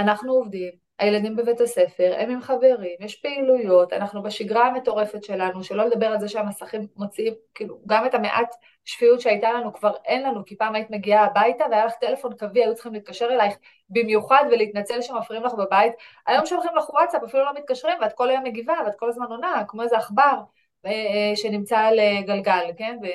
אנחנו 0.00 0.32
עובדים, 0.32 0.70
הילדים 0.98 1.36
בבית 1.36 1.60
הספר, 1.60 2.14
הם 2.18 2.30
עם 2.30 2.40
חברים, 2.40 2.96
יש 3.00 3.14
פעילויות, 3.14 3.92
אנחנו 3.92 4.22
בשגרה 4.22 4.66
המטורפת 4.66 5.24
שלנו, 5.24 5.64
שלא 5.64 5.84
לדבר 5.84 6.06
על 6.06 6.20
זה 6.20 6.28
שהמסכים 6.28 6.86
מוציאים, 6.96 7.34
כאילו, 7.54 7.78
גם 7.86 8.06
את 8.06 8.14
המעט 8.14 8.54
שפיות 8.84 9.20
שהייתה 9.20 9.52
לנו 9.52 9.72
כבר 9.72 9.92
אין 10.04 10.22
לנו, 10.22 10.44
כי 10.44 10.56
פעם 10.56 10.74
היית 10.74 10.90
מגיעה 10.90 11.24
הביתה 11.24 11.64
והיה 11.70 11.86
לך 11.86 11.92
טלפון 12.00 12.36
קווי, 12.36 12.64
היו 12.64 12.74
צריכים 12.74 12.94
להתקשר 12.94 13.24
אלייך 13.24 13.54
במיוחד 13.90 14.44
ולהתנצל 14.50 15.02
שמפריעים 15.02 15.44
לך 15.44 15.54
בבית, 15.54 15.92
היום 16.26 16.46
שולחים 16.46 16.76
לך 16.76 16.90
וואטסאפ, 16.90 17.22
אפילו 17.22 17.44
לא 17.44 17.54
מתקשרים, 17.54 17.98
ואת 18.00 18.12
כל 18.12 18.30
היום 18.30 18.44
מגיבה, 18.44 18.74
ואת 18.86 18.94
כל 18.94 19.08
הזמן 19.08 19.26
עונה, 19.26 19.62
כמו 19.68 19.82
איזה 19.82 19.96
עכבר 19.96 20.40
אה, 20.86 21.32
שנמצא 21.34 21.78
על 21.78 21.98
אה, 21.98 22.22
גלגל, 22.26 22.70
כן? 22.76 22.98
ו... 23.02 23.06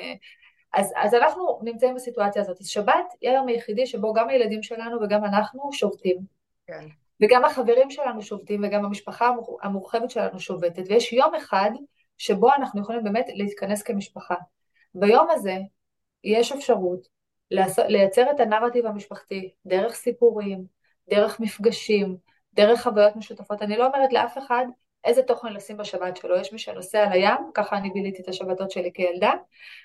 אז, 0.72 0.92
אז 0.96 1.14
אנחנו 1.14 1.60
נמצאים 1.62 1.94
בסיטואציה 1.94 2.42
הזאת. 2.42 2.60
אז 2.60 2.66
שבת 2.66 3.12
היא 3.20 3.30
היום 3.30 3.48
היחידי 3.48 3.86
שבו 3.86 4.12
גם 4.12 4.28
הילדים 4.28 4.62
שלנו 4.62 5.02
וגם 5.02 5.24
אנחנו 5.24 5.72
שובתים. 5.72 6.36
כן. 6.66 6.86
וגם 7.22 7.44
החברים 7.44 7.90
שלנו 7.90 8.22
שובתים 8.22 8.64
וגם 8.64 8.84
המשפחה 8.84 9.30
המורחבת 9.62 10.10
שלנו 10.10 10.40
שובתת, 10.40 10.82
ויש 10.88 11.12
יום 11.12 11.34
אחד 11.34 11.70
שבו 12.18 12.54
אנחנו 12.54 12.80
יכולים 12.80 13.04
באמת 13.04 13.26
להתכנס 13.28 13.82
כמשפחה. 13.82 14.34
ביום 14.94 15.26
הזה 15.30 15.56
יש 16.24 16.52
אפשרות 16.52 17.08
לייצר 17.88 18.30
את 18.30 18.40
הנרטיב 18.40 18.86
המשפחתי 18.86 19.52
דרך 19.66 19.94
סיפורים, 19.94 20.64
דרך 21.10 21.40
מפגשים, 21.40 22.16
דרך 22.54 22.82
חוויות 22.82 23.16
משותפות. 23.16 23.62
אני 23.62 23.76
לא 23.76 23.86
אומרת 23.86 24.12
לאף 24.12 24.38
אחד 24.38 24.66
איזה 25.04 25.22
תוכן 25.22 25.52
לשים 25.52 25.76
בשבת 25.76 26.16
שלו. 26.16 26.36
יש 26.36 26.52
מי 26.52 26.58
שנוסע 26.58 27.10
לים, 27.10 27.50
ככה 27.54 27.76
אני 27.76 27.90
ביליתי 27.90 28.22
את 28.22 28.28
השבתות 28.28 28.70
שלי 28.70 28.92
כילדה, 28.94 29.32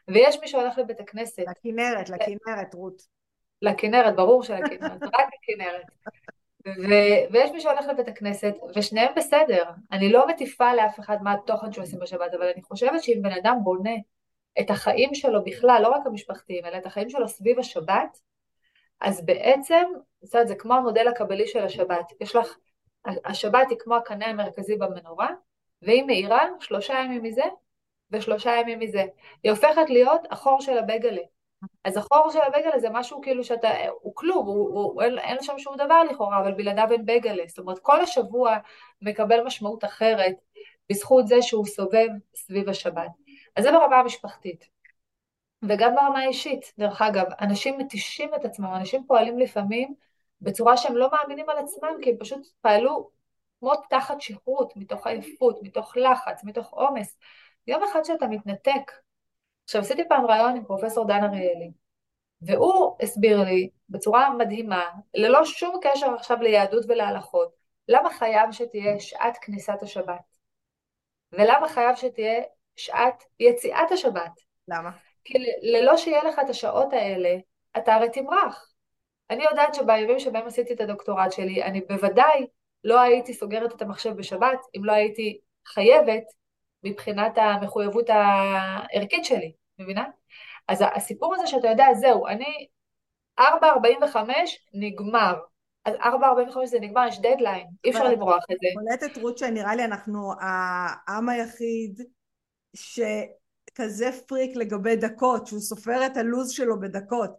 ויש 0.07 0.39
מי 0.41 0.47
שהולך 0.47 0.77
לבית 0.77 0.99
הכנסת. 0.99 1.43
לכנרת, 1.47 2.09
לכנרת, 2.09 2.73
רות. 2.73 3.01
לכנרת, 3.61 4.15
ברור 4.15 4.43
שלכנרת, 4.43 5.03
רק 5.03 5.27
לכנרת. 5.49 5.85
ו- 6.67 7.31
ויש 7.31 7.51
מי 7.51 7.61
שהולך 7.61 7.85
לבית 7.87 8.07
הכנסת, 8.07 8.53
ושניהם 8.75 9.13
בסדר. 9.15 9.63
אני 9.91 10.11
לא 10.11 10.27
מטיפה 10.27 10.73
לאף 10.73 10.99
אחד 10.99 11.17
מה 11.21 11.33
התוכן 11.33 11.71
שהוא 11.71 11.83
עושים 11.83 11.99
בשבת, 11.99 12.33
אבל 12.33 12.49
אני 12.53 12.61
חושבת 12.61 13.03
שאם 13.03 13.19
בן 13.21 13.31
אדם 13.31 13.57
בונה 13.63 13.95
את 14.59 14.69
החיים 14.69 15.15
שלו 15.15 15.43
בכלל, 15.43 15.79
לא 15.83 15.89
רק 15.89 16.01
המשפחתיים, 16.05 16.65
אלא 16.65 16.77
את 16.77 16.85
החיים 16.85 17.09
שלו 17.09 17.27
סביב 17.27 17.59
השבת, 17.59 18.19
אז 19.01 19.25
בעצם, 19.25 19.83
זה 20.21 20.55
כמו 20.55 20.73
המודל 20.73 21.07
הקבלי 21.07 21.47
של 21.47 21.63
השבת. 21.63 22.05
יש 22.21 22.35
לך 22.35 22.57
השבת 23.05 23.69
היא 23.69 23.77
כמו 23.79 23.95
הקנה 23.95 24.25
המרכזי 24.25 24.75
במנורה, 24.75 25.29
והיא 25.81 26.03
מאירה 26.03 26.47
שלושה 26.59 26.93
ימים 26.93 27.23
מזה 27.23 27.43
ושלושה 28.11 28.51
ימים 28.51 28.79
מזה. 28.79 29.03
היא 29.43 29.51
הופכת 29.51 29.89
להיות 29.89 30.21
החור 30.31 30.61
של 30.61 30.77
הבגלה. 30.77 31.21
אז 31.83 31.97
החור 31.97 32.29
של 32.31 32.39
הבגלה 32.41 32.79
זה 32.79 32.87
משהו 32.91 33.21
כאילו 33.21 33.43
שאתה, 33.43 33.69
הוא 34.01 34.13
כלום, 34.15 34.47
הוא, 34.47 34.55
הוא, 34.55 34.83
הוא, 34.93 35.01
אין, 35.01 35.19
אין 35.19 35.37
שם 35.41 35.59
שום 35.59 35.75
דבר 35.75 36.03
לכאורה, 36.03 36.39
אבל 36.39 36.51
בלעדיו 36.51 36.91
אין 36.91 37.05
בגלה. 37.05 37.43
זאת 37.47 37.59
אומרת, 37.59 37.79
כל 37.79 38.01
השבוע 38.01 38.57
מקבל 39.01 39.43
משמעות 39.43 39.83
אחרת 39.83 40.35
בזכות 40.89 41.27
זה 41.27 41.41
שהוא 41.41 41.65
סובב 41.65 42.07
סביב 42.35 42.69
השבת. 42.69 43.11
אז 43.55 43.63
זה 43.63 43.71
ברמה 43.71 43.95
המשפחתית. 43.95 44.65
וגם 45.69 45.95
ברמה 45.95 46.19
האישית, 46.19 46.73
דרך 46.77 47.01
אגב, 47.01 47.25
אנשים 47.41 47.77
מתישים 47.77 48.29
את 48.35 48.45
עצמם, 48.45 48.73
אנשים 48.75 49.03
פועלים 49.07 49.39
לפעמים 49.39 49.93
בצורה 50.41 50.77
שהם 50.77 50.97
לא 50.97 51.09
מאמינים 51.11 51.49
על 51.49 51.57
עצמם, 51.57 51.89
כי 52.01 52.09
הם 52.09 52.15
פשוט 52.19 52.47
פעלו 52.61 53.09
כמו 53.59 53.73
תחת 53.89 54.21
שכרות, 54.21 54.73
מתוך 54.75 55.07
עייפות, 55.07 55.59
מתוך 55.63 55.97
לחץ, 55.97 56.43
מתוך 56.43 56.69
עומס. 56.73 57.17
יום 57.67 57.83
אחד 57.83 58.03
שאתה 58.03 58.27
מתנתק, 58.27 58.91
עכשיו 59.71 59.81
עשיתי 59.81 60.07
פעם 60.09 60.25
ראיון 60.25 60.55
עם 60.55 60.63
פרופסור 60.63 61.07
דן 61.07 61.23
אריאלי, 61.23 61.71
והוא 62.41 62.97
הסביר 63.01 63.43
לי 63.43 63.69
בצורה 63.89 64.29
מדהימה, 64.33 64.89
ללא 65.13 65.45
שום 65.45 65.79
קשר 65.81 66.13
עכשיו 66.13 66.37
ליהדות 66.41 66.85
ולהלכות, 66.87 67.51
למה 67.87 68.09
חייב 68.13 68.51
שתהיה 68.51 68.99
שעת 68.99 69.37
כניסת 69.41 69.81
השבת? 69.81 70.37
ולמה 71.31 71.69
חייב 71.69 71.95
שתהיה 71.95 72.41
שעת 72.75 73.23
יציאת 73.39 73.91
השבת? 73.91 74.31
למה? 74.67 74.89
כי 75.23 75.33
ללא 75.61 75.97
שיהיה 75.97 76.23
לך 76.23 76.39
את 76.39 76.49
השעות 76.49 76.93
האלה, 76.93 77.35
אתה 77.77 77.95
הרי 77.95 78.09
תמרח. 78.09 78.73
אני 79.29 79.43
יודעת 79.43 79.75
שבימים 79.75 80.19
שבהם 80.19 80.47
עשיתי 80.47 80.73
את 80.73 80.81
הדוקטורט 80.81 81.31
שלי, 81.31 81.63
אני 81.63 81.81
בוודאי 81.81 82.47
לא 82.83 82.99
הייתי 82.99 83.33
סוגרת 83.33 83.75
את 83.75 83.81
המחשב 83.81 84.11
בשבת 84.11 84.59
אם 84.77 84.85
לא 84.85 84.91
הייתי 84.91 85.39
חייבת 85.65 86.23
מבחינת 86.83 87.37
המחויבות 87.37 88.09
הערכית 88.09 89.25
שלי, 89.25 89.60
מבינה? 89.83 90.05
אז 90.67 90.83
הסיפור 90.95 91.35
הזה 91.35 91.47
שאתה 91.47 91.67
יודע, 91.67 91.85
זהו, 91.93 92.27
אני 92.27 92.67
4.45 93.39 93.43
נגמר. 94.73 95.33
אז 95.85 95.95
4.45 95.95 96.65
זה 96.65 96.79
נגמר, 96.79 97.07
יש 97.07 97.19
דדליין, 97.19 97.67
אי 97.83 97.89
אפשר 97.89 98.03
למרוח 98.03 98.43
את 98.51 98.57
זה. 98.61 98.67
קולטת 98.99 99.17
רות 99.17 99.37
שנראה 99.37 99.75
לי 99.75 99.85
אנחנו 99.85 100.33
העם 100.39 101.29
היחיד 101.29 102.01
שכזה 102.73 104.09
פריק 104.27 104.55
לגבי 104.55 104.95
דקות, 104.95 105.47
שהוא 105.47 105.59
סופר 105.59 106.05
את 106.05 106.17
הלו"ז 106.17 106.51
שלו 106.51 106.79
בדקות. 106.79 107.31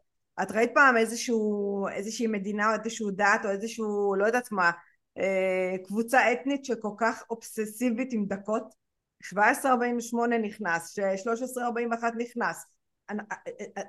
את 0.42 0.52
ראית 0.52 0.70
פעם 0.74 0.96
איזשהו, 0.96 1.86
איזושהי 1.88 2.26
מדינה 2.26 2.70
או 2.70 2.74
איזשהו 2.80 3.10
דת 3.10 3.40
או 3.44 3.50
איזשהו, 3.50 4.14
לא 4.14 4.26
יודעת 4.26 4.52
מה, 4.52 4.70
אה, 5.18 5.74
קבוצה 5.84 6.32
אתנית 6.32 6.64
שכל 6.64 6.92
כך 6.98 7.24
אובססיבית 7.30 8.12
עם 8.12 8.24
דקות? 8.26 8.81
1748 9.22 10.38
נכנס, 10.38 10.98
1341 10.98 12.12
נכנס. 12.18 12.66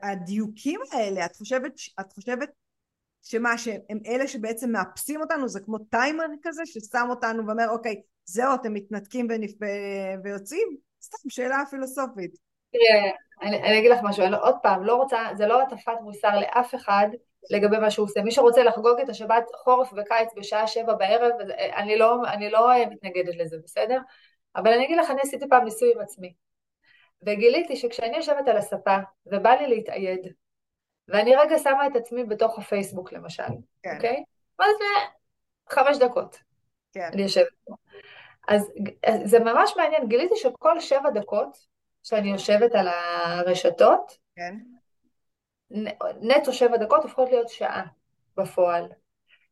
הדיוקים 0.03 0.79
האלה, 0.91 1.25
את 1.25 1.36
חושבת, 1.36 1.71
את 1.99 2.13
חושבת 2.13 2.49
שמה, 3.23 3.57
שהם 3.57 3.99
אלה 4.05 4.27
שבעצם 4.27 4.71
מאפסים 4.71 5.21
אותנו, 5.21 5.47
זה 5.47 5.59
כמו 5.59 5.77
טיימר 5.77 6.25
כזה 6.43 6.61
ששם 6.65 7.07
אותנו 7.09 7.47
ואומר 7.47 7.69
אוקיי, 7.69 8.01
זהו, 8.25 8.55
אתם 8.55 8.73
מתנתקים 8.73 9.27
ויוצאים? 10.23 10.67
סתם 11.03 11.29
שאלה 11.29 11.63
פילוסופית. 11.69 12.31
תראה, 12.71 13.11
אני, 13.41 13.63
אני 13.63 13.79
אגיד 13.79 13.91
לך 13.91 13.99
משהו, 14.03 14.25
אני 14.25 14.36
עוד 14.36 14.55
פעם, 14.63 14.84
לא 14.84 14.95
רוצה, 14.95 15.19
זה 15.38 15.47
לא 15.47 15.61
הטפת 15.61 15.93
מוסר 16.01 16.39
לאף 16.39 16.75
אחד 16.75 17.07
לגבי 17.51 17.77
מה 17.77 17.91
שהוא 17.91 18.05
עושה. 18.05 18.21
מי 18.21 18.31
שרוצה 18.31 18.63
לחגוג 18.63 18.99
את 18.99 19.09
השבת 19.09 19.43
חורף 19.63 19.93
וקיץ 19.97 20.29
בשעה 20.36 20.67
שבע 20.67 20.93
בערב, 20.93 21.31
אני 21.75 21.97
לא, 21.97 22.15
אני 22.27 22.49
לא 22.49 22.69
מתנגדת 22.89 23.36
לזה, 23.38 23.57
בסדר? 23.63 23.99
אבל 24.56 24.74
אני 24.74 24.86
אגיד 24.86 24.97
לך, 24.97 25.10
אני 25.12 25.20
עשיתי 25.24 25.49
פעם 25.49 25.64
ניסוי 25.64 25.93
עם 25.95 26.01
עצמי. 26.01 26.34
וגיליתי 27.26 27.76
שכשאני 27.76 28.18
יושבת 28.18 28.47
על 28.47 28.58
הספה 28.58 28.97
ובא 29.26 29.49
לי 29.49 29.68
להתאייד, 29.68 30.28
ואני 31.08 31.36
רגע 31.36 31.58
שמה 31.60 31.88
את 31.88 31.95
עצמי 31.95 32.24
בתוך 32.24 32.60
הפייסבוק 32.60 33.12
למשל, 33.12 33.43
כן. 33.84 33.95
אוקיי? 33.95 34.24
מה 34.60 34.66
זה 34.78 35.10
חמש 35.70 35.97
דקות. 35.97 36.38
כן. 36.93 37.10
אני 37.14 37.22
יושבת 37.22 37.47
פה. 37.64 37.76
אז, 38.47 38.72
אז 39.08 39.20
זה 39.26 39.39
ממש 39.39 39.74
מעניין, 39.78 40.08
גיליתי 40.08 40.36
שכל 40.36 40.80
שבע 40.80 41.10
דקות 41.10 41.58
שאני 42.04 42.32
יושבת 42.32 42.76
על 42.76 42.88
הרשתות, 42.88 44.18
כן. 44.36 44.56
נטו 46.22 46.54
שבע 46.54 46.78
דקות 46.78 47.04
הופכות 47.04 47.30
להיות 47.30 47.49
שעה 47.49 47.84
בפועל. 48.38 48.88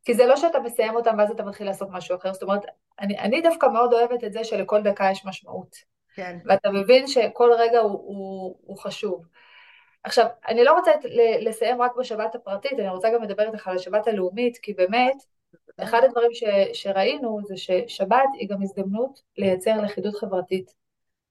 כי 0.04 0.14
זה 0.14 0.26
לא 0.26 0.36
שאתה 0.36 0.60
מסיים 0.60 0.96
אותם 0.96 1.16
ואז 1.18 1.32
אתה 1.32 1.44
מתחיל 1.44 1.68
לעשות 1.68 1.90
משהו 1.92 2.18
אחר, 2.18 2.34
זאת 2.34 2.44
אומרת, 2.44 2.62
אני, 3.02 3.20
אני 3.20 3.42
דווקא 3.42 3.66
מאוד 3.66 3.94
אוהבת 3.94 4.24
את 4.24 4.34
זה 4.34 4.44
שלכל 4.44 4.82
דקה 4.82 5.10
יש 5.12 5.26
משמעות. 5.26 5.76
כן. 6.16 6.38
ואתה 6.46 6.72
מבין 6.72 7.08
שכל 7.08 7.52
רגע 7.58 7.80
הוא, 7.80 7.92
הוא, 7.92 8.56
הוא 8.66 8.78
חשוב. 8.78 9.26
עכשיו, 10.04 10.26
אני 10.48 10.64
לא 10.64 10.74
רוצה 10.78 10.92
לסיים 11.42 11.82
רק 11.82 11.96
בשבת 11.96 12.36
הפרטית, 12.36 12.80
אני 12.80 12.90
רוצה 12.90 13.10
גם 13.14 13.24
לדבר 13.24 13.48
איתך 13.48 13.68
על 13.68 13.76
השבת 13.76 14.08
הלאומית, 14.08 14.58
כי 14.58 14.74
באמת, 14.74 15.16
אחד 15.78 16.02
הדברים 16.04 16.34
ש, 16.34 16.44
שראינו 16.74 17.40
זה 17.44 17.58
ששבת 17.58 18.30
היא 18.34 18.50
גם 18.50 18.62
הזדמנות 18.62 19.22
לייצר 19.38 19.82
לכידות 19.82 20.16
חברתית. 20.16 20.74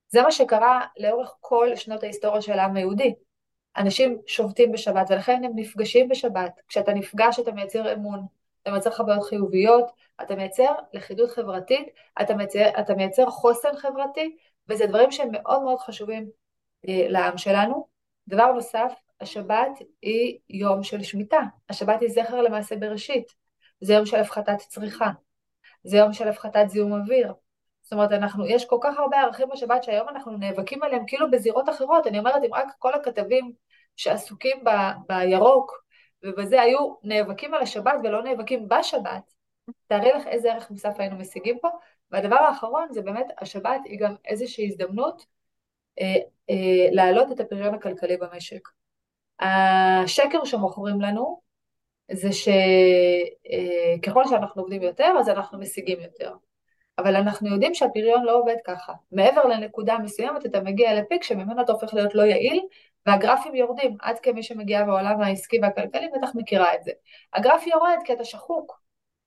זה 0.08 0.22
מה 0.22 0.32
שקרה 0.32 0.80
לאורך 0.98 1.34
כל 1.40 1.76
שנות 1.76 2.02
ההיסטוריה 2.02 2.42
של 2.42 2.58
העם 2.58 2.76
היהודי. 2.76 3.14
אנשים 3.76 4.18
שובתים 4.26 4.72
בשבת 4.72 5.10
ולכן 5.10 5.44
הם 5.44 5.52
נפגשים 5.54 6.08
בשבת. 6.08 6.60
כשאתה 6.68 6.92
נפגש 6.92 7.40
אתה 7.40 7.52
מייצר 7.52 7.92
אמון, 7.92 8.26
אתה 8.62 8.70
מייצר 8.70 8.90
חוויות 8.90 9.22
חיוביות, 9.22 9.90
אתה 10.22 10.36
מייצר 10.36 10.74
לכידות 10.92 11.30
חברתית, 11.30 11.88
אתה 12.22 12.34
מייצר, 12.34 12.68
אתה 12.80 12.94
מייצר 12.94 13.30
חוסן 13.30 13.76
חברתי, 13.76 14.36
וזה 14.68 14.86
דברים 14.86 15.10
שהם 15.10 15.28
מאוד 15.32 15.62
מאוד 15.62 15.78
חשובים 15.78 16.30
אה, 16.88 17.06
לעם 17.08 17.38
שלנו. 17.38 17.86
דבר 18.28 18.52
נוסף, 18.52 18.92
השבת 19.20 19.78
היא 20.02 20.38
יום 20.48 20.82
של 20.82 21.02
שמיטה, 21.02 21.40
השבת 21.68 22.00
היא 22.00 22.08
זכר 22.08 22.42
למעשה 22.42 22.76
בראשית, 22.76 23.34
זה 23.80 23.92
יום 23.92 24.06
של 24.06 24.16
הפחתת 24.16 24.58
צריכה, 24.58 25.10
זה 25.84 25.96
יום 25.96 26.12
של 26.12 26.28
הפחתת 26.28 26.64
זיהום 26.68 26.92
אוויר. 26.92 27.32
זאת 27.82 27.92
אומרת, 27.92 28.12
אנחנו, 28.12 28.46
יש 28.46 28.64
כל 28.64 28.78
כך 28.82 28.98
הרבה 28.98 29.20
ערכים 29.20 29.48
בשבת 29.52 29.84
שהיום 29.84 30.08
אנחנו 30.08 30.32
נאבקים 30.32 30.82
עליהם 30.82 31.02
כאילו 31.06 31.30
בזירות 31.30 31.68
אחרות. 31.68 32.06
אני 32.06 32.18
אומרת, 32.18 32.42
אם 32.44 32.54
רק 32.54 32.66
כל 32.78 32.94
הכתבים 32.94 33.52
שעסוקים 33.96 34.64
ב, 34.64 34.70
בירוק 35.08 35.84
ובזה 36.22 36.60
היו 36.60 36.94
נאבקים 37.02 37.54
על 37.54 37.62
השבת 37.62 37.94
ולא 38.04 38.22
נאבקים 38.22 38.68
בשבת, 38.68 39.34
תארי 39.86 40.12
לך 40.12 40.26
איזה 40.26 40.52
ערך 40.52 40.70
מוסף 40.70 40.94
היינו 40.98 41.16
משיגים 41.16 41.58
פה. 41.58 41.68
והדבר 42.10 42.36
האחרון 42.36 42.86
זה 42.90 43.02
באמת, 43.02 43.26
השבת 43.38 43.80
היא 43.84 44.00
גם 44.00 44.14
איזושהי 44.24 44.66
הזדמנות 44.66 45.26
אה, 46.00 46.14
אה, 46.50 46.88
להעלות 46.90 47.32
את 47.32 47.40
הפריון 47.40 47.74
הכלכלי 47.74 48.16
במשק. 48.16 48.68
השקר 49.40 50.44
שמוכרים 50.44 51.00
לנו 51.00 51.40
זה 52.12 52.28
שככל 52.32 54.20
אה, 54.20 54.28
שאנחנו 54.28 54.62
עובדים 54.62 54.82
יותר 54.82 55.12
אז 55.20 55.28
אנחנו 55.28 55.58
משיגים 55.58 56.00
יותר. 56.00 56.34
אבל 56.98 57.16
אנחנו 57.16 57.48
יודעים 57.48 57.74
שהפריון 57.74 58.24
לא 58.24 58.38
עובד 58.40 58.56
ככה. 58.64 58.92
מעבר 59.12 59.44
לנקודה 59.44 59.98
מסוימת 59.98 60.46
אתה 60.46 60.60
מגיע 60.60 60.94
לפיק 60.94 61.22
שממנו 61.22 61.62
אתה 61.62 61.72
הופך 61.72 61.94
להיות 61.94 62.14
לא 62.14 62.22
יעיל 62.22 62.60
והגרפים 63.06 63.54
יורדים. 63.54 63.96
את 64.10 64.16
כמי 64.22 64.42
שמגיעה 64.42 64.84
בעולם 64.84 65.20
העסקי 65.20 65.58
והכלכלי 65.62 66.08
בטח 66.16 66.30
מכירה 66.34 66.74
את 66.74 66.84
זה. 66.84 66.90
הגרף 67.34 67.66
יורד 67.66 67.98
כי 68.04 68.12
אתה 68.12 68.24
שחוק, 68.24 68.80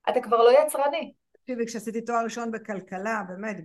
אתה 0.09 0.21
כבר 0.21 0.37
לא 0.37 0.51
יצרני. 0.61 1.13
תקשיבי, 1.31 1.65
כשעשיתי 1.65 2.01
תואר 2.01 2.23
ראשון 2.23 2.51
בכלכלה, 2.51 3.23
באמת, 3.27 3.57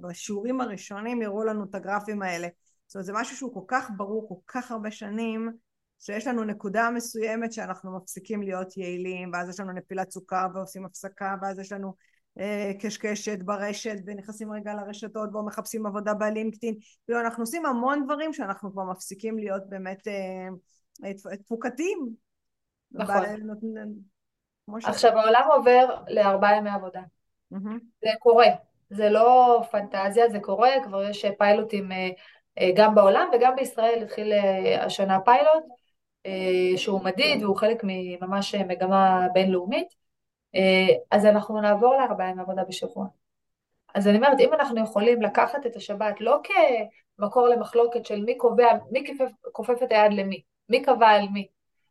בשיעורים 0.00 0.60
הראשונים 0.60 1.22
הראו 1.22 1.44
לנו 1.44 1.64
את 1.64 1.74
הגרפים 1.74 2.22
האלה. 2.22 2.48
זאת 2.86 2.94
אומרת, 2.94 3.06
זה 3.06 3.12
משהו 3.12 3.36
שהוא 3.36 3.54
כל 3.54 3.64
כך 3.68 3.90
ברור, 3.96 4.28
כל 4.28 4.52
כך 4.52 4.70
הרבה 4.70 4.90
שנים, 4.90 5.50
שיש 6.00 6.26
לנו 6.26 6.44
נקודה 6.44 6.90
מסוימת 6.90 7.52
שאנחנו 7.52 7.96
מפסיקים 7.96 8.42
להיות 8.42 8.76
יעילים, 8.76 9.30
ואז 9.32 9.48
יש 9.48 9.60
לנו 9.60 9.72
נפילת 9.72 10.10
סוכר 10.10 10.46
ועושים 10.54 10.84
הפסקה, 10.84 11.34
ואז 11.42 11.58
יש 11.58 11.72
לנו 11.72 11.94
קשקשת 12.80 13.38
ברשת, 13.42 13.96
ונכנסים 14.06 14.52
רגע 14.52 14.74
לרשתות, 14.74 15.28
ובואו 15.28 15.46
מחפשים 15.46 15.86
עבודה 15.86 16.14
בלינקדאין. 16.14 16.74
כאילו, 17.04 17.20
אנחנו 17.20 17.42
עושים 17.42 17.66
המון 17.66 18.04
דברים 18.04 18.32
שאנחנו 18.32 18.72
כבר 18.72 18.84
מפסיקים 18.84 19.38
להיות 19.38 19.62
באמת 19.68 20.08
אה, 20.08 21.14
תפוקתיים. 21.36 22.08
נכון. 22.92 23.24
עכשיו, 24.84 25.18
העולם 25.18 25.48
עובר 25.56 25.96
לארבעה 26.08 26.56
ימי 26.56 26.70
עבודה. 26.70 27.00
זה 28.02 28.10
קורה. 28.20 28.46
זה 28.92 29.10
לא 29.10 29.60
פנטזיה, 29.70 30.28
זה 30.28 30.40
קורה, 30.40 30.70
כבר 30.84 31.02
יש 31.02 31.24
פיילוטים 31.38 31.92
אה, 31.92 32.08
אה, 32.58 32.70
גם 32.76 32.94
בעולם 32.94 33.28
וגם 33.34 33.56
בישראל 33.56 34.02
התחיל 34.02 34.32
אה, 34.32 34.84
השנה 34.84 35.20
פיילוט 35.20 35.64
שהוא 36.76 37.04
מדיד 37.04 37.42
והוא 37.42 37.56
חלק 37.56 37.80
מממש 37.84 38.54
מגמה 38.54 39.26
בינלאומית, 39.34 39.88
אז 41.10 41.26
אנחנו 41.26 41.60
נעבור 41.60 41.94
לארבעה 41.96 42.28
ימי 42.28 42.42
עבודה 42.42 42.64
בשבוע. 42.64 43.06
אז 43.94 44.08
אני 44.08 44.16
אומרת, 44.16 44.40
אם 44.40 44.52
אנחנו 44.52 44.84
יכולים 44.84 45.22
לקחת 45.22 45.66
את 45.66 45.76
השבת 45.76 46.20
לא 46.20 46.40
כמקור 47.18 47.48
למחלוקת 47.48 48.06
של 48.06 48.24
מי 48.24 48.38
קובע, 48.38 48.68
מי 48.90 49.04
כופף 49.52 49.82
את 49.82 49.92
היד 49.92 50.12
למי, 50.12 50.42
מי 50.68 50.82
קבע 50.82 51.08
על 51.08 51.28
מי, 51.28 51.46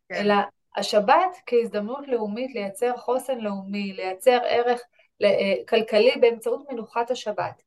כן. 0.09 0.15
אלא 0.15 0.35
השבת 0.75 1.37
כהזדמנות 1.45 2.07
לאומית 2.07 2.55
לייצר 2.55 2.97
חוסן 2.97 3.37
לאומי, 3.37 3.93
לייצר 3.93 4.39
ערך 4.43 4.81
אה, 5.23 5.53
כלכלי 5.69 6.11
באמצעות 6.21 6.71
מנוחת 6.71 7.11
השבת, 7.11 7.63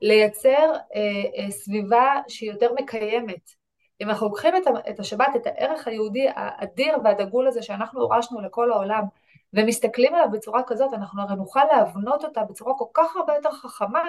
לייצר 0.00 0.72
אה, 0.94 1.00
אה, 1.36 1.50
סביבה 1.50 2.20
שהיא 2.28 2.50
יותר 2.50 2.72
מקיימת. 2.72 3.50
אם 4.00 4.10
אנחנו 4.10 4.26
לוקחים 4.26 4.54
את 4.90 5.00
השבת, 5.00 5.28
את 5.36 5.46
הערך 5.46 5.88
היהודי 5.88 6.28
האדיר 6.34 6.98
והדגול 7.04 7.48
הזה 7.48 7.62
שאנחנו 7.62 8.02
הורשנו 8.02 8.40
לכל 8.40 8.72
העולם, 8.72 9.02
ומסתכלים 9.52 10.14
עליו 10.14 10.28
בצורה 10.32 10.62
כזאת, 10.66 10.92
אנחנו 10.92 11.22
הרי 11.22 11.36
נוכל 11.36 11.64
להבנות 11.72 12.24
אותה 12.24 12.44
בצורה 12.44 12.74
כל 12.78 12.84
כך 12.94 13.16
הרבה 13.16 13.34
יותר 13.34 13.50
חכמה, 13.50 14.02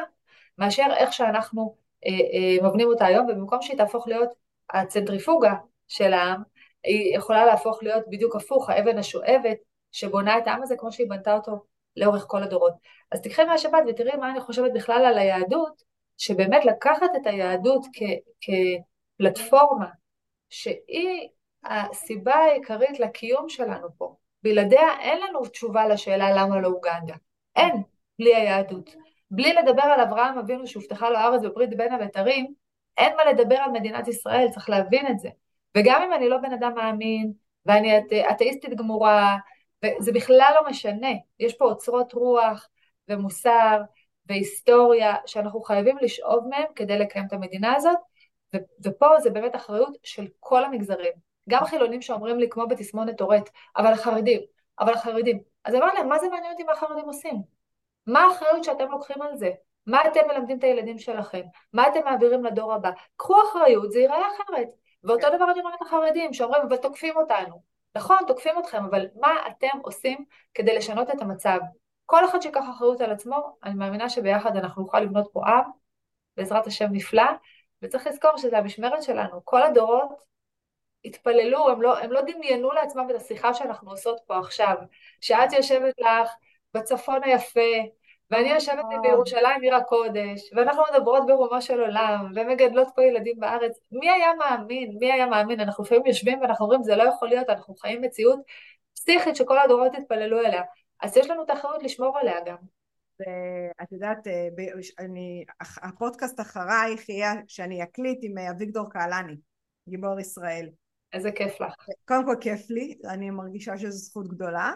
מאשר 0.57 0.85
איך 0.97 1.13
שאנחנו 1.13 1.75
אה, 2.05 2.11
אה, 2.11 2.69
מבנים 2.69 2.87
אותה 2.87 3.05
היום, 3.05 3.27
ובמקום 3.29 3.61
שהיא 3.61 3.77
תהפוך 3.77 4.07
להיות 4.07 4.29
הצנטריפוגה 4.69 5.53
של 5.87 6.13
העם, 6.13 6.41
היא 6.83 7.17
יכולה 7.17 7.45
להפוך 7.45 7.83
להיות 7.83 8.03
בדיוק 8.09 8.35
הפוך, 8.35 8.69
האבן 8.69 8.97
השואבת 8.97 9.57
שבונה 9.91 10.37
את 10.37 10.47
העם 10.47 10.63
הזה 10.63 10.75
כמו 10.77 10.91
שהיא 10.91 11.09
בנתה 11.09 11.33
אותו 11.33 11.63
לאורך 11.97 12.25
כל 12.27 12.43
הדורות. 12.43 12.73
אז 13.11 13.21
תקחי 13.21 13.43
מהשבת 13.43 13.83
ותראי 13.87 14.17
מה 14.17 14.31
אני 14.31 14.41
חושבת 14.41 14.71
בכלל 14.73 15.05
על 15.05 15.17
היהדות, 15.17 15.83
שבאמת 16.17 16.65
לקחת 16.65 17.09
את 17.21 17.27
היהדות 17.27 17.85
כ- 17.93 18.47
כפלטפורמה 19.17 19.87
שהיא 20.49 21.29
הסיבה 21.63 22.35
העיקרית 22.35 22.99
לקיום 22.99 23.49
שלנו 23.49 23.87
פה. 23.97 24.15
בלעדיה 24.43 24.99
אין 24.99 25.19
לנו 25.21 25.45
תשובה 25.45 25.87
לשאלה 25.87 26.31
למה 26.31 26.59
לא 26.59 26.67
אוגנדה. 26.67 27.15
אין, 27.55 27.83
בלי 28.19 28.35
היהדות. 28.35 28.95
בלי 29.31 29.53
לדבר 29.53 29.81
על 29.81 29.99
אברהם 29.99 30.37
אבינו 30.37 30.67
שהובטחה 30.67 31.09
לו 31.09 31.17
הארץ 31.17 31.41
בברית 31.41 31.77
בין 31.77 31.93
הבתרים, 31.93 32.53
אין 32.97 33.15
מה 33.15 33.25
לדבר 33.25 33.55
על 33.55 33.71
מדינת 33.71 34.07
ישראל, 34.07 34.47
צריך 34.51 34.69
להבין 34.69 35.07
את 35.07 35.19
זה. 35.19 35.29
וגם 35.77 36.01
אם 36.01 36.13
אני 36.13 36.29
לא 36.29 36.37
בן 36.37 36.53
אדם 36.53 36.75
מאמין, 36.75 37.33
ואני 37.65 37.97
את, 37.97 38.03
אתאיסטית 38.31 38.73
גמורה, 38.73 39.37
וזה 39.85 40.11
בכלל 40.11 40.51
לא 40.61 40.69
משנה, 40.69 41.11
יש 41.39 41.53
פה 41.53 41.65
אוצרות 41.65 42.13
רוח 42.13 42.69
ומוסר 43.09 43.81
והיסטוריה 44.25 45.15
שאנחנו 45.25 45.61
חייבים 45.61 45.97
לשאוב 46.01 46.47
מהם 46.47 46.65
כדי 46.75 46.99
לקיים 46.99 47.25
את 47.25 47.33
המדינה 47.33 47.75
הזאת, 47.75 47.97
ופה 48.83 49.19
זה 49.19 49.29
באמת 49.29 49.55
אחריות 49.55 49.97
של 50.03 50.27
כל 50.39 50.63
המגזרים. 50.63 51.26
גם 51.49 51.65
חילונים 51.65 52.01
שאומרים 52.01 52.39
לי 52.39 52.49
כמו 52.49 52.67
בתסמונת 52.67 53.17
טורט, 53.17 53.49
אבל 53.77 53.93
החרדים, 53.93 54.41
אבל 54.79 54.93
החרדים. 54.93 55.39
אז 55.65 55.75
אמרתי 55.75 55.97
להם, 55.97 56.09
מה 56.09 56.19
זה 56.19 56.29
מעניין 56.29 56.51
אותי 56.51 56.63
מה 56.63 56.71
החרדים 56.71 57.05
עושים? 57.05 57.41
מה 58.07 58.23
האחריות 58.23 58.63
שאתם 58.63 58.91
לוקחים 58.91 59.21
על 59.21 59.37
זה? 59.37 59.51
מה 59.87 60.07
אתם 60.07 60.19
מלמדים 60.27 60.57
את 60.57 60.63
הילדים 60.63 60.97
שלכם? 60.97 61.41
מה 61.73 61.87
אתם 61.87 61.99
מעבירים 62.05 62.45
לדור 62.45 62.73
הבא? 62.73 62.91
קחו 63.15 63.35
אחריות, 63.49 63.91
זה 63.91 63.99
ייראה 63.99 64.27
אחרת. 64.27 64.67
ואותו 65.03 65.27
דבר 65.35 65.51
אני 65.51 65.59
אומרת 65.59 65.81
לחרדים, 65.81 66.33
שאומרים, 66.33 66.61
אבל 66.61 66.77
תוקפים 66.77 67.17
אותנו. 67.17 67.61
נכון, 67.95 68.17
תוקפים 68.27 68.59
אתכם, 68.59 68.83
אבל 68.85 69.05
מה 69.15 69.47
אתם 69.47 69.79
עושים 69.81 70.25
כדי 70.53 70.75
לשנות 70.75 71.09
את 71.09 71.21
המצב? 71.21 71.59
כל 72.05 72.25
אחד 72.25 72.41
שיקח 72.41 72.63
אחריות 72.69 73.01
על 73.01 73.11
עצמו, 73.11 73.57
אני 73.63 73.73
מאמינה 73.73 74.09
שביחד 74.09 74.57
אנחנו 74.57 74.81
נוכל 74.81 74.99
לבנות 74.99 75.29
פה 75.33 75.47
עם, 75.47 75.63
בעזרת 76.37 76.67
השם 76.67 76.87
נפלא, 76.91 77.23
וצריך 77.81 78.07
לזכור 78.07 78.37
שזה 78.37 78.57
המשמרת 78.57 79.03
שלנו. 79.03 79.41
כל 79.43 79.63
הדורות 79.63 80.09
התפללו, 81.05 81.69
הם 81.69 81.81
לא, 81.81 81.99
הם 81.99 82.11
לא 82.11 82.21
דמיינו 82.21 82.71
לעצמם 82.71 83.07
את 83.09 83.15
השיחה 83.15 83.53
שאנחנו 83.53 83.91
עושות 83.91 84.19
פה 84.27 84.37
עכשיו, 84.39 84.75
שאת 85.21 85.53
יושבת 85.53 85.93
לך 85.99 86.31
בצפון 86.73 87.23
היפה, 87.23 87.71
ואני 88.31 88.49
יושבת 88.49 88.85
לי 88.89 88.95
בירושלים 89.01 89.61
עיר 89.61 89.75
הקודש, 89.75 90.53
ואנחנו 90.55 90.83
מדברות 90.93 91.25
ברומו 91.27 91.61
של 91.61 91.81
עולם, 91.81 92.31
ומגדלות 92.35 92.87
פה 92.95 93.03
ילדים 93.03 93.39
בארץ. 93.39 93.79
מי 93.91 94.09
היה 94.09 94.33
מאמין? 94.39 94.97
מי 94.99 95.11
היה 95.11 95.25
מאמין? 95.25 95.59
אנחנו 95.59 95.83
לפעמים 95.83 96.05
יושבים 96.05 96.41
ואנחנו 96.41 96.65
אומרים, 96.65 96.83
זה 96.83 96.95
לא 96.95 97.03
יכול 97.03 97.27
להיות, 97.27 97.49
אנחנו 97.49 97.75
חיים 97.75 98.01
מציאות 98.01 98.39
פסיכית 98.93 99.35
שכל 99.35 99.59
הדורות 99.59 99.95
התפללו 99.95 100.39
אליה. 100.39 100.61
אז 101.01 101.17
יש 101.17 101.29
לנו 101.29 101.43
את 101.43 101.49
האחריות 101.49 101.83
לשמור 101.83 102.17
עליה 102.17 102.39
גם. 102.45 102.57
ואת 103.19 103.91
יודעת, 103.91 104.27
אה, 104.27 104.47
אני, 104.99 105.45
הפודקאסט 105.59 106.39
אחרייך 106.39 107.09
יהיה 107.09 107.33
שאני 107.47 107.83
אקליט 107.83 108.19
עם 108.21 108.37
אה, 108.37 108.51
אביגדור 108.51 108.89
קהלני, 108.89 109.35
גיבור 109.89 110.19
ישראל. 110.19 110.69
איזה 111.13 111.31
כיף 111.31 111.61
לך. 111.61 111.73
קודם 112.05 112.25
כל 112.25 112.35
כיף 112.41 112.69
לי, 112.69 112.97
אני 113.05 113.29
מרגישה 113.29 113.77
שזו 113.77 113.97
זכות 113.97 114.27
גדולה. 114.27 114.73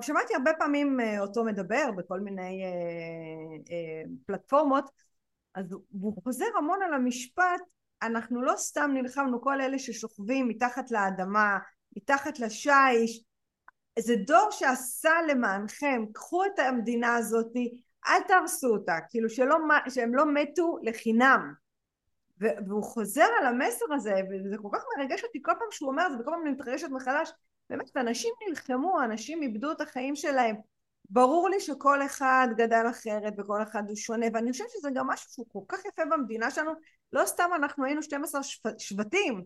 ושמעתי 0.00 0.34
הרבה 0.34 0.50
פעמים 0.58 1.00
אה, 1.00 1.20
אותו 1.20 1.44
מדבר 1.44 1.90
בכל 1.96 2.20
מיני 2.20 2.64
אה, 2.64 2.68
אה, 3.70 4.02
פלטפורמות 4.26 4.90
אז 5.54 5.72
הוא 5.90 6.22
חוזר 6.24 6.46
המון 6.58 6.82
על 6.82 6.94
המשפט 6.94 7.60
אנחנו 8.02 8.42
לא 8.42 8.56
סתם 8.56 8.90
נלחמנו 8.94 9.42
כל 9.42 9.60
אלה 9.60 9.78
ששוכבים 9.78 10.48
מתחת 10.48 10.90
לאדמה 10.90 11.58
מתחת 11.96 12.38
לשיש 12.38 13.24
זה 13.98 14.14
דור 14.26 14.50
שעשה 14.50 15.12
למענכם 15.28 16.04
קחו 16.12 16.44
את 16.44 16.58
המדינה 16.58 17.14
הזאת 17.14 17.52
אל 18.08 18.22
תהרסו 18.28 18.68
אותה 18.68 18.98
כאילו 19.08 19.30
שלא, 19.30 19.56
שהם 19.88 20.14
לא 20.14 20.24
מתו 20.34 20.78
לחינם 20.82 21.52
והוא 22.66 22.82
חוזר 22.82 23.26
על 23.40 23.46
המסר 23.46 23.84
הזה 23.94 24.14
וזה 24.30 24.56
כל 24.62 24.68
כך 24.72 24.84
מרגש 24.98 25.24
אותי 25.24 25.38
כל 25.42 25.52
פעם 25.58 25.68
שהוא 25.70 25.90
אומר 25.90 26.06
את 26.06 26.12
זה 26.12 26.16
וכל 26.18 26.30
פעם 26.30 26.40
אני 26.42 26.50
מתרגשת 26.50 26.88
מחדש. 26.88 27.32
באמת 27.70 27.96
אנשים 27.96 28.34
נלחמו, 28.48 29.02
אנשים 29.04 29.42
איבדו 29.42 29.72
את 29.72 29.80
החיים 29.80 30.16
שלהם. 30.16 30.56
ברור 31.10 31.48
לי 31.48 31.60
שכל 31.60 32.02
אחד 32.06 32.48
גדל 32.56 32.86
אחרת 32.90 33.32
וכל 33.38 33.62
אחד 33.62 33.82
הוא 33.88 33.96
שונה 33.96 34.26
ואני 34.34 34.52
חושבת 34.52 34.70
שזה 34.70 34.88
גם 34.94 35.06
משהו 35.06 35.30
שהוא 35.30 35.46
כל 35.52 35.60
כך 35.68 35.84
יפה 35.84 36.02
במדינה 36.04 36.50
שלנו. 36.50 36.72
לא 37.12 37.26
סתם 37.26 37.50
אנחנו 37.54 37.84
היינו 37.84 38.02
12 38.02 38.40
שבטים. 38.78 39.44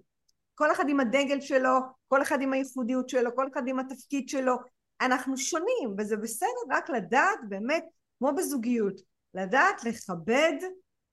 כל 0.55 0.73
אחד 0.73 0.89
עם 0.89 1.01
הדגל 1.01 1.41
שלו, 1.41 1.79
כל 2.09 2.23
אחד 2.23 2.43
עם 2.43 2.53
הייחודיות 2.53 3.09
שלו, 3.09 3.37
כל 3.37 3.49
אחד 3.53 3.69
עם 3.69 3.79
התפקיד 3.79 4.29
שלו. 4.29 4.57
אנחנו 5.01 5.37
שונים 5.37 5.95
וזה 5.99 6.17
בסדר 6.17 6.49
רק 6.71 6.91
לדעת 6.91 7.39
באמת 7.49 7.85
כמו 8.19 8.35
בזוגיות 8.35 9.01
לדעת 9.35 9.85
לכבד 9.85 10.53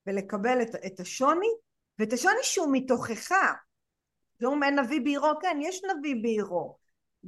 ולקבל 0.08 0.62
את, 0.62 0.76
את 0.86 1.00
השוני, 1.00 1.48
ואת 2.00 2.14
השוני 2.14 2.44
שהוא 2.44 2.68
מתוכך. 2.72 3.32
לא 4.40 4.50
אומר 4.50 4.70
נביא 4.70 5.02
בעירו, 5.02 5.40
כן, 5.42 5.58
יש 5.62 5.82
נביא 5.84 6.16
בעירו. 6.22 6.78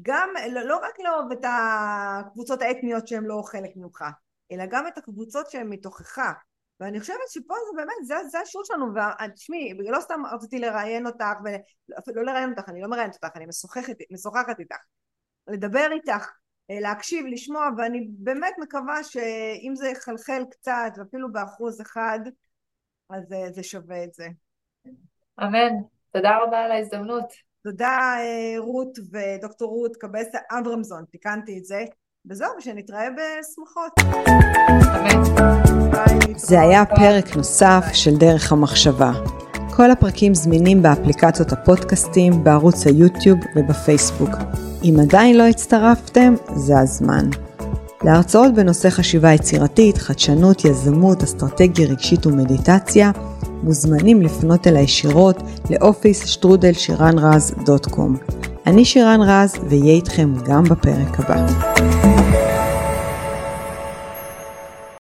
גם, 0.01 0.29
לא, 0.51 0.61
לא 0.61 0.77
רק 0.77 0.99
לאהוב 0.99 1.31
את 1.31 1.45
הקבוצות 1.47 2.61
האתניות 2.61 3.07
שהן 3.07 3.23
לא 3.23 3.41
חלק 3.45 3.71
ממך, 3.75 4.03
אלא 4.51 4.63
גם 4.65 4.87
את 4.87 4.97
הקבוצות 4.97 5.51
שהן 5.51 5.69
מתוכך. 5.69 6.19
ואני 6.79 6.99
חושבת 6.99 7.17
שפה 7.29 7.53
זה 7.53 7.75
באמת, 7.75 7.95
זה, 8.03 8.15
זה 8.29 8.39
השיעור 8.39 8.65
שלנו, 8.65 8.85
ותשמעי, 8.93 9.73
לא 9.89 9.99
סתם 10.01 10.21
רציתי 10.33 10.59
לראיין 10.59 11.07
אותך, 11.07 11.35
ולא 12.07 12.25
לראיין 12.25 12.49
אותך, 12.49 12.69
אני 12.69 12.81
לא 12.81 12.87
מראיינת 12.87 13.15
אותך, 13.15 13.37
אני 13.37 13.45
משוחחת, 13.45 13.95
משוחחת 14.11 14.59
איתך, 14.59 14.77
לדבר 15.47 15.87
איתך, 15.91 16.31
אה, 16.71 16.79
להקשיב, 16.79 17.25
לשמוע, 17.25 17.69
ואני 17.77 18.07
באמת 18.09 18.53
מקווה 18.59 19.03
שאם 19.03 19.73
זה 19.75 19.87
יחלחל 19.87 20.43
קצת, 20.51 20.91
ואפילו 20.97 21.31
באחוז 21.31 21.81
אחד, 21.81 22.19
אז 23.09 23.33
אה, 23.33 23.51
זה 23.51 23.63
שווה 23.63 24.03
את 24.03 24.13
זה. 24.13 24.27
אמן. 25.43 25.73
תודה 26.13 26.37
רבה 26.43 26.59
על 26.59 26.71
ההזדמנות. 26.71 27.33
תודה 27.63 27.97
אה, 28.19 28.55
רות 28.57 28.99
ודוקטור 29.11 29.69
רות 29.69 29.97
קבסה 29.97 30.37
אברמזון, 30.51 31.03
תיקנתי 31.11 31.57
את 31.57 31.65
זה. 31.65 31.85
וזהו, 32.29 32.49
שנתראה 32.59 33.07
בשמחות. 33.09 33.91
זה 36.37 36.61
היה 36.61 36.85
פרק 36.85 37.35
נוסף 37.37 37.83
של 37.93 38.17
דרך 38.19 38.51
המחשבה. 38.51 39.11
כל 39.75 39.91
הפרקים 39.91 40.33
זמינים 40.33 40.81
באפליקציות 40.81 41.51
הפודקאסטים, 41.51 42.43
בערוץ 42.43 42.87
היוטיוב 42.87 43.39
ובפייסבוק. 43.55 44.29
אם 44.83 44.93
עדיין 45.01 45.37
לא 45.37 45.43
הצטרפתם, 45.43 46.33
זה 46.55 46.79
הזמן. 46.79 47.44
להרצאות 48.05 48.53
בנושא 48.53 48.89
חשיבה 48.89 49.33
יצירתית, 49.33 49.97
חדשנות, 49.97 50.65
יזמות, 50.65 51.23
אסטרטגיה 51.23 51.87
רגשית 51.87 52.25
ומדיטציה, 52.25 53.11
מוזמנים 53.63 54.21
לפנות 54.21 54.67
אל 54.67 54.75
הישירות 54.75 55.43
לאופיס 55.69 56.25
שטרודל 56.25 56.73
שירן 56.73 57.19
רז 57.19 57.55
דוט 57.65 57.85
קום. 57.85 58.15
אני 58.67 58.85
שירן 58.85 59.19
רז 59.21 59.55
ואהיה 59.69 59.93
איתכם 59.93 60.33
גם 60.45 60.63
בפרק 60.63 61.19
הבא. 61.19 62.44